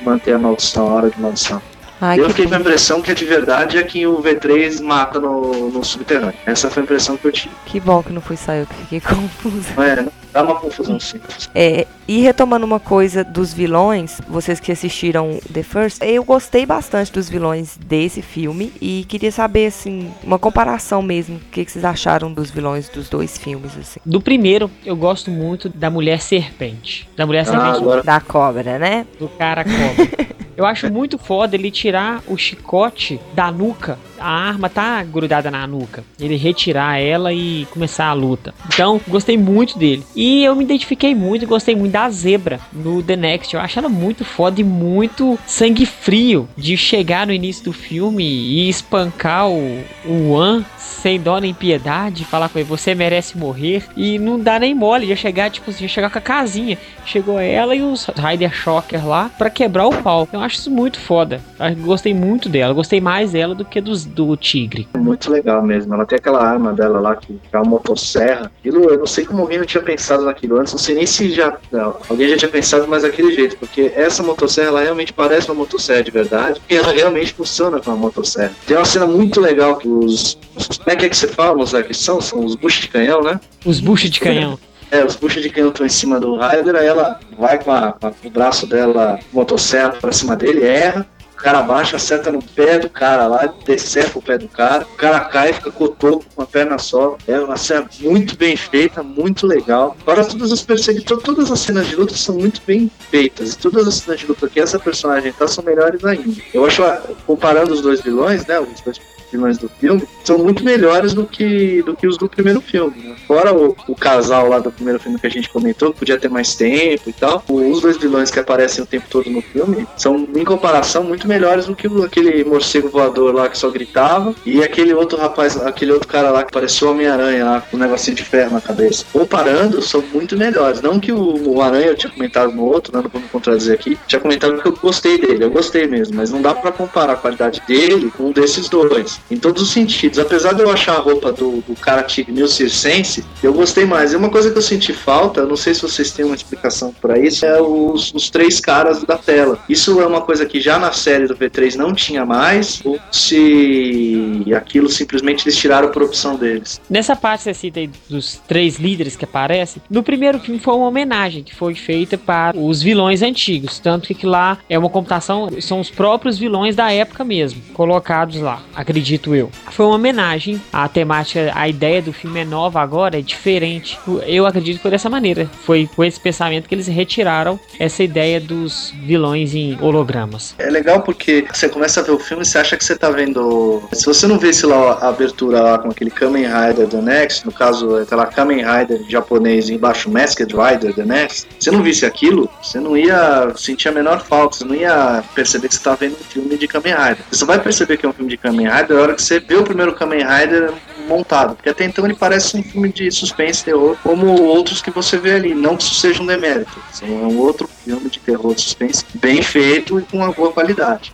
manter 0.04 0.34
a 0.34 0.40
maldição, 0.40 0.90
a 0.90 0.94
hora 0.94 1.10
de 1.10 1.20
maldição. 1.20 1.62
Ai, 2.00 2.20
eu 2.20 2.30
fiquei 2.30 2.48
com 2.48 2.56
a 2.56 2.60
impressão 2.60 3.00
que 3.00 3.12
a 3.12 3.14
de 3.14 3.26
verdade 3.26 3.78
é 3.78 3.84
que 3.84 4.08
o 4.08 4.24
V3 4.24 4.82
mata 4.82 5.20
no, 5.20 5.70
no 5.70 5.84
subterrâneo. 5.84 6.34
Essa 6.48 6.68
foi 6.68 6.82
a 6.82 6.84
impressão 6.84 7.16
que 7.16 7.26
eu 7.26 7.32
tive. 7.32 7.54
Que 7.68 7.80
bom 7.80 8.02
que 8.02 8.12
não 8.12 8.22
foi 8.22 8.36
só 8.36 8.54
eu 8.54 8.66
que 8.66 8.74
fiquei 8.74 9.00
confusa. 9.08 9.70
É, 9.78 10.08
dá 10.32 10.44
uma 10.44 10.56
confusão 10.56 11.00
sim. 11.00 11.20
É, 11.54 11.88
e 12.08 12.22
retomando 12.22 12.66
uma 12.66 12.80
coisa 12.80 13.24
dos 13.24 13.54
vilões, 13.54 14.20
vocês 14.28 14.60
que 14.60 14.72
assistiram 14.72 15.40
The 15.52 15.64
First, 15.64 16.02
eu 16.02 16.24
gostei 16.24 16.66
bastante 16.66 17.12
dos 17.12 17.30
vilões 17.30 17.78
desse 17.78 18.22
filme 18.22 18.74
e 18.82 19.06
queria 19.08 19.32
saber, 19.32 19.68
assim, 19.68 20.12
uma 20.24 20.40
comparação 20.40 21.02
mesmo. 21.02 21.38
O 21.38 21.52
que, 21.52 21.64
que 21.66 21.72
vocês 21.72 21.86
acharam 21.86 22.32
dos 22.32 22.52
vilões 22.52 22.90
dos 22.90 23.10
dois 23.10 23.38
filmes, 23.38 23.78
assim? 23.78 24.00
Do 24.06 24.22
primeiro, 24.22 24.70
eu 24.86 24.96
gosto 24.96 25.32
muito 25.32 25.70
da 25.70 25.90
mulher 25.90 26.22
serpente. 26.22 27.10
Da 27.16 27.26
mulher 27.26 27.42
ah, 27.42 27.46
serpente. 27.46 27.78
Agora... 27.78 28.04
Da 28.04 28.20
cobra, 28.20 28.80
né? 28.80 29.06
Do 29.20 29.28
cara 29.30 29.64
cobra. 29.64 30.32
Eu 30.58 30.66
acho 30.66 30.92
muito 30.92 31.18
foda 31.18 31.56
ele 31.56 31.72
tirar 31.72 32.22
o 32.28 32.38
chicote 32.38 33.20
da 33.34 33.52
nuca 33.52 33.98
a 34.22 34.30
arma 34.30 34.70
tá 34.70 35.04
grudada 35.04 35.50
na 35.50 35.66
nuca. 35.68 36.04
Ele 36.20 36.36
retirar 36.36 37.00
ela 37.00 37.34
e 37.34 37.66
começar 37.72 38.06
a 38.06 38.14
luta. 38.14 38.54
Então, 38.68 39.02
gostei 39.08 39.38
muito 39.38 39.78
dele. 39.78 40.04
E 40.16 40.44
eu 40.44 40.56
me 40.56 40.64
identifiquei 40.64 41.14
muito, 41.16 41.48
gostei 41.48 41.76
muito 41.76 41.92
da 41.92 42.10
zebra 42.10 42.60
no 42.72 43.02
The 43.02 43.16
Next. 43.16 43.54
Eu 43.54 43.62
acho 43.62 43.80
ela 43.80 43.90
muito 43.90 44.24
foda 44.24 44.62
e 44.62 44.64
muito 44.64 45.38
sangue 45.46 45.86
frio 45.86 46.48
de 46.56 46.78
chegar 46.78 47.28
no 47.28 47.34
início 47.34 47.66
do 47.66 47.74
filme 47.74 48.24
e 48.24 48.70
espancar 48.70 49.50
o, 49.50 49.84
o 50.06 50.32
One 50.32 50.66
sem 51.02 51.20
dó 51.20 51.40
nem 51.40 51.54
piedade, 51.54 52.24
falar 52.24 52.48
com 52.48 52.60
ele, 52.60 52.68
você 52.68 52.94
merece 52.94 53.36
morrer, 53.36 53.84
e 53.98 54.20
não 54.20 54.40
dá 54.40 54.60
nem 54.60 54.76
mole, 54.76 55.08
ia 55.08 55.16
chegar, 55.16 55.50
tipo, 55.50 55.72
ia 55.80 55.88
chegar 55.88 56.12
com 56.12 56.20
a 56.20 56.22
casinha. 56.22 56.78
Chegou 57.06 57.40
ela 57.40 57.76
e 57.76 57.82
os 57.82 58.06
Rider 58.06 58.54
Shocker 58.54 59.06
lá 59.08 59.32
para 59.36 59.50
quebrar 59.50 59.88
o 59.88 60.02
pau. 60.04 60.28
Eu 60.32 60.40
acho 60.42 60.58
isso 60.58 60.70
muito 60.70 61.00
foda. 61.00 61.42
Eu 61.60 61.76
gostei 61.78 62.14
muito 62.14 62.48
dela, 62.48 62.74
gostei 62.74 63.02
mais 63.02 63.32
dela 63.32 63.56
do 63.56 63.66
que 63.66 63.82
dos, 63.82 64.06
do 64.12 64.36
Tigre. 64.36 64.88
Muito 64.98 65.32
legal 65.32 65.64
mesmo. 65.64 65.94
Ela 65.94 66.06
tem 66.06 66.18
aquela 66.18 66.44
arma 66.44 66.74
dela 66.74 67.00
lá 67.00 67.16
que 67.16 67.40
é 67.52 67.58
uma 67.58 67.66
motosserra. 67.66 68.52
Aquilo, 68.60 68.90
eu 68.90 69.00
não 69.00 69.08
sei 69.08 69.26
como 69.26 69.42
alguém 69.42 69.58
não 69.58 69.66
tinha 69.66 69.84
pensado 69.84 70.24
naquilo 70.24 70.58
antes, 70.58 70.74
não 70.74 70.80
sei 70.80 70.96
nem 70.96 71.06
se 71.06 71.32
já. 71.32 71.58
Não, 71.72 71.98
alguém 72.10 72.30
já 72.30 72.38
tinha 72.38 72.52
pensado 72.52 72.88
mais 72.88 73.04
daquele 73.04 73.34
jeito, 73.34 73.58
porque 73.58 73.92
essa 73.96 74.22
motosserra 74.22 74.68
ela 74.68 74.82
realmente 74.82 75.14
parece 75.14 75.48
uma 75.50 75.56
motosserra 75.56 76.04
de 76.04 76.12
verdade 76.12 76.62
e 76.70 76.76
ela 76.76 76.92
realmente 76.92 77.34
funciona 77.34 77.80
com 77.80 77.92
uma 77.92 77.98
motosserra. 77.98 78.52
Tem 78.66 78.78
uma 78.78 78.86
cena 78.86 79.08
muito 79.08 79.40
legal 79.40 79.78
que 79.78 79.88
os, 79.88 80.38
os 80.56 80.68
como 80.78 80.90
é 80.92 80.96
que, 80.96 81.06
é 81.06 81.10
que 81.10 81.18
você 81.18 81.28
fala, 81.28 81.56
Mozart? 81.56 81.88
Que 81.88 81.94
são? 81.94 82.22
São 82.22 82.44
os 82.46 82.56
buchos 82.56 82.82
de 82.82 82.88
canhão, 82.90 83.22
né? 83.22 83.40
Os 83.66 83.80
buchos 83.80 84.10
de 84.10 84.20
canhão. 84.20 84.60
É, 84.92 85.06
os 85.06 85.16
buchos 85.16 85.42
de 85.42 85.50
canhão 85.50 85.70
estão 85.70 85.86
em 85.86 85.90
cima 85.90 86.20
do 86.20 86.36
Ryder, 86.36 86.76
aí 86.76 86.86
ela 86.86 87.18
vai 87.40 87.58
com, 87.64 87.72
a, 87.72 87.94
com 87.94 88.28
o 88.28 88.30
braço 88.30 88.68
dela, 88.68 89.18
motosserra 89.32 89.92
pra 89.92 90.12
cima 90.12 90.36
dele, 90.36 90.66
erra, 90.66 91.08
o 91.42 91.44
cara 91.44 91.58
abaixa, 91.58 91.96
acerta 91.96 92.32
no 92.32 92.40
pé 92.40 92.78
do 92.78 92.88
cara 92.88 93.26
lá, 93.26 93.52
decepa 93.66 94.20
o 94.20 94.22
pé 94.22 94.38
do 94.38 94.48
cara, 94.48 94.84
o 94.84 94.96
cara 94.96 95.20
cai, 95.22 95.52
fica 95.52 95.72
cotoco 95.72 96.24
com 96.36 96.44
a 96.44 96.46
perna 96.46 96.78
só. 96.78 97.18
É 97.28 97.40
uma 97.40 97.58
cena 97.58 97.90
muito 98.00 98.38
bem 98.38 98.56
feita, 98.56 99.02
muito 99.02 99.48
legal. 99.48 99.98
Agora 100.02 100.24
todas 100.24 100.52
as 100.52 100.62
perseguições, 100.62 101.24
todas 101.24 101.52
as 101.52 101.60
cenas 101.60 101.88
de 101.88 101.96
luta 101.96 102.14
são 102.14 102.36
muito 102.36 102.62
bem 102.68 102.92
feitas. 103.10 103.54
E 103.54 103.58
todas 103.58 103.88
as 103.88 103.96
cenas 103.96 104.20
de 104.20 104.28
luta 104.28 104.48
que 104.48 104.60
essa 104.60 104.78
personagem 104.78 105.34
tá 105.34 105.48
são 105.48 105.64
melhores 105.64 106.06
ainda. 106.06 106.40
Eu 106.54 106.64
acho, 106.64 106.84
comparando 107.26 107.74
os 107.74 107.82
dois 107.82 108.02
vilões, 108.02 108.46
né? 108.46 108.60
Os 108.60 108.80
dois 108.82 109.02
vilões 109.32 109.58
do 109.58 109.70
filme 109.70 110.04
são 110.24 110.38
muito 110.38 110.64
melhores 110.64 111.14
do 111.14 111.26
que, 111.26 111.82
do 111.84 111.96
que 111.96 112.08
os 112.08 112.18
do 112.18 112.30
primeiro 112.30 112.62
filme. 112.62 112.96
Né? 113.04 113.16
Fora 113.28 113.54
o, 113.54 113.76
o, 113.88 113.96
casal 113.96 114.50
lá 114.50 114.60
do 114.60 114.72
primeiro 114.72 115.00
filme 115.00 115.20
que 115.20 115.28
a 115.28 115.30
gente 115.30 115.50
comentou, 115.50 115.92
que 115.92 116.00
podia 116.00 116.20
ter 116.20 116.30
mais 116.30 116.56
tempo 116.56 117.10
e 117.10 117.14
tal, 117.14 117.44
os 117.48 117.82
dois 117.82 117.98
vilões 117.98 118.30
que 118.30 118.40
aparecem 118.40 118.84
o 118.84 118.88
tempo 118.88 119.06
todo 119.10 119.30
no 119.30 119.42
filme 119.42 119.88
são, 119.98 120.28
em 120.36 120.44
comparação, 120.44 121.04
muito 121.04 121.28
melhores 121.28 121.66
do 121.66 121.76
que 121.76 121.88
aquele 122.04 122.44
morcego 122.44 122.90
voador 122.90 123.34
lá 123.34 123.50
que 123.50 123.58
só 123.58 123.70
gritava 123.70 124.36
e 124.46 124.64
aquele 124.64 124.94
outro 124.94 125.18
rapaz, 125.18 125.58
aquele 125.58 125.92
outro 125.92 126.08
cara 126.08 126.30
lá 126.30 126.44
que 126.44 126.52
parecia 126.52 126.88
o 126.88 126.92
Homem-Aranha 126.92 127.46
lá, 127.46 127.62
com 127.62 127.78
um 127.78 127.80
negocinho 127.80 128.16
de 128.16 128.24
ferro 128.24 128.54
na 128.54 128.62
cabeça. 128.62 129.06
Comparando, 129.12 129.82
são 129.82 130.02
muito 130.14 130.38
melhores. 130.38 130.82
Não 130.82 131.00
que 131.00 131.12
o, 131.12 131.56
o 131.56 131.62
Aranha 131.62 131.88
eu 131.88 131.96
tinha 131.96 132.12
comentado 132.12 132.52
no 132.52 132.64
outro, 132.64 132.96
né, 132.96 133.02
não 133.02 133.10
vou 133.10 133.22
me 133.22 133.28
contradizer 133.28 133.74
aqui, 133.74 133.98
tinha 134.08 134.20
comentado 134.20 134.62
que 134.62 134.68
eu 134.68 134.74
gostei 134.74 135.18
dele, 135.18 135.44
eu 135.44 135.52
gostei 135.52 135.88
mesmo, 135.88 136.16
mas 136.16 136.32
não 136.32 136.42
dá 136.42 136.54
para 136.54 136.72
comparar 136.72 137.14
a 137.14 137.18
qualidade 137.18 137.62
dele 137.68 138.12
com 138.16 138.26
um 138.26 138.32
desses 138.32 138.68
dois 138.70 139.21
em 139.30 139.38
todos 139.38 139.62
os 139.62 139.72
sentidos. 139.72 140.20
Apesar 140.20 140.54
de 140.54 140.62
eu 140.62 140.70
achar 140.70 140.96
a 140.96 141.00
roupa 141.00 141.32
do, 141.32 141.62
do 141.62 141.76
cara 141.76 142.06
meio 142.28 142.48
circense, 142.48 143.24
eu 143.42 143.54
gostei 143.54 143.86
mais. 143.86 144.14
E 144.14 144.16
uma 144.16 144.30
coisa 144.30 144.52
que 144.52 144.58
eu 144.58 144.62
senti 144.62 144.94
falta, 144.94 145.46
não 145.46 145.56
sei 145.56 145.74
se 145.74 145.82
vocês 145.82 146.12
têm 146.12 146.26
uma 146.26 146.36
explicação 146.36 146.94
para 147.02 147.18
isso, 147.18 147.46
é 147.46 147.62
os, 147.62 148.14
os 148.14 148.30
três 148.30 148.60
caras 148.60 149.04
da 149.04 149.18
tela. 149.18 149.60
Isso 149.70 150.02
é 150.02 150.06
uma 150.06 150.22
coisa 150.22 150.46
que 150.46 150.60
já 150.60 150.78
na 150.78 150.92
série 150.92 151.28
do 151.28 151.36
V3 151.36 151.76
não 151.76 151.94
tinha 151.94 152.26
mais, 152.26 152.82
ou 152.84 153.00
se 153.12 154.44
aquilo 154.56 154.90
simplesmente 154.90 155.44
eles 155.44 155.58
tiraram 155.58 155.90
por 155.90 156.04
opção 156.04 156.36
deles. 156.36 156.82
Nessa 156.90 157.16
parte 157.16 157.44
você 157.44 157.54
cita 157.54 157.80
aí 157.80 157.90
dos 158.10 158.42
três 158.48 158.78
líderes 158.78 159.16
que 159.16 159.26
aparecem, 159.26 159.82
no 159.90 160.04
primeiro 160.04 160.40
filme 160.40 160.60
foi 160.60 160.74
uma 160.74 160.88
homenagem 160.88 161.44
que 161.44 161.56
foi 161.56 161.76
feita 161.76 162.18
para 162.18 162.58
os 162.58 162.82
vilões 162.82 163.22
antigos, 163.22 163.80
tanto 163.80 164.14
que 164.14 164.26
lá 164.26 164.58
é 164.70 164.78
uma 164.78 164.90
computação, 164.90 165.50
são 165.60 165.80
os 165.80 165.90
próprios 165.90 166.38
vilões 166.38 166.76
da 166.76 166.92
época 166.92 167.24
mesmo, 167.24 167.62
colocados 167.74 168.38
lá. 168.38 168.62
Acredito 168.76 169.11
acredito 169.12 169.36
eu. 169.36 169.52
Foi 169.72 169.86
uma 169.86 169.96
homenagem. 169.96 170.62
A 170.72 170.88
temática, 170.88 171.52
a 171.54 171.68
ideia 171.68 172.02
do 172.02 172.14
filme 172.14 172.40
é 172.40 172.46
nova 172.46 172.82
agora, 172.82 173.20
é 173.20 173.22
diferente. 173.22 174.00
Eu 174.26 174.46
acredito 174.46 174.78
que 174.78 174.82
foi 174.82 174.92
dessa 174.92 175.10
maneira. 175.10 175.50
Foi 175.66 175.90
com 175.96 176.04
esse 176.04 176.20
pensamento 176.20 176.68
que 176.68 176.76
eles 176.76 176.88
retiraram 176.88 177.60
essa 177.80 178.04
ideia 178.04 178.40
dos 178.40 178.94
vilões 179.04 179.54
em 179.54 179.78
hologramas. 179.82 180.56
É 180.58 180.70
legal 180.70 181.02
porque 181.02 181.46
você 181.52 181.68
começa 181.68 182.00
a 182.00 182.04
ver 182.04 182.12
o 182.12 182.20
filme 182.20 182.44
e 182.44 182.46
você 182.46 182.58
acha 182.58 182.78
que 182.78 182.86
você 182.86 182.96
tá 182.96 183.10
vendo. 183.10 183.82
Se 183.92 184.06
você 184.06 184.28
não 184.28 184.38
visse 184.38 184.66
lá 184.66 184.94
a 184.94 185.10
abertura 185.10 185.62
lá 185.62 185.80
com 185.80 185.90
aquele 185.90 186.12
Kamen 186.12 186.46
Rider 186.46 186.88
The 186.88 187.02
Next, 187.02 187.46
no 187.46 187.52
caso, 187.52 188.06
tá 188.06 188.16
lá 188.16 188.26
Kamen 188.26 188.64
Rider 188.64 189.02
japonês 189.10 189.70
embaixo 189.70 190.10
Masked 190.10 190.54
Rider 190.54 190.94
The 190.94 191.06
Next, 191.06 191.48
você 191.60 191.72
não 191.72 191.84
visse 191.84 192.06
aquilo, 192.06 192.50
você 192.62 192.80
não 192.80 192.96
ia 192.96 193.52
sentir 193.56 193.90
a 193.90 193.92
menor 193.92 194.24
falta, 194.24 194.58
você 194.58 194.66
não 194.66 194.76
ia 194.76 195.24
perceber 195.34 195.68
que 195.68 195.76
você 195.76 195.84
tá 195.84 195.96
vendo 195.96 196.14
um 196.14 196.24
filme 196.24 196.58
de 196.58 196.68
Kamen 196.68 196.94
Rider. 196.94 197.26
Você 197.30 197.40
só 197.40 197.46
vai 197.46 197.60
perceber 197.60 197.98
que 197.98 198.06
é 198.06 198.10
um 198.10 198.14
filme 198.14 198.30
de 198.30 198.38
Kamen 198.38 198.70
Rider 198.70 199.01
hora 199.02 199.16
que 199.16 199.22
você 199.22 199.40
vê 199.40 199.56
o 199.56 199.64
primeiro 199.64 199.94
Kamen 199.94 200.26
Rider 200.26 200.74
montado. 201.08 201.56
Porque 201.56 201.70
até 201.70 201.84
então 201.84 202.06
ele 202.06 202.14
parece 202.14 202.58
um 202.58 202.64
filme 202.64 202.90
de 202.90 203.12
suspense, 203.12 203.64
terror, 203.64 203.98
como 204.02 204.42
outros 204.42 204.82
que 204.82 204.92
você 204.92 205.18
vê 205.18 205.34
ali. 205.34 205.54
Não 205.54 205.76
que 205.76 205.84
isso 205.84 205.96
seja 205.96 206.22
um 206.22 206.26
demérito. 206.26 206.72
É 207.02 207.06
um 207.06 207.38
outro 207.40 207.70
filme 207.84 208.10
de 208.10 208.20
terror, 208.20 208.58
suspense, 208.58 209.06
bem 209.16 209.42
feito 209.42 210.00
e 210.00 210.04
com 210.04 210.18
uma 210.18 210.32
boa 210.32 210.52
qualidade. 210.52 211.14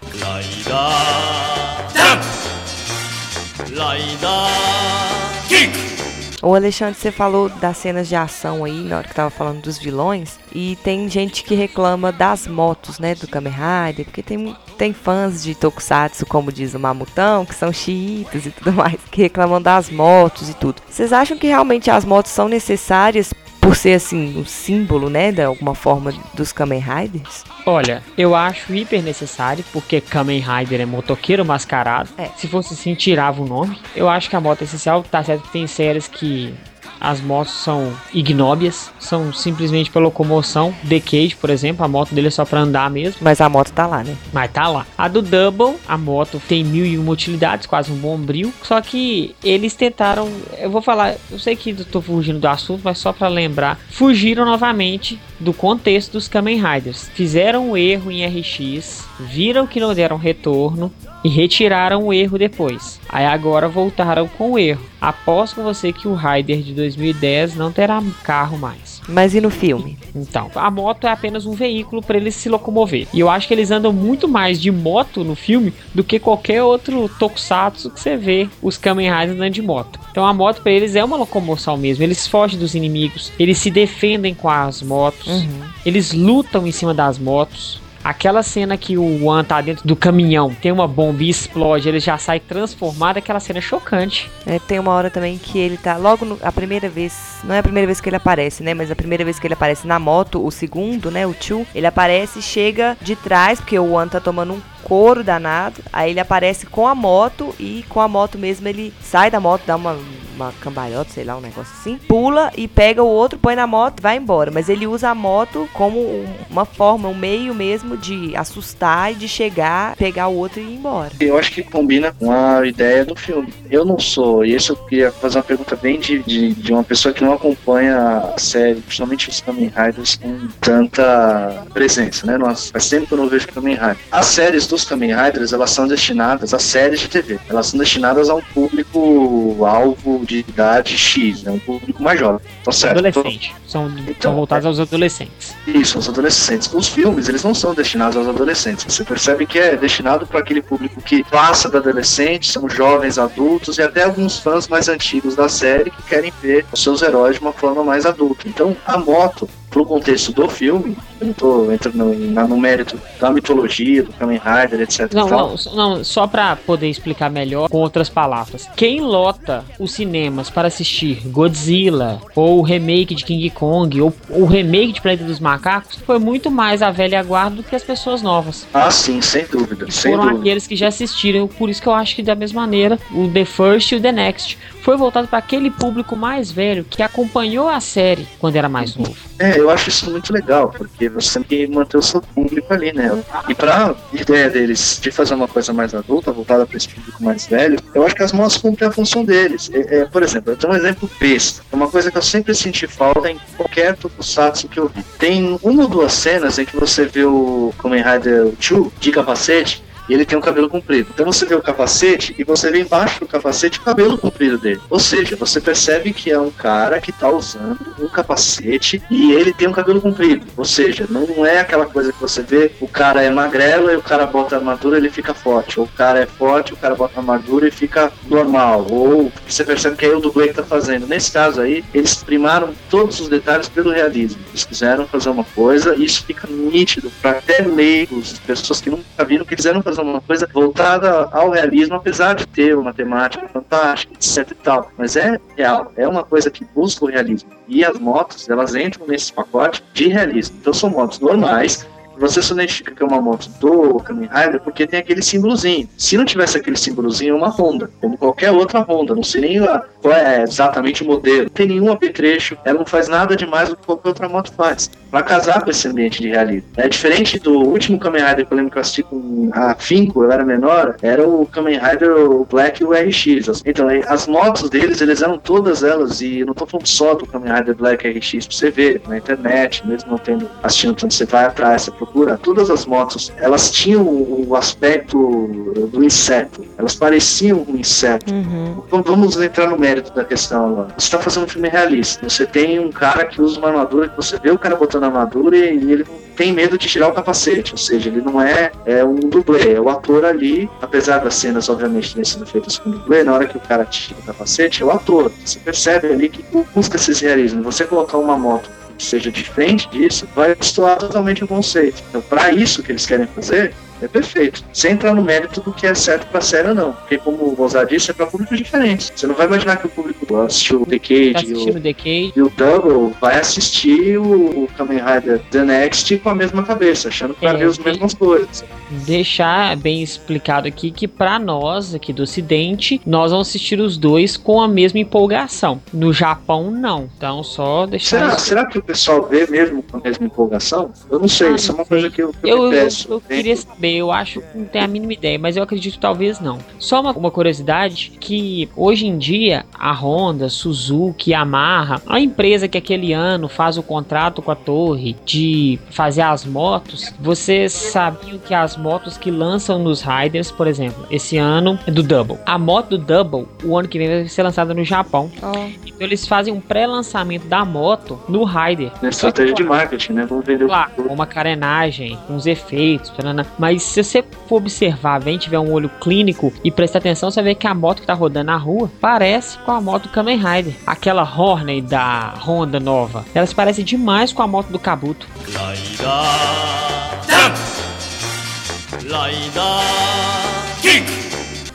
O 6.47 6.55
Alexandre, 6.55 6.95
você 6.95 7.11
falou 7.11 7.49
das 7.49 7.75
cenas 7.75 8.07
de 8.07 8.15
ação 8.15 8.63
aí, 8.63 8.79
na 8.79 8.99
hora 8.99 9.07
que 9.09 9.13
tava 9.13 9.29
falando 9.29 9.59
dos 9.59 9.77
vilões, 9.77 10.39
e 10.55 10.77
tem 10.81 11.09
gente 11.09 11.43
que 11.43 11.53
reclama 11.53 12.09
das 12.09 12.47
motos, 12.47 12.99
né, 12.99 13.13
do 13.15 13.27
Kamen 13.27 13.51
Rider, 13.51 14.05
porque 14.05 14.23
tem, 14.23 14.55
tem 14.77 14.93
fãs 14.93 15.43
de 15.43 15.53
Tokusatsu, 15.53 16.25
como 16.25 16.49
diz 16.49 16.73
o 16.73 16.79
Mamutão, 16.79 17.45
que 17.45 17.53
são 17.53 17.73
xiitas 17.73 18.45
e 18.45 18.51
tudo 18.51 18.71
mais, 18.71 18.95
que 19.11 19.23
reclamam 19.23 19.61
das 19.61 19.89
motos 19.89 20.47
e 20.47 20.53
tudo. 20.53 20.81
Vocês 20.89 21.11
acham 21.11 21.37
que 21.37 21.47
realmente 21.47 21.91
as 21.91 22.05
motos 22.05 22.31
são 22.31 22.47
necessárias 22.47 23.33
por 23.67 23.75
ser 23.75 23.95
assim 23.95 24.39
um 24.39 24.45
símbolo, 24.45 25.09
né, 25.09 25.29
de 25.29 25.43
alguma 25.43 25.75
forma 25.75 26.13
dos 26.33 26.53
Kamen 26.53 26.79
Riders? 26.79 27.43
Olha, 27.65 28.01
eu 28.17 28.33
acho 28.33 28.73
hiper 28.73 29.03
necessário, 29.03 29.61
porque 29.73 29.99
Kamen 29.99 30.39
Rider 30.39 30.79
é 30.79 30.85
motoqueiro 30.85 31.43
mascarado. 31.43 32.09
É. 32.17 32.29
Se 32.37 32.47
fosse 32.47 32.73
assim, 32.73 32.95
tirava 32.95 33.41
o 33.41 33.45
nome. 33.45 33.77
Eu 33.93 34.07
acho 34.07 34.29
que 34.29 34.37
a 34.37 34.39
moto 34.39 34.61
é 34.61 34.63
essencial, 34.63 35.03
tá 35.03 35.21
certo 35.21 35.43
que 35.43 35.51
tem 35.51 35.67
séries 35.67 36.07
que 36.07 36.55
as 36.99 37.21
motos 37.21 37.53
são 37.53 37.93
ignóbias, 38.13 38.91
são 38.99 39.33
simplesmente 39.33 39.89
para 39.89 40.01
locomoção. 40.01 40.73
The 40.87 40.99
Cage, 40.99 41.35
por 41.35 41.49
exemplo, 41.49 41.83
a 41.83 41.87
moto 41.87 42.13
dele 42.13 42.27
é 42.27 42.31
só 42.31 42.45
para 42.45 42.61
andar 42.61 42.89
mesmo. 42.89 43.19
Mas 43.21 43.41
a 43.41 43.49
moto 43.49 43.71
tá 43.71 43.85
lá, 43.85 44.03
né? 44.03 44.15
Mas 44.33 44.51
tá 44.51 44.67
lá. 44.67 44.85
A 44.97 45.07
do 45.07 45.21
Double, 45.21 45.75
a 45.87 45.97
moto 45.97 46.41
tem 46.47 46.63
mil 46.63 46.85
e 46.85 46.97
uma 46.97 47.11
utilidades, 47.11 47.65
quase 47.65 47.91
um 47.91 47.95
bombril. 47.95 48.53
Só 48.63 48.79
que 48.81 49.35
eles 49.43 49.73
tentaram, 49.73 50.29
eu 50.57 50.69
vou 50.69 50.81
falar, 50.81 51.15
eu 51.31 51.39
sei 51.39 51.55
que 51.55 51.73
tô 51.73 52.01
fugindo 52.01 52.39
do 52.39 52.47
assunto, 52.47 52.81
mas 52.83 52.97
só 52.97 53.13
para 53.13 53.27
lembrar, 53.27 53.79
fugiram 53.89 54.45
novamente 54.45 55.19
do 55.39 55.53
contexto 55.53 56.13
dos 56.13 56.27
Kamen 56.27 56.61
Riders. 56.61 57.09
Fizeram 57.13 57.71
um 57.71 57.77
erro 57.77 58.11
em 58.11 58.25
RX, 58.25 59.05
viram 59.19 59.67
que 59.67 59.79
não 59.79 59.93
deram 59.93 60.17
retorno 60.17 60.91
e 61.23 61.29
retiraram 61.29 62.05
o 62.05 62.13
erro 62.13 62.37
depois. 62.37 62.99
Aí 63.09 63.25
agora 63.25 63.67
voltaram 63.67 64.27
com 64.27 64.53
o 64.53 64.59
erro. 64.59 64.85
Aposto 64.99 65.57
com 65.57 65.63
você 65.63 65.93
que 65.93 66.07
o 66.07 66.15
Rider 66.15 66.61
de 66.61 66.73
2010 66.73 67.55
não 67.55 67.71
terá 67.71 68.01
carro 68.23 68.57
mais. 68.57 69.01
Mas 69.07 69.35
e 69.35 69.41
no 69.41 69.49
filme? 69.49 69.97
Então, 70.15 70.49
a 70.55 70.69
moto 70.69 71.05
é 71.05 71.11
apenas 71.11 71.45
um 71.45 71.53
veículo 71.53 72.01
para 72.01 72.17
ele 72.17 72.31
se 72.31 72.49
locomover. 72.49 73.07
E 73.13 73.19
eu 73.19 73.29
acho 73.29 73.47
que 73.47 73.53
eles 73.53 73.71
andam 73.71 73.93
muito 73.93 74.27
mais 74.27 74.59
de 74.59 74.71
moto 74.71 75.23
no 75.23 75.35
filme 75.35 75.73
do 75.93 76.03
que 76.03 76.19
qualquer 76.19 76.63
outro 76.63 77.09
tokusatsu 77.19 77.91
que 77.91 77.99
você 77.99 78.17
vê 78.17 78.49
os 78.61 78.77
Kamen 78.77 79.09
Riders 79.09 79.31
andando 79.31 79.53
de 79.53 79.61
moto. 79.61 79.99
Então 80.11 80.25
a 80.25 80.33
moto 80.33 80.61
para 80.61 80.71
eles 80.71 80.95
é 80.95 81.03
uma 81.03 81.15
locomoção 81.15 81.77
mesmo. 81.77 82.03
Eles 82.03 82.27
fogem 82.27 82.59
dos 82.59 82.75
inimigos, 82.75 83.31
eles 83.39 83.59
se 83.59 83.69
defendem 83.69 84.33
com 84.33 84.49
as 84.49 84.81
motos, 84.81 85.27
uhum. 85.27 85.61
eles 85.85 86.11
lutam 86.11 86.67
em 86.67 86.71
cima 86.71 86.93
das 86.93 87.19
motos. 87.19 87.79
Aquela 88.07 88.41
cena 88.41 88.77
que 88.77 88.97
o 88.97 89.25
One 89.25 89.45
tá 89.45 89.59
dentro 89.59 89.85
do 89.85 89.93
caminhão, 89.93 90.55
tem 90.61 90.71
uma 90.71 90.87
bomba 90.87 91.23
e 91.23 91.29
explode, 91.29 91.89
ele 91.89 91.99
já 91.99 92.17
sai 92.17 92.39
transformado, 92.39 93.17
aquela 93.17 93.41
cena 93.41 93.59
é 93.59 93.61
chocante. 93.61 94.31
É, 94.45 94.57
tem 94.59 94.79
uma 94.79 94.93
hora 94.93 95.09
também 95.09 95.37
que 95.37 95.59
ele 95.59 95.75
tá 95.75 95.97
logo 95.97 96.23
no, 96.23 96.39
a 96.41 96.49
primeira 96.49 96.87
vez, 96.87 97.39
não 97.43 97.53
é 97.53 97.59
a 97.59 97.63
primeira 97.63 97.85
vez 97.85 97.99
que 97.99 98.07
ele 98.07 98.15
aparece, 98.15 98.63
né, 98.63 98.73
mas 98.73 98.89
a 98.89 98.95
primeira 98.95 99.25
vez 99.25 99.37
que 99.37 99.45
ele 99.45 99.55
aparece 99.55 99.85
na 99.85 99.99
moto, 99.99 100.41
o 100.41 100.49
segundo, 100.49 101.11
né, 101.11 101.27
o 101.27 101.35
Chu, 101.37 101.67
ele 101.75 101.85
aparece, 101.85 102.41
chega 102.41 102.95
de 103.01 103.13
trás, 103.13 103.59
porque 103.59 103.77
o 103.77 103.91
One 103.91 104.09
tá 104.09 104.21
tomando 104.21 104.53
um 104.53 104.61
couro 104.87 105.21
danado. 105.21 105.81
Aí 105.91 106.11
ele 106.11 106.19
aparece 106.21 106.65
com 106.65 106.87
a 106.87 106.95
moto 106.95 107.53
e 107.59 107.83
com 107.89 107.99
a 107.99 108.07
moto 108.07 108.37
mesmo 108.37 108.65
ele 108.69 108.93
sai 109.01 109.29
da 109.29 109.37
moto, 109.37 109.63
dá 109.67 109.75
uma, 109.75 109.99
uma 110.33 110.53
cambalhota, 110.61 111.11
sei 111.11 111.25
lá, 111.25 111.35
um 111.35 111.41
negócio 111.41 111.73
assim. 111.77 111.99
Pula 112.07 112.53
e 112.55 112.69
pega 112.69 113.03
o 113.03 113.07
outro, 113.07 113.37
põe 113.37 113.53
na 113.53 113.67
moto 113.67 114.01
vai 114.01 114.15
embora. 114.15 114.49
Mas 114.49 114.69
ele 114.69 114.87
usa 114.87 115.09
a 115.09 115.15
moto 115.15 115.67
como 115.73 116.25
uma 116.49 116.63
forma, 116.63 117.09
um 117.09 117.13
meio 117.13 117.53
mesmo 117.53 117.97
de 117.97 118.33
assustar 118.33 119.11
e 119.11 119.15
de 119.15 119.27
chegar, 119.27 119.97
pegar 119.97 120.29
o 120.29 120.37
outro 120.37 120.61
e 120.61 120.63
ir 120.63 120.75
embora. 120.75 121.11
Eu 121.19 121.37
acho 121.37 121.51
que 121.51 121.63
combina 121.63 122.13
com 122.13 122.31
a 122.31 122.65
ideia 122.65 123.03
do 123.03 123.15
filme. 123.15 123.53
Eu 123.69 123.83
não 123.83 123.99
sou, 123.99 124.45
e 124.45 124.55
isso 124.55 124.71
eu 124.71 124.77
queria 124.77 125.11
fazer 125.11 125.37
uma 125.37 125.43
pergunta 125.43 125.75
bem 125.75 125.99
de, 125.99 126.23
de, 126.23 126.53
de 126.53 126.71
uma 126.71 126.83
pessoa 126.83 127.13
que 127.13 127.23
não 127.23 127.33
acompanha 127.33 127.97
a 128.35 128.39
série, 128.39 128.79
principalmente 128.79 129.29
os 129.29 129.41
Kamen 129.41 129.73
Riders, 129.75 130.15
com 130.15 130.47
tanta 130.61 131.65
presença, 131.73 132.25
né? 132.25 132.37
Nossa, 132.37 132.71
faz 132.71 132.87
tempo 132.87 133.07
que 133.07 133.13
eu 133.13 133.17
não 133.17 133.27
vejo 133.27 133.47
Kamen 133.49 133.75
Rider. 133.75 133.97
As 134.11 134.27
séries 134.27 134.67
dos 134.77 134.85
Kamen 134.85 135.15
Riders, 135.15 135.53
elas 135.53 135.71
são 135.71 135.87
destinadas 135.87 136.53
a 136.53 136.59
séries 136.59 136.99
de 136.99 137.07
TV. 137.07 137.39
Elas 137.49 137.67
são 137.67 137.79
destinadas 137.79 138.29
a 138.29 138.35
um 138.35 138.41
público-alvo 138.41 140.23
de 140.25 140.39
idade 140.39 140.97
X, 140.97 141.43
né? 141.43 141.51
Um 141.51 141.59
público 141.59 142.01
mais 142.01 142.19
jovem. 142.19 142.39
Tá 142.63 142.71
certo? 142.71 142.99
Adolescente. 142.99 143.55
São, 143.65 143.89
Então, 143.89 144.15
são 144.21 144.35
voltados 144.35 144.65
aos 144.65 144.79
adolescentes. 144.79 145.55
Isso, 145.65 145.97
os 145.97 146.07
adolescentes. 146.07 146.71
Os 146.73 146.87
filmes, 146.87 147.27
eles 147.27 147.43
não 147.43 147.55
são 147.55 147.73
destinados 147.73 148.15
aos 148.15 148.27
adolescentes. 148.27 148.85
Você 148.85 149.03
percebe 149.03 149.45
que 149.45 149.57
é 149.57 149.75
destinado 149.75 150.27
para 150.27 150.39
aquele 150.39 150.61
público 150.61 151.01
que 151.01 151.23
passa 151.23 151.69
da 151.69 151.79
adolescente, 151.79 152.51
são 152.51 152.69
jovens 152.69 153.17
adultos 153.17 153.77
e 153.77 153.81
até 153.81 154.03
alguns 154.03 154.39
fãs 154.39 154.67
mais 154.67 154.87
antigos 154.87 155.35
da 155.35 155.49
série 155.49 155.89
que 155.89 156.03
querem 156.03 156.31
ver 156.41 156.65
os 156.71 156.83
seus 156.83 157.01
heróis 157.01 157.37
de 157.37 157.41
uma 157.41 157.53
forma 157.53 157.83
mais 157.83 158.05
adulta. 158.05 158.47
Então, 158.47 158.75
a 158.85 158.97
moto, 158.97 159.49
pro 159.69 159.85
contexto 159.85 160.31
do 160.31 160.47
filme, 160.47 160.97
eu 161.19 161.27
não 161.27 161.33
tô 161.33 161.71
entrando 161.71 161.97
no, 161.97 162.47
no 162.47 162.57
mérito 162.57 162.99
da 163.19 163.31
mitologia, 163.31 164.03
do 164.03 164.13
Kamen 164.13 164.39
Rider, 164.39 164.81
etc. 164.81 165.13
Não, 165.13 165.27
e 165.27 165.31
não, 165.31 165.55
não, 165.75 166.03
só 166.03 166.27
pra 166.27 166.55
poder 166.55 166.89
explicar 166.89 167.29
melhor 167.29 167.69
com 167.69 167.77
outras 167.77 168.09
palavras. 168.09 168.67
Quem 168.75 169.01
lota 169.01 169.63
os 169.79 169.91
cinemas 169.91 170.49
para 170.49 170.67
assistir 170.67 171.21
Godzilla, 171.27 172.21
ou 172.35 172.59
o 172.59 172.61
remake 172.61 173.15
de 173.15 173.23
King 173.23 173.49
Kong, 173.49 174.01
ou 174.01 174.13
o 174.29 174.45
remake 174.45 174.93
de 174.93 175.01
Planeta 175.01 175.23
dos 175.23 175.39
Macacos, 175.39 175.97
foi 176.05 176.19
muito 176.19 176.49
mais 176.49 176.81
a 176.81 176.91
velha 176.91 177.21
guarda 177.23 177.57
do 177.57 177.63
que 177.63 177.75
as 177.75 177.83
pessoas 177.83 178.21
novas. 178.21 178.65
Ah, 178.73 178.91
sim, 178.91 179.21
sem 179.21 179.45
dúvida. 179.45 179.89
Sem 179.89 180.11
Foram 180.11 180.25
dúvida. 180.25 180.41
aqueles 180.41 180.67
que 180.67 180.75
já 180.75 180.87
assistiram, 180.87 181.47
por 181.47 181.69
isso 181.69 181.81
que 181.81 181.87
eu 181.87 181.93
acho 181.93 182.15
que 182.15 182.23
da 182.23 182.35
mesma 182.35 182.61
maneira, 182.61 182.99
o 183.11 183.27
The 183.27 183.45
First 183.45 183.91
e 183.91 183.95
o 183.95 184.01
The 184.01 184.11
Next 184.11 184.57
foi 184.81 184.95
voltado 184.95 185.27
para 185.27 185.39
aquele 185.39 185.69
público 185.69 186.15
mais 186.15 186.49
velho 186.49 186.85
que 186.89 187.03
acompanhou 187.03 187.67
a 187.67 187.79
série 187.79 188.25
quando 188.39 188.55
era 188.55 188.69
mais 188.69 188.95
novo. 188.95 189.15
É, 189.37 189.56
eu 189.57 189.69
acho 189.69 189.89
isso 189.89 190.09
muito 190.09 190.31
legal, 190.33 190.73
porque 190.75 191.09
você 191.09 191.39
tem 191.39 191.43
que 191.43 191.67
manter 191.67 191.97
o 191.97 192.01
seu 192.01 192.21
público 192.21 192.73
ali, 192.73 192.93
né? 192.93 193.23
E 193.47 193.55
pra 193.55 193.95
ideia 194.13 194.49
deles 194.49 194.99
de 195.01 195.11
fazer 195.11 195.33
uma 195.33 195.47
coisa 195.47 195.73
mais 195.73 195.93
adulta, 195.93 196.31
voltada 196.31 196.65
para 196.65 196.77
esse 196.77 196.89
público 196.89 197.23
mais 197.23 197.45
velho, 197.47 197.79
eu 197.93 198.05
acho 198.05 198.15
que 198.15 198.23
as 198.23 198.31
motos 198.31 198.57
cumprem 198.57 198.89
a 198.89 198.91
função 198.91 199.23
deles. 199.23 199.69
É, 199.73 199.99
é, 199.99 200.05
por 200.05 200.23
exemplo, 200.23 200.51
eu 200.51 200.57
tenho 200.57 200.73
um 200.73 200.75
exemplo 200.75 201.09
besta. 201.19 201.61
É 201.71 201.75
uma 201.75 201.87
coisa 201.87 202.11
que 202.11 202.17
eu 202.17 202.21
sempre 202.21 202.53
senti 202.53 202.87
falta 202.87 203.29
em 203.29 203.39
qualquer 203.55 203.95
tokusatsu 203.95 204.67
que 204.67 204.79
eu 204.79 204.87
vi. 204.87 205.03
Tem 205.17 205.57
uma 205.61 205.83
ou 205.83 205.89
duas 205.89 206.13
cenas 206.13 206.59
em 206.59 206.65
que 206.65 206.75
você 206.75 207.05
vê 207.05 207.23
o 207.23 207.73
Kamen 207.81 208.03
Rider 208.03 208.51
2 208.69 208.91
de 208.99 209.11
capacete 209.11 209.86
e 210.07 210.13
ele 210.13 210.25
tem 210.25 210.37
um 210.37 210.41
cabelo 210.41 210.69
comprido. 210.69 211.09
Então 211.13 211.25
você 211.25 211.45
vê 211.45 211.55
o 211.55 211.61
capacete 211.61 212.35
e 212.37 212.43
você 212.43 212.71
vê 212.71 212.81
embaixo 212.81 213.19
do 213.19 213.27
capacete 213.27 213.79
o 213.79 213.83
cabelo 213.83 214.17
comprido 214.17 214.57
dele. 214.57 214.81
Ou 214.89 214.99
seja, 214.99 215.35
você 215.35 215.59
percebe 215.59 216.13
que 216.13 216.31
é 216.31 216.39
um 216.39 216.51
cara 216.51 216.99
que 216.99 217.11
tá 217.11 217.29
usando 217.29 217.79
um 217.99 218.07
capacete 218.07 219.01
e 219.09 219.31
ele 219.33 219.53
tem 219.53 219.67
um 219.67 219.73
cabelo 219.73 220.01
comprido. 220.01 220.45
Ou 220.55 220.65
seja, 220.65 221.05
não 221.09 221.45
é 221.45 221.59
aquela 221.59 221.85
coisa 221.85 222.11
que 222.11 222.19
você 222.19 222.41
vê, 222.41 222.71
o 222.79 222.87
cara 222.87 223.23
é 223.23 223.29
magrelo 223.29 223.91
e 223.91 223.95
o 223.95 224.01
cara 224.01 224.25
bota 224.25 224.55
armadura 224.55 224.97
ele 224.97 225.09
fica 225.09 225.33
forte. 225.33 225.79
Ou 225.79 225.85
o 225.85 225.89
cara 225.89 226.19
é 226.19 226.25
forte, 226.25 226.73
o 226.73 226.77
cara 226.77 226.95
bota 226.95 227.19
armadura 227.19 227.67
e 227.67 227.71
fica 227.71 228.11
normal. 228.25 228.87
Ou 228.89 229.31
você 229.47 229.63
percebe 229.63 229.95
que 229.95 230.05
é 230.05 230.15
o 230.15 230.19
dublê 230.19 230.47
que 230.47 230.55
tá 230.55 230.63
fazendo. 230.63 231.07
Nesse 231.07 231.31
caso 231.31 231.61
aí, 231.61 231.83
eles 231.93 232.15
primaram 232.15 232.73
todos 232.89 233.19
os 233.19 233.29
detalhes 233.29 233.69
pelo 233.69 233.91
realismo. 233.91 234.41
Eles 234.49 234.63
quiseram 234.63 235.07
fazer 235.07 235.29
uma 235.29 235.43
coisa 235.43 235.95
e 235.95 236.05
isso 236.05 236.23
fica 236.23 236.47
nítido 236.47 237.11
para 237.21 237.31
até 237.31 237.61
leigos, 237.61 238.39
pessoas 238.39 238.81
que 238.81 238.89
nunca 238.89 239.25
viram, 239.25 239.45
que 239.45 239.55
quiseram 239.55 239.81
fazer 239.81 239.96
uma 240.01 240.21
coisa 240.21 240.47
voltada 240.51 241.29
ao 241.31 241.49
realismo, 241.49 241.95
apesar 241.95 242.35
de 242.35 242.47
ter 242.47 242.77
uma 242.77 242.93
temática 242.93 243.47
fantástica, 243.47 244.13
etc 244.13 244.51
e 244.51 244.55
tal. 244.55 244.91
Mas 244.97 245.15
é 245.15 245.39
real, 245.55 245.91
é 245.95 246.07
uma 246.07 246.23
coisa 246.23 246.49
que 246.49 246.65
busca 246.75 247.05
o 247.05 247.07
realismo. 247.07 247.49
E 247.67 247.83
as 247.83 247.97
motos, 247.99 248.49
elas 248.49 248.75
entram 248.75 249.05
nesse 249.07 249.31
pacote 249.33 249.83
de 249.93 250.07
realismo. 250.07 250.57
Então 250.61 250.73
são 250.73 250.89
motos 250.89 251.19
normais, 251.19 251.85
você 252.19 252.41
só 252.41 252.55
identifica 252.55 252.95
que 252.95 253.03
é 253.03 253.05
uma 253.05 253.21
moto 253.21 253.47
do 253.59 253.99
Kamen 253.99 254.27
Rider 254.33 254.59
porque 254.61 254.87
tem 254.87 254.99
aquele 254.99 255.21
símbolozinho. 255.21 255.87
Se 255.95 256.17
não 256.17 256.25
tivesse 256.25 256.57
aquele 256.57 256.75
símbolozinho, 256.75 257.35
é 257.35 257.37
uma 257.37 257.49
Honda, 257.49 257.91
como 258.01 258.17
qualquer 258.17 258.49
outra 258.51 258.79
Honda. 258.79 259.13
Não 259.13 259.21
sei 259.21 259.41
nem 259.41 259.59
a- 259.59 259.83
qual 260.01 260.13
é 260.15 260.41
exatamente 260.41 261.03
o 261.03 261.05
modelo. 261.05 261.43
Não 261.43 261.49
tem 261.49 261.67
nenhum 261.67 261.91
apetrecho, 261.91 262.57
ela 262.65 262.79
não 262.79 262.85
faz 262.87 263.07
nada 263.07 263.35
demais 263.35 263.69
do 263.69 263.75
que 263.77 263.85
qualquer 263.85 264.07
outra 264.09 264.27
moto 264.27 264.51
faz. 264.53 264.89
Pra 265.09 265.23
casar 265.23 265.61
com 265.63 265.69
esse 265.69 265.87
ambiente 265.87 266.21
de 266.21 266.29
realismo. 266.29 266.69
É 266.77 266.87
diferente 266.87 267.39
do 267.39 267.59
último 267.59 267.99
Kamen 267.99 268.23
Rider 268.23 268.45
que 268.45 268.53
eu 268.53 268.57
lembro 268.57 268.71
que 268.71 268.77
eu 268.77 268.81
assisti 268.81 269.03
com 269.03 269.49
a 269.53 269.75
Finco, 269.75 270.23
eu 270.23 270.31
era 270.31 270.43
menor, 270.43 270.95
era 271.01 271.27
o 271.27 271.45
Kamen 271.45 271.79
Rider 271.79 272.11
o 272.11 272.45
Black 272.45 272.81
e 272.81 272.85
o 272.85 272.91
RX. 272.91 273.63
Então, 273.65 273.87
aí, 273.87 274.03
as 274.07 274.27
motos 274.27 274.69
deles, 274.69 275.01
eles 275.01 275.21
eram 275.21 275.37
todas 275.37 275.83
elas, 275.83 276.21
e 276.21 276.39
eu 276.39 276.45
não 276.45 276.53
tô 276.53 276.65
falando 276.65 276.87
só 276.87 277.13
do 277.13 277.25
Kamen 277.25 277.53
Rider 277.53 277.75
Black 277.75 278.07
RX, 278.07 278.47
pra 278.47 278.57
você 278.57 278.71
ver 278.71 279.01
na 279.07 279.17
internet, 279.17 279.85
mesmo 279.87 280.11
não 280.11 280.17
tendo 280.17 280.49
assistindo 280.63 280.95
tanto, 280.95 281.13
você 281.13 281.25
vai 281.25 281.45
atrás, 281.45 281.83
você 281.83 281.91
procura, 281.91 282.37
todas 282.37 282.69
as 282.69 282.85
motos, 282.85 283.31
elas 283.37 283.71
tinham 283.71 284.03
o 284.03 284.55
aspecto 284.55 285.87
do 285.91 286.03
inseto, 286.03 286.65
elas 286.77 286.95
pareciam 286.95 287.65
um 287.67 287.75
inseto. 287.75 288.33
Uhum. 288.33 288.83
Então 288.87 289.03
vamos 289.03 289.39
entrar 289.39 289.67
no 289.67 289.77
mérito 289.77 290.13
da 290.13 290.23
questão 290.23 290.67
agora. 290.67 290.87
Você 290.97 291.05
está 291.05 291.19
fazendo 291.19 291.45
um 291.45 291.47
filme 291.47 291.69
realista. 291.69 292.27
Você 292.27 292.45
tem 292.45 292.79
um 292.79 292.91
cara 292.91 293.25
que 293.25 293.41
usa 293.41 293.59
uma 293.59 293.69
armadura, 293.69 294.09
que 294.09 294.15
você 294.15 294.37
vê 294.39 294.51
o 294.51 294.57
cara 294.57 294.75
botando 294.75 294.96
a 295.03 295.07
armadura 295.07 295.57
e 295.57 295.91
ele 295.91 296.05
tem 296.35 296.53
medo 296.53 296.77
de 296.77 296.87
tirar 296.87 297.09
o 297.09 297.13
capacete. 297.13 297.71
Ou 297.71 297.77
seja, 297.77 298.09
ele 298.09 298.21
não 298.21 298.39
é, 298.41 298.71
é 298.85 299.03
um 299.03 299.15
dublê, 299.15 299.73
é 299.73 299.81
o 299.81 299.89
ator 299.89 300.23
ali, 300.23 300.69
apesar 300.81 301.17
das 301.17 301.35
cenas, 301.35 301.67
obviamente, 301.67 302.11
terem 302.11 302.23
sido 302.23 302.45
feitas 302.45 302.77
com 302.77 302.91
dublê, 302.91 303.23
na 303.23 303.33
hora 303.33 303.47
que 303.47 303.57
o 303.57 303.59
cara 303.59 303.83
tira 303.85 304.19
o 304.19 304.23
capacete, 304.23 304.83
é 304.83 304.85
o 304.85 304.91
ator. 304.91 305.31
Você 305.43 305.59
percebe 305.59 306.07
ali 306.07 306.29
que 306.29 306.45
busca 306.73 306.95
esses 306.95 307.19
realismos. 307.19 307.65
Você 307.65 307.85
colocar 307.85 308.17
uma 308.17 308.37
moto 308.37 308.69
que 308.97 309.05
seja 309.05 309.31
diferente 309.31 309.87
disso, 309.89 310.27
vai 310.35 310.55
destoar 310.55 310.97
totalmente 310.97 311.43
o 311.43 311.47
conceito. 311.47 312.03
Então, 312.09 312.21
para 312.21 312.51
isso 312.51 312.81
que 312.81 312.91
eles 312.91 313.05
querem 313.05 313.27
fazer, 313.27 313.73
é 314.01 314.07
perfeito. 314.07 314.63
Sem 314.73 314.91
entrar 314.93 315.13
no 315.13 315.21
mérito 315.23 315.61
do 315.61 315.71
que 315.73 315.85
é 315.87 315.93
certo 315.93 316.27
pra 316.27 316.41
série 316.41 316.69
ou 316.69 316.75
não. 316.75 316.93
Porque, 316.93 317.17
como 317.17 317.37
o 317.45 317.55
Mozart 317.57 317.89
disse, 317.89 318.11
é 318.11 318.13
pra 318.13 318.25
públicos 318.27 318.57
diferentes. 318.57 319.11
Você 319.15 319.25
não 319.27 319.35
vai 319.35 319.47
imaginar 319.47 319.77
que 319.77 319.87
o 319.87 319.89
público 319.89 320.35
assistiu 320.37 320.81
o 320.81 320.85
Tá 320.85 320.91
Decade 320.91 321.35
assistindo 321.35 321.77
o, 321.77 321.79
Decade. 321.79 322.33
e 322.35 322.41
o 322.41 322.49
Double 322.55 323.15
vai 323.19 323.39
assistir 323.39 324.17
o, 324.17 324.63
o 324.63 324.69
Kamen 324.77 324.99
Rider 324.99 325.39
The 325.51 325.63
Next 325.63 326.17
com 326.19 326.29
a 326.29 326.35
mesma 326.35 326.63
cabeça, 326.63 327.07
achando 327.09 327.33
que 327.33 327.45
vai 327.45 327.55
ver 327.57 327.65
as 327.65 327.77
mesmas 327.77 328.13
coisas. 328.13 328.63
deixar 329.05 329.75
bem 329.77 330.01
explicado 330.03 330.67
aqui 330.67 330.91
que 330.91 331.07
pra 331.07 331.39
nós 331.39 331.93
aqui 331.93 332.11
do 332.13 332.23
Ocidente, 332.23 333.01
nós 333.05 333.31
vamos 333.31 333.47
assistir 333.49 333.79
os 333.79 333.97
dois 333.97 334.37
com 334.37 334.61
a 334.61 334.67
mesma 334.67 334.99
empolgação. 334.99 335.81
No 335.93 336.11
Japão 336.13 336.69
não. 336.71 337.09
Então 337.17 337.43
só 337.43 337.85
deixar 337.85 338.17
Será, 338.19 338.27
isso. 338.35 338.39
será 338.45 338.65
que 338.65 338.77
o 338.77 338.83
pessoal 338.83 339.27
vê 339.27 339.45
mesmo 339.47 339.81
com 339.83 339.97
a 339.97 339.99
mesma 340.01 340.25
empolgação? 340.25 340.91
Eu 341.09 341.19
não 341.19 341.27
sei, 341.27 341.47
Ah, 341.49 341.51
isso 341.55 341.71
é 341.71 341.75
uma 341.75 341.85
coisa 341.85 342.09
que 342.09 342.21
eu, 342.21 342.31
que 342.33 342.49
Eu, 342.49 342.65
eu, 342.65 342.69
peço. 342.71 343.07
eu 343.11 343.21
queria 343.21 343.55
saber, 343.55 343.86
eu 343.87 344.11
acho 344.11 344.41
que 344.41 344.57
não 344.57 344.65
tenho 344.65 344.85
a 344.85 344.87
mínima 344.87 345.13
ideia, 345.13 345.37
mas 345.39 345.55
eu 345.57 345.63
acredito 345.63 345.93
que 345.93 345.99
talvez 345.99 346.39
não. 346.39 346.59
Só 346.79 347.01
uma, 347.01 347.11
uma 347.11 347.31
curiosidade 347.31 348.13
que 348.19 348.69
hoje 348.75 349.07
em 349.07 349.17
dia 349.17 349.65
a 349.77 349.91
Honda, 349.93 350.49
Suzuki, 350.49 351.31
Yamaha, 351.31 352.01
a 352.07 352.19
empresa 352.19 352.67
que 352.67 352.77
aquele 352.77 353.13
ano 353.13 353.47
faz 353.47 353.77
o 353.77 353.83
contrato 353.83 354.41
com 354.41 354.51
a 354.51 354.55
torre 354.55 355.15
de 355.25 355.79
fazer 355.89 356.21
as 356.21 356.45
motos, 356.45 357.13
vocês 357.19 357.71
sabiam 357.73 358.37
que 358.37 358.53
as 358.53 358.75
motos 358.77 359.17
que 359.17 359.31
lançam 359.31 359.79
nos 359.79 360.01
Riders, 360.01 360.51
por 360.51 360.67
exemplo, 360.67 361.05
esse 361.09 361.37
ano 361.37 361.79
é 361.87 361.91
do 361.91 362.03
Double. 362.03 362.37
A 362.45 362.57
moto 362.57 362.89
do 362.89 362.97
Double, 362.97 363.47
o 363.63 363.77
ano 363.77 363.87
que 363.87 363.97
vem 363.97 364.07
vai 364.07 364.27
ser 364.27 364.43
lançada 364.43 364.73
no 364.73 364.83
Japão. 364.83 365.31
Ó, 365.41 365.51
Então 365.85 366.05
eles 366.05 366.27
fazem 366.27 366.53
um 366.53 366.59
pré-lançamento 366.59 367.47
da 367.47 367.63
moto 367.65 368.19
no 368.27 368.43
Rider. 368.43 368.91
Na 369.01 369.09
estratégia 369.09 369.53
de 369.53 369.63
marketing, 369.63 370.13
né? 370.13 370.25
Vamos 370.27 370.45
vender 370.45 370.65
Claro, 370.65 370.91
uma 371.09 371.25
carenagem, 371.25 372.17
com 372.27 372.35
os 372.35 372.45
efeitos, 372.45 373.09
tarana. 373.11 373.45
Mas 373.77 373.83
se 373.83 374.03
você 374.03 374.25
for 374.47 374.55
observar 374.55 375.21
bem, 375.21 375.37
tiver 375.37 375.59
um 375.59 375.71
olho 375.71 375.87
clínico 376.01 376.51
e 376.63 376.71
prestar 376.71 376.97
atenção, 376.97 377.29
você 377.29 377.43
vê 377.43 377.53
que 377.53 377.67
a 377.67 377.75
moto 377.75 378.01
que 378.01 378.07
tá 378.07 378.13
rodando 378.15 378.47
na 378.47 378.57
rua 378.57 378.89
parece 378.99 379.55
com 379.59 379.71
a 379.71 379.79
moto 379.79 380.03
do 380.03 380.09
Kamen 380.09 380.35
Rider. 380.35 380.73
Aquela 380.83 381.21
Hornet 381.21 381.81
da 381.81 382.33
Honda 382.43 382.79
nova. 382.79 383.23
Ela 383.35 383.45
se 383.45 383.53
parece 383.53 383.83
demais 383.83 384.33
com 384.33 384.41
a 384.41 384.47
moto 384.47 384.69
do 384.69 384.79
Kabuto. 384.79 385.27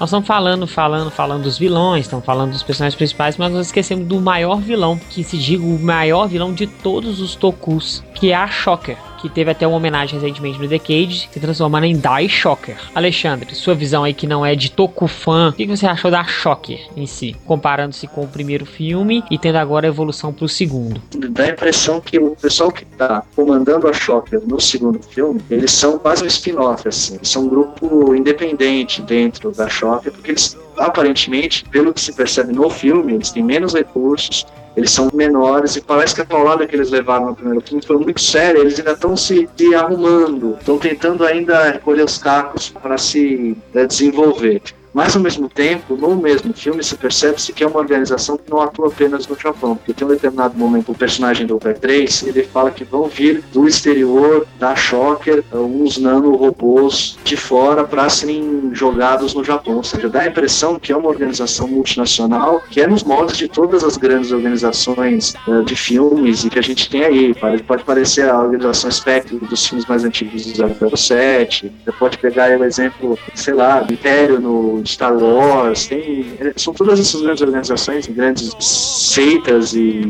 Nós 0.01 0.09
estamos 0.09 0.27
falando, 0.27 0.67
falando, 0.67 1.09
falando 1.09 1.45
dos 1.45 1.57
vilões, 1.57 2.07
estamos 2.07 2.25
falando 2.25 2.51
dos 2.51 2.65
personagens 2.65 2.97
principais, 2.97 3.37
mas 3.37 3.53
nós 3.53 3.67
esquecemos 3.67 4.09
do 4.09 4.21
maior 4.21 4.61
vilão, 4.61 4.99
que 4.99 5.23
se 5.23 5.39
diga 5.39 5.65
o 5.65 5.79
maior 5.79 6.27
vilão 6.27 6.53
de 6.53 6.67
todos 6.67 7.21
os 7.21 7.37
Tokus, 7.37 8.03
que 8.13 8.33
é 8.33 8.35
a 8.35 8.49
Shocker 8.49 8.97
que 9.23 9.29
teve 9.29 9.53
até 9.53 9.67
uma 9.67 9.77
homenagem 9.77 10.19
recentemente 10.19 10.59
no 10.59 10.69
The 10.69 10.81
Cage, 10.81 11.29
se 11.31 11.41
transformando 11.41 11.87
em 11.87 11.95
Die 11.95 12.29
Shocker. 12.29 12.77
Alexandre, 12.93 13.55
sua 13.55 13.75
visão 13.75 14.03
aí 14.03 14.13
que 14.13 14.27
não 14.27 14.45
é 14.45 14.57
de 14.57 14.71
Tokufan, 14.71 15.51
o 15.51 15.53
que 15.53 15.67
você 15.67 15.87
achou 15.87 16.11
da 16.11 16.25
Shocker 16.25 16.81
em 16.97 17.07
si, 17.07 17.37
comparando-se 17.47 18.09
com 18.09 18.25
o 18.25 18.29
primeiro 18.29 18.67
filme 18.67 19.23
e 19.31 19.39
tendo 19.39 19.57
agora 19.57 19.87
a 19.87 19.89
evolução 19.89 20.33
pro 20.33 20.49
segundo? 20.49 21.01
Dá 21.31 21.45
a 21.45 21.49
impressão 21.51 22.01
que 22.01 22.19
o 22.19 22.35
pessoal 22.35 22.73
que 22.73 22.85
tá 22.85 23.23
comandando 23.37 23.87
a 23.87 23.93
Shocker 23.93 24.41
no 24.45 24.61
segundo 24.61 25.01
filme, 25.01 25.41
eles 25.49 25.71
são 25.71 25.99
quase 25.99 26.25
um 26.25 26.27
spin-off, 26.27 26.89
assim. 26.89 27.15
Eles 27.15 27.29
são 27.29 27.45
um 27.45 27.49
grupo 27.49 28.15
independente 28.15 29.01
dentro 29.03 29.53
da 29.53 29.69
Shocker, 29.69 30.13
porque 30.13 30.33
eles 30.33 30.59
aparentemente, 30.77 31.65
pelo 31.71 31.93
que 31.93 32.01
se 32.01 32.13
percebe 32.13 32.53
no 32.53 32.69
filme, 32.69 33.15
eles 33.15 33.31
têm 33.31 33.43
menos 33.43 33.75
recursos, 33.75 34.47
eles 34.77 34.91
são 34.91 35.11
menores 35.13 35.77
e 35.77 35.81
parece 35.81 36.15
que 36.15 36.21
a 36.23 36.25
paulada 36.25 36.67
que 36.67 36.75
eles 36.75 36.91
levaram 36.91 37.27
no 37.27 37.35
primeiro 37.35 37.61
filme 37.61 37.85
foi 37.85 37.97
muito 37.99 38.21
séria. 38.21 38.59
Eles 38.59 38.79
ainda 38.79 38.93
estão 38.93 39.17
se, 39.17 39.49
se, 39.57 39.75
arrumando, 39.75 40.57
estão 40.59 40.79
tentando 40.79 41.25
ainda 41.25 41.71
recolher 41.71 42.05
os 42.05 42.19
cacos 42.19 42.71
para 42.71 42.97
se 42.97 43.57
né, 43.75 43.87
desenvolver. 43.87 44.63
Mas, 44.93 45.17
ao 45.17 45.23
mesmo 45.23 45.49
tempo, 45.49 45.97
no 45.97 46.17
mesmo 46.17 46.53
filme, 46.53 46.83
se 46.85 46.97
percebe-se 46.97 47.53
que 47.53 47.65
é 47.65 47.67
uma 47.67 47.79
organização 47.79 48.37
que 48.37 48.51
não 48.51 48.61
atua 48.61 48.89
apenas 48.89 49.27
no 49.27 49.39
Japão, 49.39 49.77
porque 49.77 49.95
tem 49.95 50.07
um 50.07 50.11
determinado 50.11 50.57
momento, 50.57 50.93
o 50.93 50.95
personagem 50.95 51.47
do 51.47 51.57
Over 51.57 51.79
3, 51.79 52.25
ele 52.25 52.43
fala 52.43 52.71
que 52.71 52.85
vão 52.85 53.09
vir 53.09 53.43
do 53.53 53.67
exterior 53.67 54.47
da 54.59 54.77
Shocker 54.77 55.43
uns 55.53 55.99
nanorobôs 55.99 57.19
de 57.25 57.37
fora 57.37 57.85
para 57.85 58.09
serem 58.09 58.71
jogados 58.73 59.35
no 59.35 59.43
Japão. 59.43 59.77
Ou 59.77 59.85
seja, 59.85 60.09
dá 60.09 60.21
a 60.21 60.27
impressão 60.27 60.79
que 60.79 60.93
é 60.93 60.97
uma 60.97 61.09
organização 61.09 61.67
multinacional, 61.67 62.63
que 62.71 62.81
é 62.81 62.87
nos 62.87 63.03
moldes 63.03 63.37
de 63.37 63.49
todas 63.49 63.85
as 63.85 63.97
grandes 63.97 64.33
organizações 64.33 65.35
uh, 65.47 65.63
de 65.65 65.75
filmes 65.77 66.45
e 66.45 66.51
que 66.51 66.59
a 66.59 66.63
gente 66.63 66.89
tem 66.91 67.05
aí. 67.05 67.35
Pode 67.67 67.85
parecer 67.85 68.29
a 68.29 68.41
organização 68.41 68.91
Spectre 68.91 69.39
dos 69.39 69.67
filmes 69.67 69.87
mais 69.87 70.05
antigos 70.05 70.47
do 70.47 70.97
007, 70.97 71.73
você 71.85 71.93
pode 71.93 72.19
pegar 72.19 72.59
o 72.59 72.65
exemplo, 72.65 73.19
sei 73.35 73.55
lá, 73.55 73.81
do 73.81 73.93
Império 73.93 74.41
no 74.41 74.82
Star 74.89 75.17
Wars, 75.17 75.87
tem, 75.87 76.27
são 76.57 76.73
todas 76.73 76.99
essas 76.99 77.21
grandes 77.23 77.43
organizações, 77.43 78.07
grandes 78.07 78.55
seitas 78.61 79.75
e 79.75 80.03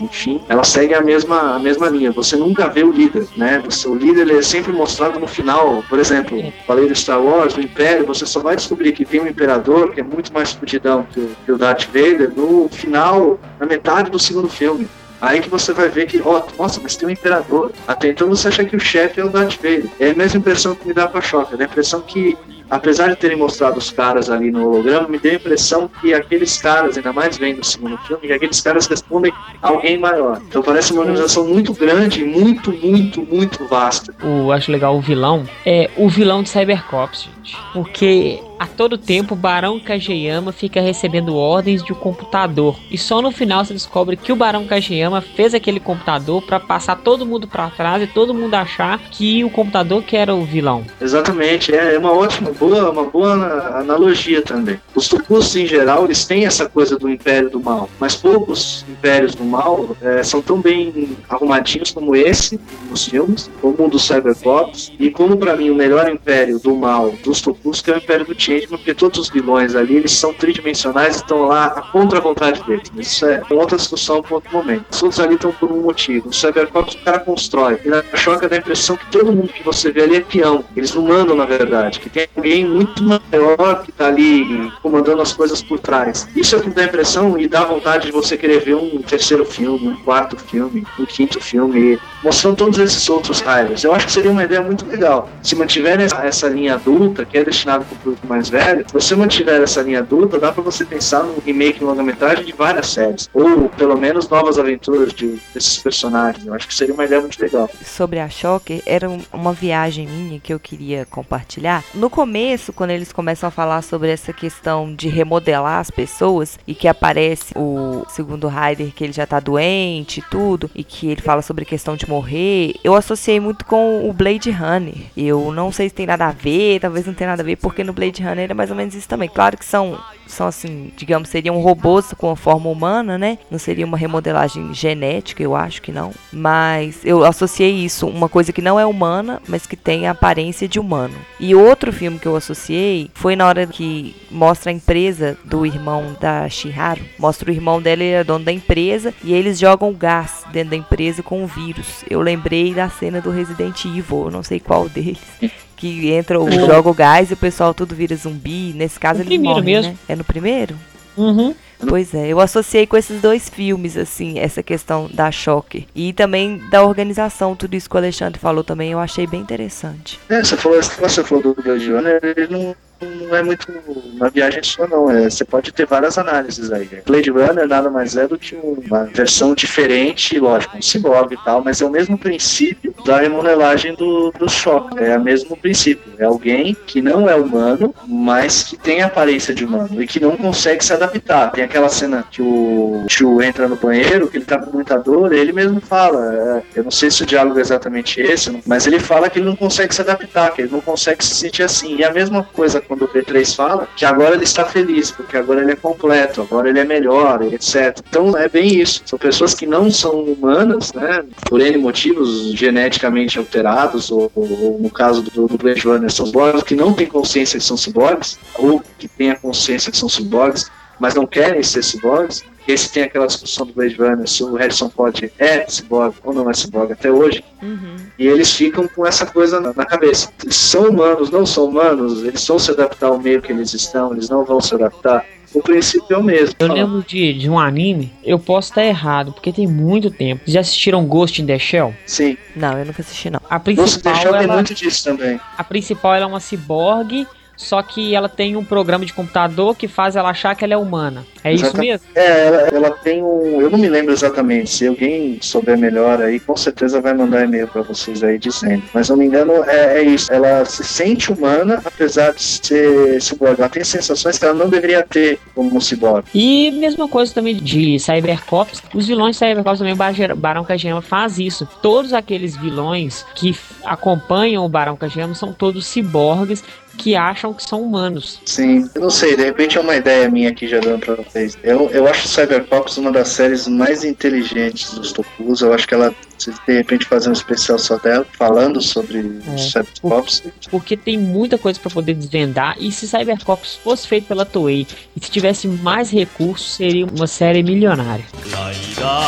enfim, 0.00 0.40
elas 0.48 0.68
seguem 0.68 0.96
a 0.96 1.00
mesma, 1.00 1.56
a 1.56 1.58
mesma 1.58 1.88
linha. 1.88 2.10
Você 2.12 2.36
nunca 2.36 2.68
vê 2.68 2.82
o 2.82 2.90
líder, 2.90 3.26
né? 3.36 3.62
Você, 3.64 3.88
o 3.88 3.94
líder 3.94 4.22
ele 4.22 4.38
é 4.38 4.42
sempre 4.42 4.72
mostrado 4.72 5.18
no 5.18 5.26
final. 5.26 5.84
Por 5.88 5.98
exemplo, 5.98 6.52
falei 6.66 6.88
do 6.88 6.94
Star 6.94 7.22
Wars, 7.22 7.54
do 7.54 7.60
Império, 7.60 8.06
você 8.06 8.26
só 8.26 8.40
vai 8.40 8.56
descobrir 8.56 8.92
que 8.92 9.04
tem 9.04 9.20
um 9.20 9.26
imperador 9.26 9.92
que 9.92 10.00
é 10.00 10.04
muito 10.04 10.32
mais 10.32 10.52
fudidão 10.52 11.06
que 11.10 11.20
o, 11.20 11.30
que 11.44 11.52
o 11.52 11.58
Darth 11.58 11.86
Vader 11.86 12.32
no 12.36 12.68
final, 12.68 13.38
na 13.58 13.66
metade 13.66 14.10
do 14.10 14.18
segundo 14.18 14.48
filme. 14.48 14.88
Aí 15.20 15.40
que 15.40 15.50
você 15.50 15.72
vai 15.72 15.88
ver 15.88 16.06
que, 16.06 16.20
ó, 16.24 16.38
oh, 16.40 16.62
nossa, 16.62 16.80
mas 16.82 16.96
tem 16.96 17.06
um 17.06 17.12
imperador. 17.12 17.72
Até 17.86 18.08
então 18.08 18.28
você 18.28 18.48
acha 18.48 18.64
que 18.64 18.74
o 18.74 18.80
chefe 18.80 19.20
é 19.20 19.24
o 19.24 19.28
Darth 19.28 19.56
Vader. 19.56 19.86
É 19.98 20.10
a 20.10 20.14
mesma 20.14 20.38
impressão 20.38 20.74
que 20.74 20.88
me 20.88 20.94
dá 20.94 21.06
com 21.06 21.18
a 21.18 21.20
Shocker, 21.20 21.58
né? 21.58 21.64
a 21.64 21.68
impressão 21.68 22.00
que 22.00 22.36
apesar 22.70 23.08
de 23.08 23.16
terem 23.16 23.36
mostrado 23.36 23.78
os 23.78 23.90
caras 23.90 24.30
ali 24.30 24.50
no 24.50 24.66
holograma, 24.66 25.08
me 25.08 25.18
deu 25.18 25.32
a 25.32 25.34
impressão 25.34 25.90
que 26.00 26.14
aqueles 26.14 26.60
caras, 26.60 26.96
ainda 26.96 27.12
mais 27.12 27.36
vendo 27.36 27.58
no 27.58 27.64
segundo 27.64 27.98
filme, 27.98 28.26
que 28.26 28.32
aqueles 28.32 28.60
caras 28.60 28.86
respondem 28.86 29.32
a 29.60 29.68
alguém 29.68 29.98
maior. 29.98 30.40
Então 30.46 30.62
parece 30.62 30.92
uma 30.92 31.02
organização 31.02 31.46
muito 31.46 31.72
grande, 31.74 32.24
muito, 32.24 32.72
muito, 32.72 33.22
muito 33.22 33.66
vasta. 33.66 34.14
Eu 34.22 34.52
acho 34.52 34.70
legal 34.70 34.96
o 34.96 35.00
vilão, 35.00 35.44
é 35.66 35.90
o 35.96 36.08
vilão 36.08 36.42
de 36.42 36.48
Cybercops, 36.48 37.22
gente. 37.22 37.56
Porque 37.72 38.40
a 38.60 38.66
todo 38.66 38.98
tempo, 38.98 39.34
Barão 39.34 39.80
Kageyama 39.80 40.52
fica 40.52 40.82
recebendo 40.82 41.34
ordens 41.34 41.82
de 41.82 41.94
um 41.94 41.96
computador. 41.96 42.78
E 42.90 42.98
só 42.98 43.22
no 43.22 43.30
final 43.30 43.64
você 43.64 43.72
descobre 43.72 44.18
que 44.18 44.30
o 44.30 44.36
Barão 44.36 44.66
Kageyama 44.66 45.22
fez 45.22 45.54
aquele 45.54 45.80
computador 45.80 46.42
para 46.42 46.60
passar 46.60 46.96
todo 46.96 47.24
mundo 47.24 47.48
para 47.48 47.70
trás 47.70 48.02
e 48.02 48.06
todo 48.06 48.34
mundo 48.34 48.54
achar 48.54 48.98
que 48.98 49.42
o 49.42 49.48
computador 49.48 50.02
que 50.02 50.14
era 50.14 50.34
o 50.34 50.44
vilão. 50.44 50.84
Exatamente, 51.00 51.74
é 51.74 51.98
uma 51.98 52.12
ótima, 52.12 52.50
boa, 52.60 52.90
uma 52.90 53.04
boa 53.04 53.32
analogia 53.78 54.42
também. 54.42 54.78
Os 54.94 55.08
Tokusatsu 55.08 55.60
em 55.60 55.66
geral, 55.66 56.04
eles 56.04 56.26
têm 56.26 56.44
essa 56.44 56.68
coisa 56.68 56.98
do 56.98 57.08
Império 57.08 57.48
do 57.48 57.58
Mal, 57.58 57.88
mas 57.98 58.14
poucos 58.14 58.84
Impérios 58.88 59.34
do 59.34 59.44
Mal 59.44 59.96
é, 60.02 60.22
são 60.22 60.42
tão 60.42 60.60
bem 60.60 61.16
arrumadinhos 61.28 61.90
como 61.90 62.14
esse 62.14 62.60
nos 62.90 63.06
filmes, 63.06 63.50
como 63.62 63.86
o 63.86 63.88
do 63.88 63.98
Cybercops, 63.98 64.92
e 64.98 65.10
como 65.10 65.36
para 65.36 65.56
mim 65.56 65.70
o 65.70 65.74
melhor 65.74 66.10
Império 66.10 66.58
do 66.58 66.74
Mal 66.74 67.14
dos 67.24 67.40
Tokusatsu 67.40 67.84
que 67.84 67.90
é 67.90 67.94
o 67.94 67.98
Império 67.98 68.26
do 68.26 68.38
Changeman, 68.38 68.76
porque 68.76 68.92
todos 68.92 69.18
os 69.18 69.30
vilões 69.30 69.74
ali, 69.74 69.96
eles 69.96 70.12
são 70.12 70.34
tridimensionais 70.34 71.16
e 71.16 71.18
estão 71.20 71.46
lá 71.46 71.70
contra 71.92 72.18
a 72.18 72.20
vontade 72.20 72.62
deles. 72.64 72.90
Isso 72.96 73.24
é 73.24 73.42
outra 73.50 73.76
discussão 73.76 74.20
para 74.20 74.34
outro 74.34 74.52
momento. 74.52 74.84
Os 74.90 75.02
outros 75.02 75.20
ali 75.20 75.36
estão 75.36 75.52
por 75.52 75.72
um 75.72 75.80
motivo. 75.80 76.28
O 76.28 76.32
Cybercops 76.32 76.94
o 76.94 76.98
cara 76.98 77.20
constrói. 77.20 77.78
E 77.84 77.88
na 77.88 78.02
choca 78.14 78.48
dá 78.48 78.56
a 78.56 78.58
impressão 78.58 78.96
que 78.96 79.06
todo 79.10 79.32
mundo 79.32 79.48
que 79.48 79.62
você 79.62 79.90
vê 79.90 80.02
ali 80.02 80.16
é 80.16 80.20
peão. 80.20 80.64
Eles 80.76 80.94
não 80.94 81.02
mandam, 81.02 81.36
na 81.36 81.46
verdade. 81.46 82.00
Que 82.00 82.10
tem 82.10 82.28
alguém 82.36 82.49
muito 82.64 83.02
maior 83.02 83.82
que 83.82 83.90
está 83.90 84.08
ali 84.08 84.72
comandando 84.82 85.22
as 85.22 85.32
coisas 85.32 85.62
por 85.62 85.78
trás. 85.78 86.28
Isso 86.34 86.54
é 86.54 86.58
o 86.58 86.62
que 86.62 86.70
dá 86.70 86.82
a 86.82 86.84
impressão 86.84 87.38
e 87.38 87.46
dá 87.46 87.64
vontade 87.64 88.06
de 88.06 88.12
você 88.12 88.36
querer 88.36 88.60
ver 88.60 88.74
um 88.74 89.02
terceiro 89.02 89.44
filme, 89.44 89.88
um 89.88 89.96
quarto 89.96 90.36
filme, 90.36 90.86
um 90.98 91.04
quinto 91.04 91.40
filme, 91.40 91.98
mostrando 92.22 92.56
todos 92.56 92.78
esses 92.78 93.08
outros 93.08 93.40
raivas. 93.40 93.84
Eu 93.84 93.94
acho 93.94 94.06
que 94.06 94.12
seria 94.12 94.30
uma 94.30 94.44
ideia 94.44 94.60
muito 94.60 94.86
legal. 94.86 95.28
Se 95.42 95.54
mantiver 95.54 96.00
essa, 96.00 96.24
essa 96.24 96.48
linha 96.48 96.74
adulta, 96.74 97.24
que 97.24 97.38
é 97.38 97.44
destinada 97.44 97.84
para 97.84 97.94
o 97.94 97.98
público 97.98 98.26
mais 98.26 98.48
velho, 98.48 98.84
se 98.86 98.92
você 98.92 99.14
mantiver 99.14 99.60
essa 99.62 99.82
linha 99.82 100.00
adulta, 100.00 100.38
dá 100.38 100.52
para 100.52 100.62
você 100.62 100.84
pensar 100.84 101.22
num 101.22 101.38
remake 101.44 101.82
longa-metragem 101.82 102.44
de 102.44 102.52
várias 102.52 102.88
séries. 102.88 103.28
Ou, 103.32 103.68
pelo 103.68 103.96
menos, 103.96 104.28
novas 104.28 104.58
aventuras 104.58 105.12
de, 105.12 105.38
desses 105.54 105.78
personagens. 105.78 106.46
Eu 106.46 106.54
acho 106.54 106.66
que 106.66 106.74
seria 106.74 106.94
uma 106.94 107.04
ideia 107.04 107.20
muito 107.20 107.40
legal. 107.40 107.70
Sobre 107.84 108.18
a 108.18 108.28
Shocker, 108.28 108.82
era 108.86 109.08
uma 109.32 109.52
viagem 109.52 110.06
minha 110.06 110.40
que 110.40 110.52
eu 110.52 110.60
queria 110.60 111.06
compartilhar. 111.06 111.84
No 111.94 112.10
começo, 112.10 112.29
quando 112.74 112.90
eles 112.90 113.12
começam 113.12 113.48
a 113.48 113.50
falar 113.50 113.82
sobre 113.82 114.10
essa 114.10 114.32
questão 114.32 114.94
de 114.94 115.08
remodelar 115.08 115.80
as 115.80 115.90
pessoas 115.90 116.58
e 116.66 116.74
que 116.74 116.88
aparece 116.88 117.52
o 117.56 118.04
segundo 118.08 118.48
Ryder 118.48 118.92
que 118.92 119.04
ele 119.04 119.12
já 119.12 119.26
tá 119.26 119.40
doente 119.40 120.20
e 120.20 120.22
tudo, 120.22 120.70
e 120.74 120.84
que 120.84 121.08
ele 121.08 121.20
fala 121.20 121.42
sobre 121.42 121.64
questão 121.64 121.96
de 121.96 122.08
morrer, 122.08 122.74
eu 122.82 122.94
associei 122.94 123.40
muito 123.40 123.64
com 123.64 124.08
o 124.08 124.12
Blade 124.12 124.50
Runner. 124.50 124.94
Eu 125.16 125.52
não 125.52 125.72
sei 125.72 125.88
se 125.88 125.94
tem 125.94 126.06
nada 126.06 126.26
a 126.26 126.32
ver, 126.32 126.80
talvez 126.80 127.06
não 127.06 127.14
tenha 127.14 127.30
nada 127.30 127.42
a 127.42 127.44
ver, 127.44 127.56
porque 127.56 127.84
no 127.84 127.92
Blade 127.92 128.22
Runner 128.22 128.50
é 128.50 128.54
mais 128.54 128.70
ou 128.70 128.76
menos 128.76 128.94
isso 128.94 129.08
também. 129.08 129.28
Claro 129.28 129.56
que 129.56 129.64
são 129.64 129.98
são 130.30 130.46
assim, 130.46 130.92
digamos, 130.96 131.28
seriam 131.28 131.60
robôs 131.60 132.14
com 132.16 132.30
a 132.30 132.36
forma 132.36 132.70
humana, 132.70 133.18
né? 133.18 133.38
Não 133.50 133.58
seria 133.58 133.84
uma 133.84 133.96
remodelagem 133.96 134.72
genética, 134.72 135.42
eu 135.42 135.54
acho 135.54 135.82
que 135.82 135.92
não. 135.92 136.12
Mas 136.32 137.00
eu 137.04 137.24
associei 137.24 137.70
isso, 137.70 138.06
uma 138.06 138.28
coisa 138.28 138.52
que 138.52 138.62
não 138.62 138.78
é 138.78 138.86
humana, 138.86 139.42
mas 139.48 139.66
que 139.66 139.76
tem 139.76 140.06
a 140.06 140.12
aparência 140.12 140.68
de 140.68 140.78
humano. 140.78 141.14
E 141.38 141.54
outro 141.54 141.92
filme 141.92 142.18
que 142.20 142.28
eu 142.28 142.36
associei 142.36 143.10
foi 143.14 143.34
na 143.34 143.46
hora 143.46 143.66
que 143.66 144.14
mostra 144.30 144.70
a 144.70 144.74
empresa 144.74 145.36
do 145.44 145.66
irmão 145.66 146.16
da 146.20 146.48
Shiharu. 146.48 147.02
Mostra 147.18 147.50
o 147.50 147.52
irmão 147.52 147.80
dela, 147.80 148.02
ele 148.02 148.12
é 148.12 148.22
dono 148.22 148.44
da 148.44 148.52
empresa, 148.52 149.12
e 149.24 149.32
eles 149.32 149.58
jogam 149.58 149.92
gás 149.92 150.44
dentro 150.52 150.70
da 150.70 150.76
empresa 150.76 151.22
com 151.22 151.42
o 151.42 151.46
vírus. 151.46 152.04
Eu 152.08 152.20
lembrei 152.20 152.72
da 152.74 152.88
cena 152.88 153.20
do 153.20 153.30
Resident 153.30 153.84
Evil, 153.84 154.24
eu 154.26 154.30
não 154.30 154.42
sei 154.42 154.60
qual 154.60 154.88
deles 154.88 155.18
que 155.76 156.10
entra, 156.12 156.38
o 156.38 156.50
joga 156.50 156.90
o 156.90 156.94
gás 156.94 157.30
e 157.30 157.34
o 157.34 157.36
pessoal 157.38 157.72
tudo 157.72 157.94
vira 157.94 158.14
zumbi. 158.14 158.72
Nesse 158.74 159.00
caso, 159.00 159.22
ele 159.22 159.38
morre, 159.38 159.62
mesmo. 159.62 159.92
né? 159.92 159.98
É 160.08 160.14
no 160.14 160.22
primeiro? 160.22 160.76
Uhum. 161.16 161.54
Pois 161.88 162.14
é, 162.14 162.28
eu 162.28 162.40
associei 162.40 162.86
com 162.86 162.96
esses 162.96 163.20
dois 163.20 163.48
filmes, 163.48 163.96
assim, 163.96 164.38
essa 164.38 164.62
questão 164.62 165.08
da 165.12 165.30
choque. 165.30 165.86
E 165.94 166.12
também 166.12 166.60
da 166.70 166.84
organização, 166.84 167.56
tudo 167.56 167.74
isso 167.74 167.88
que 167.88 167.96
o 167.96 167.98
Alexandre 167.98 168.38
falou 168.38 168.62
também, 168.62 168.92
eu 168.92 168.98
achei 168.98 169.26
bem 169.26 169.40
interessante. 169.40 170.20
É, 170.28 170.42
você 170.42 170.56
falou, 170.56 170.80
você 170.82 171.24
falou 171.24 171.42
do 171.42 171.62
Blade 171.62 171.90
Runner, 171.90 172.20
ele 172.22 172.46
não 172.48 172.76
não 173.00 173.34
é 173.34 173.42
muito 173.42 173.66
uma 174.14 174.28
viagem 174.28 174.62
sua, 174.62 174.86
não. 174.86 175.10
É, 175.10 175.28
você 175.28 175.44
pode 175.44 175.72
ter 175.72 175.86
várias 175.86 176.18
análises 176.18 176.70
aí. 176.70 176.88
Blade 177.06 177.30
Runner 177.30 177.66
nada 177.66 177.90
mais 177.90 178.16
é 178.16 178.26
do 178.26 178.38
que 178.38 178.54
uma 178.54 179.04
versão 179.04 179.54
diferente, 179.54 180.38
lógico, 180.38 180.76
um 180.76 180.82
ciborgue 180.82 181.34
e 181.34 181.44
tal, 181.44 181.62
mas 181.64 181.80
é 181.80 181.86
o 181.86 181.90
mesmo 181.90 182.18
princípio 182.18 182.94
da 183.04 183.20
remodelagem 183.20 183.94
do, 183.94 184.30
do 184.32 184.48
choque. 184.48 184.98
É 185.02 185.16
o 185.16 185.20
mesmo 185.20 185.56
princípio. 185.56 186.12
É 186.18 186.24
alguém 186.24 186.76
que 186.86 187.00
não 187.00 187.28
é 187.28 187.34
humano, 187.34 187.94
mas 188.06 188.64
que 188.64 188.76
tem 188.76 189.02
aparência 189.02 189.54
de 189.54 189.64
humano 189.64 190.02
e 190.02 190.06
que 190.06 190.20
não 190.20 190.36
consegue 190.36 190.84
se 190.84 190.92
adaptar. 190.92 191.52
Tem 191.52 191.64
aquela 191.70 191.88
cena 191.88 192.24
que 192.28 192.42
o 192.42 193.04
tio 193.06 193.40
entra 193.40 193.68
no 193.68 193.76
banheiro, 193.76 194.28
que 194.28 194.36
ele 194.36 194.44
tá 194.44 194.58
com 194.58 194.70
muita 194.70 194.98
dor, 194.98 195.32
ele 195.32 195.52
mesmo 195.52 195.80
fala. 195.80 196.34
É, 196.34 196.62
eu 196.78 196.84
não 196.84 196.90
sei 196.90 197.10
se 197.10 197.22
o 197.22 197.26
diálogo 197.26 197.58
é 197.58 197.62
exatamente 197.62 198.20
esse, 198.20 198.60
mas 198.66 198.86
ele 198.86 198.98
fala 198.98 199.30
que 199.30 199.38
ele 199.38 199.46
não 199.46 199.56
consegue 199.56 199.94
se 199.94 200.00
adaptar, 200.00 200.52
que 200.52 200.62
ele 200.62 200.72
não 200.72 200.80
consegue 200.80 201.24
se 201.24 201.34
sentir 201.34 201.62
assim. 201.62 201.96
E 201.96 202.04
a 202.04 202.12
mesma 202.12 202.42
coisa 202.42 202.80
quando 202.80 203.04
o 203.04 203.08
P3 203.08 203.54
fala, 203.54 203.88
que 203.96 204.04
agora 204.04 204.34
ele 204.34 204.44
está 204.44 204.64
feliz, 204.64 205.10
porque 205.10 205.36
agora 205.36 205.62
ele 205.62 205.72
é 205.72 205.76
completo, 205.76 206.42
agora 206.42 206.68
ele 206.68 206.80
é 206.80 206.84
melhor, 206.84 207.42
etc. 207.42 208.00
Então 208.08 208.36
é 208.36 208.48
bem 208.48 208.80
isso. 208.80 209.02
São 209.06 209.18
pessoas 209.18 209.54
que 209.54 209.66
não 209.66 209.90
são 209.90 210.24
humanas, 210.24 210.92
né? 210.92 211.24
Por 211.48 211.60
N 211.60 211.78
motivos 211.78 212.52
geneticamente 212.52 213.38
alterados, 213.38 214.10
ou, 214.10 214.30
ou 214.34 214.78
no 214.80 214.90
caso 214.90 215.22
do, 215.22 215.46
do 215.46 215.56
Blade 215.56 215.80
Runner, 215.86 216.10
são 216.10 216.26
ciborgues 216.26 216.62
que 216.64 216.74
não 216.74 216.92
têm 216.92 217.06
consciência 217.06 217.58
que 217.58 217.64
são 217.64 217.76
ciborgues, 217.76 218.38
ou 218.58 218.82
que 218.98 219.06
têm 219.06 219.30
a 219.30 219.36
consciência 219.36 219.92
que 219.92 219.96
são 219.96 220.08
ciborgues, 220.08 220.70
mas 221.00 221.14
não 221.14 221.26
querem 221.26 221.62
ser 221.62 221.82
ciborgues, 221.82 222.44
E 222.68 222.72
esse 222.72 222.92
tem 222.92 223.02
aquela 223.04 223.26
discussão 223.26 223.66
do 223.66 223.72
Blade 223.72 223.96
Runner 223.96 224.28
se 224.28 224.44
o 224.44 224.54
Harrison 224.54 224.90
Ford 224.90 225.18
é 225.38 225.66
cyborg 225.66 226.14
ou 226.22 226.32
não 226.34 226.48
é 226.48 226.54
cyborg 226.54 226.92
até 226.92 227.10
hoje. 227.10 227.42
Uhum. 227.62 227.96
E 228.18 228.26
eles 228.26 228.52
ficam 228.52 228.86
com 228.86 229.06
essa 229.06 229.24
coisa 229.24 229.58
na, 229.60 229.72
na 229.74 229.84
cabeça. 229.86 230.30
Eles 230.44 230.56
são 230.56 230.90
humanos, 230.90 231.30
não 231.30 231.46
são 231.46 231.64
humanos, 231.64 232.22
eles 232.22 232.46
vão 232.46 232.58
se 232.58 232.70
adaptar 232.70 233.08
ao 233.08 233.18
meio 233.18 233.40
que 233.40 233.50
eles 233.50 233.72
estão, 233.72 234.12
eles 234.12 234.28
não 234.28 234.44
vão 234.44 234.60
se 234.60 234.74
adaptar. 234.74 235.24
O 235.52 235.60
princípio 235.60 236.14
é 236.14 236.18
o 236.18 236.22
mesmo. 236.22 236.54
Eu 236.60 236.72
lembro 236.72 237.02
de, 237.02 237.32
de 237.32 237.50
um 237.50 237.58
anime, 237.58 238.12
eu 238.22 238.38
posso 238.38 238.68
estar 238.70 238.84
errado, 238.84 239.32
porque 239.32 239.52
tem 239.52 239.66
muito 239.66 240.08
tempo. 240.08 240.42
Já 240.46 240.60
assistiram 240.60 241.04
Ghost 241.06 241.42
in 241.42 241.46
the 241.46 241.58
Shell? 241.58 241.92
Sim. 242.06 242.36
Não, 242.54 242.78
eu 242.78 242.84
nunca 242.86 243.02
assisti, 243.02 243.30
não. 243.30 243.40
A 243.50 243.58
Você 243.58 243.64
principal, 243.64 244.12
deixou 244.12 244.32
tem 244.32 244.42
ela, 244.44 244.54
muito 244.54 244.74
disso 244.74 245.02
também. 245.02 245.40
a 245.58 245.64
principal 245.64 246.14
ela 246.14 246.24
é 246.26 246.28
uma 246.28 246.38
ciborgue, 246.38 247.26
só 247.60 247.82
que 247.82 248.14
ela 248.14 248.28
tem 248.28 248.56
um 248.56 248.64
programa 248.64 249.04
de 249.04 249.12
computador 249.12 249.76
que 249.76 249.86
faz 249.86 250.16
ela 250.16 250.30
achar 250.30 250.54
que 250.54 250.64
ela 250.64 250.72
é 250.74 250.76
humana. 250.76 251.26
É 251.44 251.52
isso 251.52 251.64
Exatamente. 251.64 251.90
mesmo? 251.90 252.06
É, 252.14 252.46
ela, 252.46 252.56
ela 252.72 252.90
tem 252.90 253.22
um. 253.22 253.60
Eu 253.60 253.68
não 253.70 253.78
me 253.78 253.88
lembro 253.88 254.12
exatamente. 254.12 254.70
Se 254.70 254.86
alguém 254.86 255.38
souber 255.42 255.76
melhor 255.78 256.20
aí, 256.22 256.40
com 256.40 256.56
certeza 256.56 257.00
vai 257.00 257.12
mandar 257.14 257.44
e-mail 257.44 257.68
pra 257.68 257.82
vocês 257.82 258.22
aí 258.22 258.38
dizendo. 258.38 258.82
Mas 258.94 259.06
se 259.06 259.12
não 259.12 259.18
me 259.18 259.26
engano, 259.26 259.52
é, 259.64 259.98
é 259.98 260.02
isso. 260.02 260.32
Ela 260.32 260.64
se 260.64 260.82
sente 260.84 261.30
humana, 261.32 261.80
apesar 261.84 262.32
de 262.32 262.42
ser 262.42 263.20
ciborgue. 263.22 263.60
Ela 263.60 263.68
tem 263.70 263.84
sensações 263.84 264.38
que 264.38 264.44
ela 264.44 264.54
não 264.54 264.68
deveria 264.68 265.02
ter 265.02 265.38
como 265.54 265.74
um 265.76 265.80
ciborgue. 265.80 266.28
E 266.34 266.70
mesma 266.72 267.06
coisa 267.08 267.32
também 267.32 267.54
de 267.56 267.98
Cybercops. 267.98 268.82
Os 268.94 269.06
vilões 269.06 269.36
de 269.36 269.46
Cybercops 269.46 269.78
também, 269.78 269.92
o 269.94 269.96
Bar- 269.96 270.36
Barão 270.36 270.64
Kageyama 270.64 271.02
faz 271.02 271.38
isso. 271.38 271.66
Todos 271.82 272.12
aqueles 272.12 272.56
vilões 272.56 273.24
que 273.34 273.54
acompanham 273.84 274.64
o 274.64 274.68
Barão 274.68 274.96
Kageyama 274.96 275.34
são 275.34 275.52
todos 275.52 275.86
ciborgues 275.86 276.62
que 276.96 277.16
acham 277.16 277.52
que 277.52 277.62
são 277.62 277.82
humanos. 277.82 278.40
Sim, 278.44 278.88
eu 278.94 279.02
não 279.02 279.10
sei, 279.10 279.36
de 279.36 279.44
repente 279.44 279.78
é 279.78 279.80
uma 279.80 279.96
ideia 279.96 280.28
minha 280.28 280.50
aqui 280.50 280.68
já 280.68 280.80
dando 280.80 281.00
pra 281.00 281.14
vocês. 281.14 281.56
Eu, 281.62 281.90
eu 281.90 282.06
acho 282.06 282.28
Cybercops 282.28 282.96
uma 282.98 283.10
das 283.10 283.28
séries 283.28 283.66
mais 283.66 284.04
inteligentes 284.04 284.94
dos 284.94 285.12
Tokus. 285.12 285.60
Eu 285.60 285.72
acho 285.72 285.86
que 285.86 285.94
ela 285.94 286.14
se 286.38 286.50
de 286.50 286.72
repente 286.72 287.04
fazer 287.04 287.28
um 287.28 287.32
especial 287.32 287.78
só 287.78 287.98
dela, 287.98 288.26
falando 288.32 288.80
sobre 288.80 289.40
é, 289.46 289.58
Cybercops. 289.58 290.42
Porque 290.70 290.96
tem 290.96 291.18
muita 291.18 291.58
coisa 291.58 291.78
para 291.78 291.90
poder 291.90 292.14
desvendar, 292.14 292.76
e 292.78 292.90
se 292.90 293.06
Cybercops 293.06 293.76
fosse 293.82 294.08
feito 294.08 294.26
pela 294.26 294.44
Toei 294.44 294.86
e 295.16 295.24
se 295.24 295.30
tivesse 295.30 295.68
mais 295.68 296.10
recursos, 296.10 296.76
seria 296.76 297.06
uma 297.06 297.26
série 297.26 297.62
milionária. 297.62 298.24
Laida. 298.50 299.20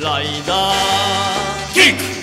Laida. 0.00 0.72
Kick! 1.72 2.13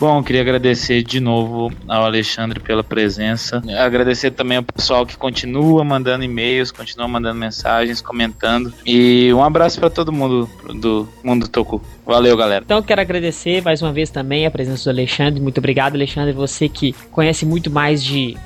Bom, 0.00 0.22
queria 0.22 0.40
agradecer 0.40 1.02
de 1.02 1.20
novo 1.20 1.70
ao 1.86 2.04
Alexandre 2.04 2.58
pela 2.58 2.82
presença. 2.82 3.62
Agradecer 3.78 4.30
também 4.30 4.56
ao 4.56 4.62
pessoal 4.62 5.04
que 5.04 5.14
continua 5.14 5.84
mandando 5.84 6.24
e-mails, 6.24 6.70
continua 6.72 7.06
mandando 7.06 7.38
mensagens, 7.38 8.00
comentando. 8.00 8.72
E 8.86 9.30
um 9.34 9.44
abraço 9.44 9.78
para 9.78 9.90
todo 9.90 10.10
mundo 10.10 10.48
do 10.74 11.06
Mundo 11.22 11.46
Toku. 11.46 11.82
Valeu, 12.06 12.34
galera. 12.34 12.64
Então 12.64 12.82
quero 12.82 13.02
agradecer 13.02 13.62
mais 13.62 13.82
uma 13.82 13.92
vez 13.92 14.08
também 14.08 14.46
a 14.46 14.50
presença 14.50 14.84
do 14.84 14.96
Alexandre. 14.96 15.38
Muito 15.38 15.58
obrigado, 15.58 15.96
Alexandre. 15.96 16.32
Você 16.32 16.66
que 16.66 16.94
conhece 17.10 17.44
muito 17.44 17.70
mais 17.70 18.02
de 18.02 18.38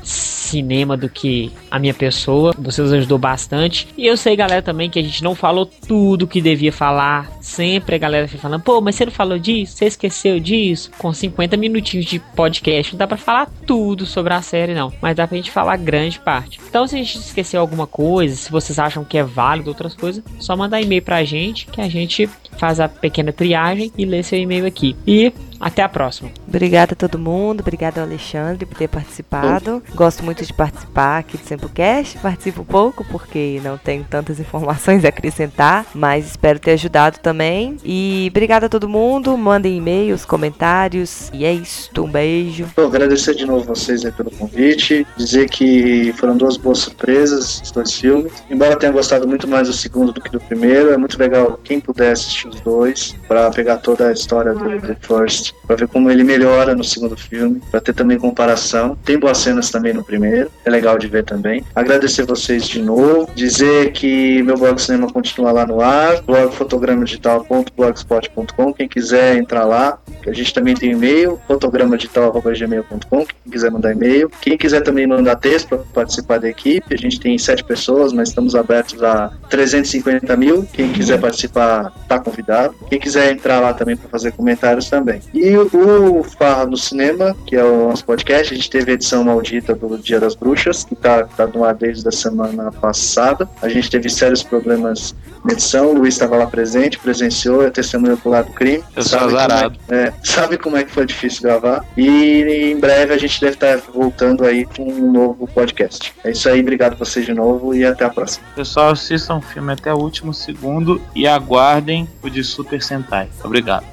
cinema 0.54 0.96
do 0.96 1.08
que 1.08 1.50
a 1.70 1.78
minha 1.78 1.94
pessoa. 1.94 2.54
Você 2.58 2.82
ajudou 2.82 3.18
bastante. 3.18 3.88
E 3.96 4.06
eu 4.06 4.16
sei, 4.16 4.36
galera, 4.36 4.62
também 4.62 4.88
que 4.88 4.98
a 4.98 5.02
gente 5.02 5.22
não 5.22 5.34
falou 5.34 5.66
tudo 5.66 6.26
que 6.26 6.40
devia 6.40 6.72
falar. 6.72 7.30
Sempre 7.40 7.96
a 7.96 7.98
galera 7.98 8.28
fica 8.28 8.42
falando, 8.42 8.62
pô, 8.62 8.80
mas 8.80 8.94
você 8.94 9.04
não 9.04 9.12
falou 9.12 9.38
disso? 9.38 9.76
Você 9.76 9.86
esqueceu 9.86 10.38
disso? 10.38 10.90
Com 10.98 11.12
50 11.12 11.56
minutinhos 11.56 12.06
de 12.06 12.18
podcast, 12.18 12.92
não 12.92 12.98
dá 12.98 13.06
pra 13.06 13.16
falar 13.16 13.50
tudo 13.66 14.06
sobre 14.06 14.32
a 14.32 14.42
série, 14.42 14.74
não. 14.74 14.92
Mas 15.02 15.16
dá 15.16 15.26
pra 15.26 15.36
gente 15.36 15.50
falar 15.50 15.76
grande 15.76 16.20
parte. 16.20 16.60
Então, 16.68 16.86
se 16.86 16.94
a 16.94 16.98
gente 16.98 17.18
esqueceu 17.18 17.60
alguma 17.60 17.86
coisa, 17.86 18.36
se 18.36 18.50
vocês 18.50 18.78
acham 18.78 19.04
que 19.04 19.18
é 19.18 19.24
válido 19.24 19.70
outras 19.70 19.94
coisas, 19.94 20.22
só 20.38 20.56
mandar 20.56 20.80
e-mail 20.80 21.02
pra 21.02 21.24
gente 21.24 21.66
que 21.66 21.80
a 21.80 21.88
gente 21.88 22.28
faz 22.58 22.78
a 22.78 22.88
pequena 22.88 23.32
triagem 23.32 23.92
e 23.98 24.04
lê 24.04 24.22
seu 24.22 24.38
e-mail 24.38 24.66
aqui. 24.66 24.96
E 25.06 25.32
até 25.64 25.82
a 25.82 25.88
próxima. 25.88 26.30
Obrigada 26.46 26.92
a 26.92 26.96
todo 26.96 27.18
mundo, 27.18 27.60
obrigada 27.60 28.00
ao 28.02 28.06
Alexandre 28.06 28.66
por 28.66 28.76
ter 28.76 28.88
participado. 28.88 29.82
Gosto 29.94 30.22
muito 30.22 30.44
de 30.44 30.52
participar 30.52 31.18
aqui 31.18 31.38
do 31.38 31.44
Sempocast. 31.44 32.18
Participo 32.18 32.64
pouco 32.64 33.02
porque 33.06 33.60
não 33.64 33.78
tenho 33.78 34.04
tantas 34.04 34.38
informações 34.38 35.04
a 35.06 35.08
acrescentar, 35.08 35.86
mas 35.94 36.26
espero 36.26 36.58
ter 36.58 36.72
ajudado 36.72 37.18
também. 37.18 37.78
E 37.82 38.28
obrigada 38.30 38.66
a 38.66 38.68
todo 38.68 38.86
mundo. 38.88 39.38
Mandem 39.38 39.78
e-mails, 39.78 40.26
comentários. 40.26 41.30
E 41.32 41.46
é 41.46 41.52
isso. 41.52 41.90
Um 41.98 42.10
beijo. 42.10 42.66
Bom, 42.76 42.86
agradecer 42.86 43.34
de 43.34 43.46
novo 43.46 43.64
vocês 43.64 44.04
aí 44.04 44.12
pelo 44.12 44.30
convite, 44.30 45.06
dizer 45.16 45.48
que 45.48 46.12
foram 46.18 46.36
duas 46.36 46.58
boas 46.58 46.78
surpresas 46.78 47.62
os 47.62 47.70
dois 47.70 47.94
filmes. 47.94 48.32
Embora 48.50 48.76
tenha 48.76 48.92
gostado 48.92 49.26
muito 49.26 49.48
mais 49.48 49.68
do 49.68 49.72
segundo 49.72 50.12
do 50.12 50.20
que 50.20 50.30
do 50.30 50.40
primeiro, 50.40 50.90
é 50.90 50.96
muito 50.96 51.18
legal 51.18 51.58
quem 51.64 51.80
puder 51.80 52.12
assistir 52.12 52.48
os 52.48 52.60
dois 52.60 53.14
para 53.26 53.50
pegar 53.50 53.78
toda 53.78 54.08
a 54.08 54.12
história 54.12 54.52
do 54.52 54.80
The 54.80 54.96
First, 55.00 55.53
para 55.66 55.76
ver 55.76 55.88
como 55.88 56.10
ele 56.10 56.24
melhora 56.24 56.74
no 56.74 56.84
segundo 56.84 57.16
filme, 57.16 57.62
para 57.70 57.80
ter 57.80 57.94
também 57.94 58.18
comparação. 58.18 58.98
Tem 59.04 59.18
boas 59.18 59.38
cenas 59.38 59.70
também 59.70 59.94
no 59.94 60.04
primeiro, 60.04 60.50
é 60.64 60.70
legal 60.70 60.98
de 60.98 61.06
ver 61.06 61.24
também. 61.24 61.64
Agradecer 61.74 62.24
vocês 62.24 62.68
de 62.68 62.82
novo, 62.82 63.30
dizer 63.34 63.92
que 63.92 64.42
meu 64.42 64.56
blog 64.56 64.78
cinema 64.80 65.10
continua 65.10 65.52
lá 65.52 65.66
no 65.66 65.80
ar, 65.80 66.20
blog 66.22 66.54
fotogramadigital.blogspot.com, 66.54 68.74
quem 68.74 68.88
quiser 68.88 69.36
entrar 69.36 69.64
lá, 69.64 69.98
a 70.26 70.32
gente 70.32 70.54
também 70.54 70.74
tem 70.74 70.92
e-mail, 70.92 71.38
fotogramadigital.gmail.com, 71.46 73.26
quem 73.26 73.52
quiser 73.52 73.70
mandar 73.70 73.92
e-mail. 73.92 74.30
Quem 74.40 74.56
quiser 74.56 74.80
também 74.80 75.06
mandar 75.06 75.36
texto 75.36 75.68
para 75.68 75.78
participar 75.78 76.38
da 76.38 76.48
equipe, 76.48 76.94
a 76.94 76.96
gente 76.96 77.20
tem 77.20 77.36
sete 77.38 77.64
pessoas, 77.64 78.12
mas 78.12 78.28
estamos 78.28 78.54
abertos 78.54 79.02
a 79.02 79.32
350 79.50 80.36
mil. 80.36 80.66
Quem 80.72 80.92
quiser 80.92 81.20
participar, 81.20 81.92
está 82.02 82.18
convidado. 82.18 82.74
Quem 82.88 82.98
quiser 82.98 83.32
entrar 83.32 83.60
lá 83.60 83.74
também 83.74 83.96
para 83.96 84.08
fazer 84.08 84.32
comentários 84.32 84.88
também. 84.88 85.20
E 85.34 85.56
o 85.58 86.22
Farra 86.22 86.64
no 86.64 86.76
Cinema, 86.76 87.36
que 87.46 87.56
é 87.56 87.64
o 87.64 87.88
nosso 87.88 88.04
podcast, 88.04 88.54
a 88.54 88.56
gente 88.56 88.70
teve 88.70 88.92
a 88.92 88.94
edição 88.94 89.24
maldita 89.24 89.74
do 89.74 89.98
Dia 89.98 90.20
das 90.20 90.34
Bruxas, 90.36 90.84
que 90.84 90.94
está 90.94 91.24
tá 91.24 91.46
no 91.46 91.64
ar 91.64 91.74
desde 91.74 92.06
a 92.08 92.12
semana 92.12 92.70
passada. 92.70 93.48
A 93.60 93.68
gente 93.68 93.90
teve 93.90 94.08
sérios 94.08 94.42
problemas 94.42 95.14
na 95.44 95.52
edição, 95.52 95.90
o 95.90 95.94
Luiz 95.98 96.14
estava 96.14 96.36
lá 96.36 96.46
presente, 96.46 96.98
presenciou, 96.98 97.62
é 97.66 97.70
testemunha 97.70 98.16
do 98.16 98.28
lado 98.28 98.46
do 98.46 98.52
crime. 98.52 98.82
Eu 98.96 99.02
sou 99.02 99.18
Sabe 99.18 99.24
como 99.32 99.36
é- 99.38 99.44
azarado. 99.44 99.78
é, 99.90 100.12
sabe 100.22 100.56
como 100.56 100.76
é 100.76 100.84
que 100.84 100.90
foi 100.92 101.04
difícil 101.04 101.42
gravar. 101.42 101.84
E 101.96 102.70
em 102.72 102.78
breve 102.78 103.12
a 103.12 103.18
gente 103.18 103.40
deve 103.40 103.54
estar 103.54 103.76
voltando 103.92 104.44
aí 104.44 104.64
com 104.64 104.84
um 104.88 105.10
novo 105.12 105.46
podcast. 105.48 106.14
É 106.24 106.30
isso 106.30 106.48
aí, 106.48 106.60
obrigado 106.60 106.92
a 106.92 106.96
vocês 106.96 107.26
de 107.26 107.34
novo 107.34 107.74
e 107.74 107.84
até 107.84 108.04
a 108.04 108.10
próxima. 108.10 108.46
Pessoal, 108.54 108.90
assistam 108.90 109.38
o 109.38 109.42
filme 109.42 109.72
até 109.72 109.92
o 109.92 109.98
último 109.98 110.32
segundo 110.32 111.02
e 111.14 111.26
aguardem 111.26 112.08
o 112.22 112.30
de 112.30 112.44
Super 112.44 112.80
Sentai. 112.80 113.28
Obrigado. 113.42 113.84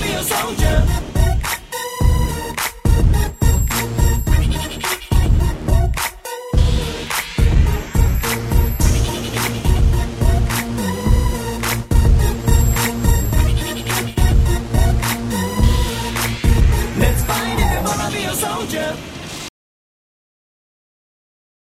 Wanna 0.00 0.12
be 0.12 0.18
a 0.18 0.22
soldier. 0.22 0.99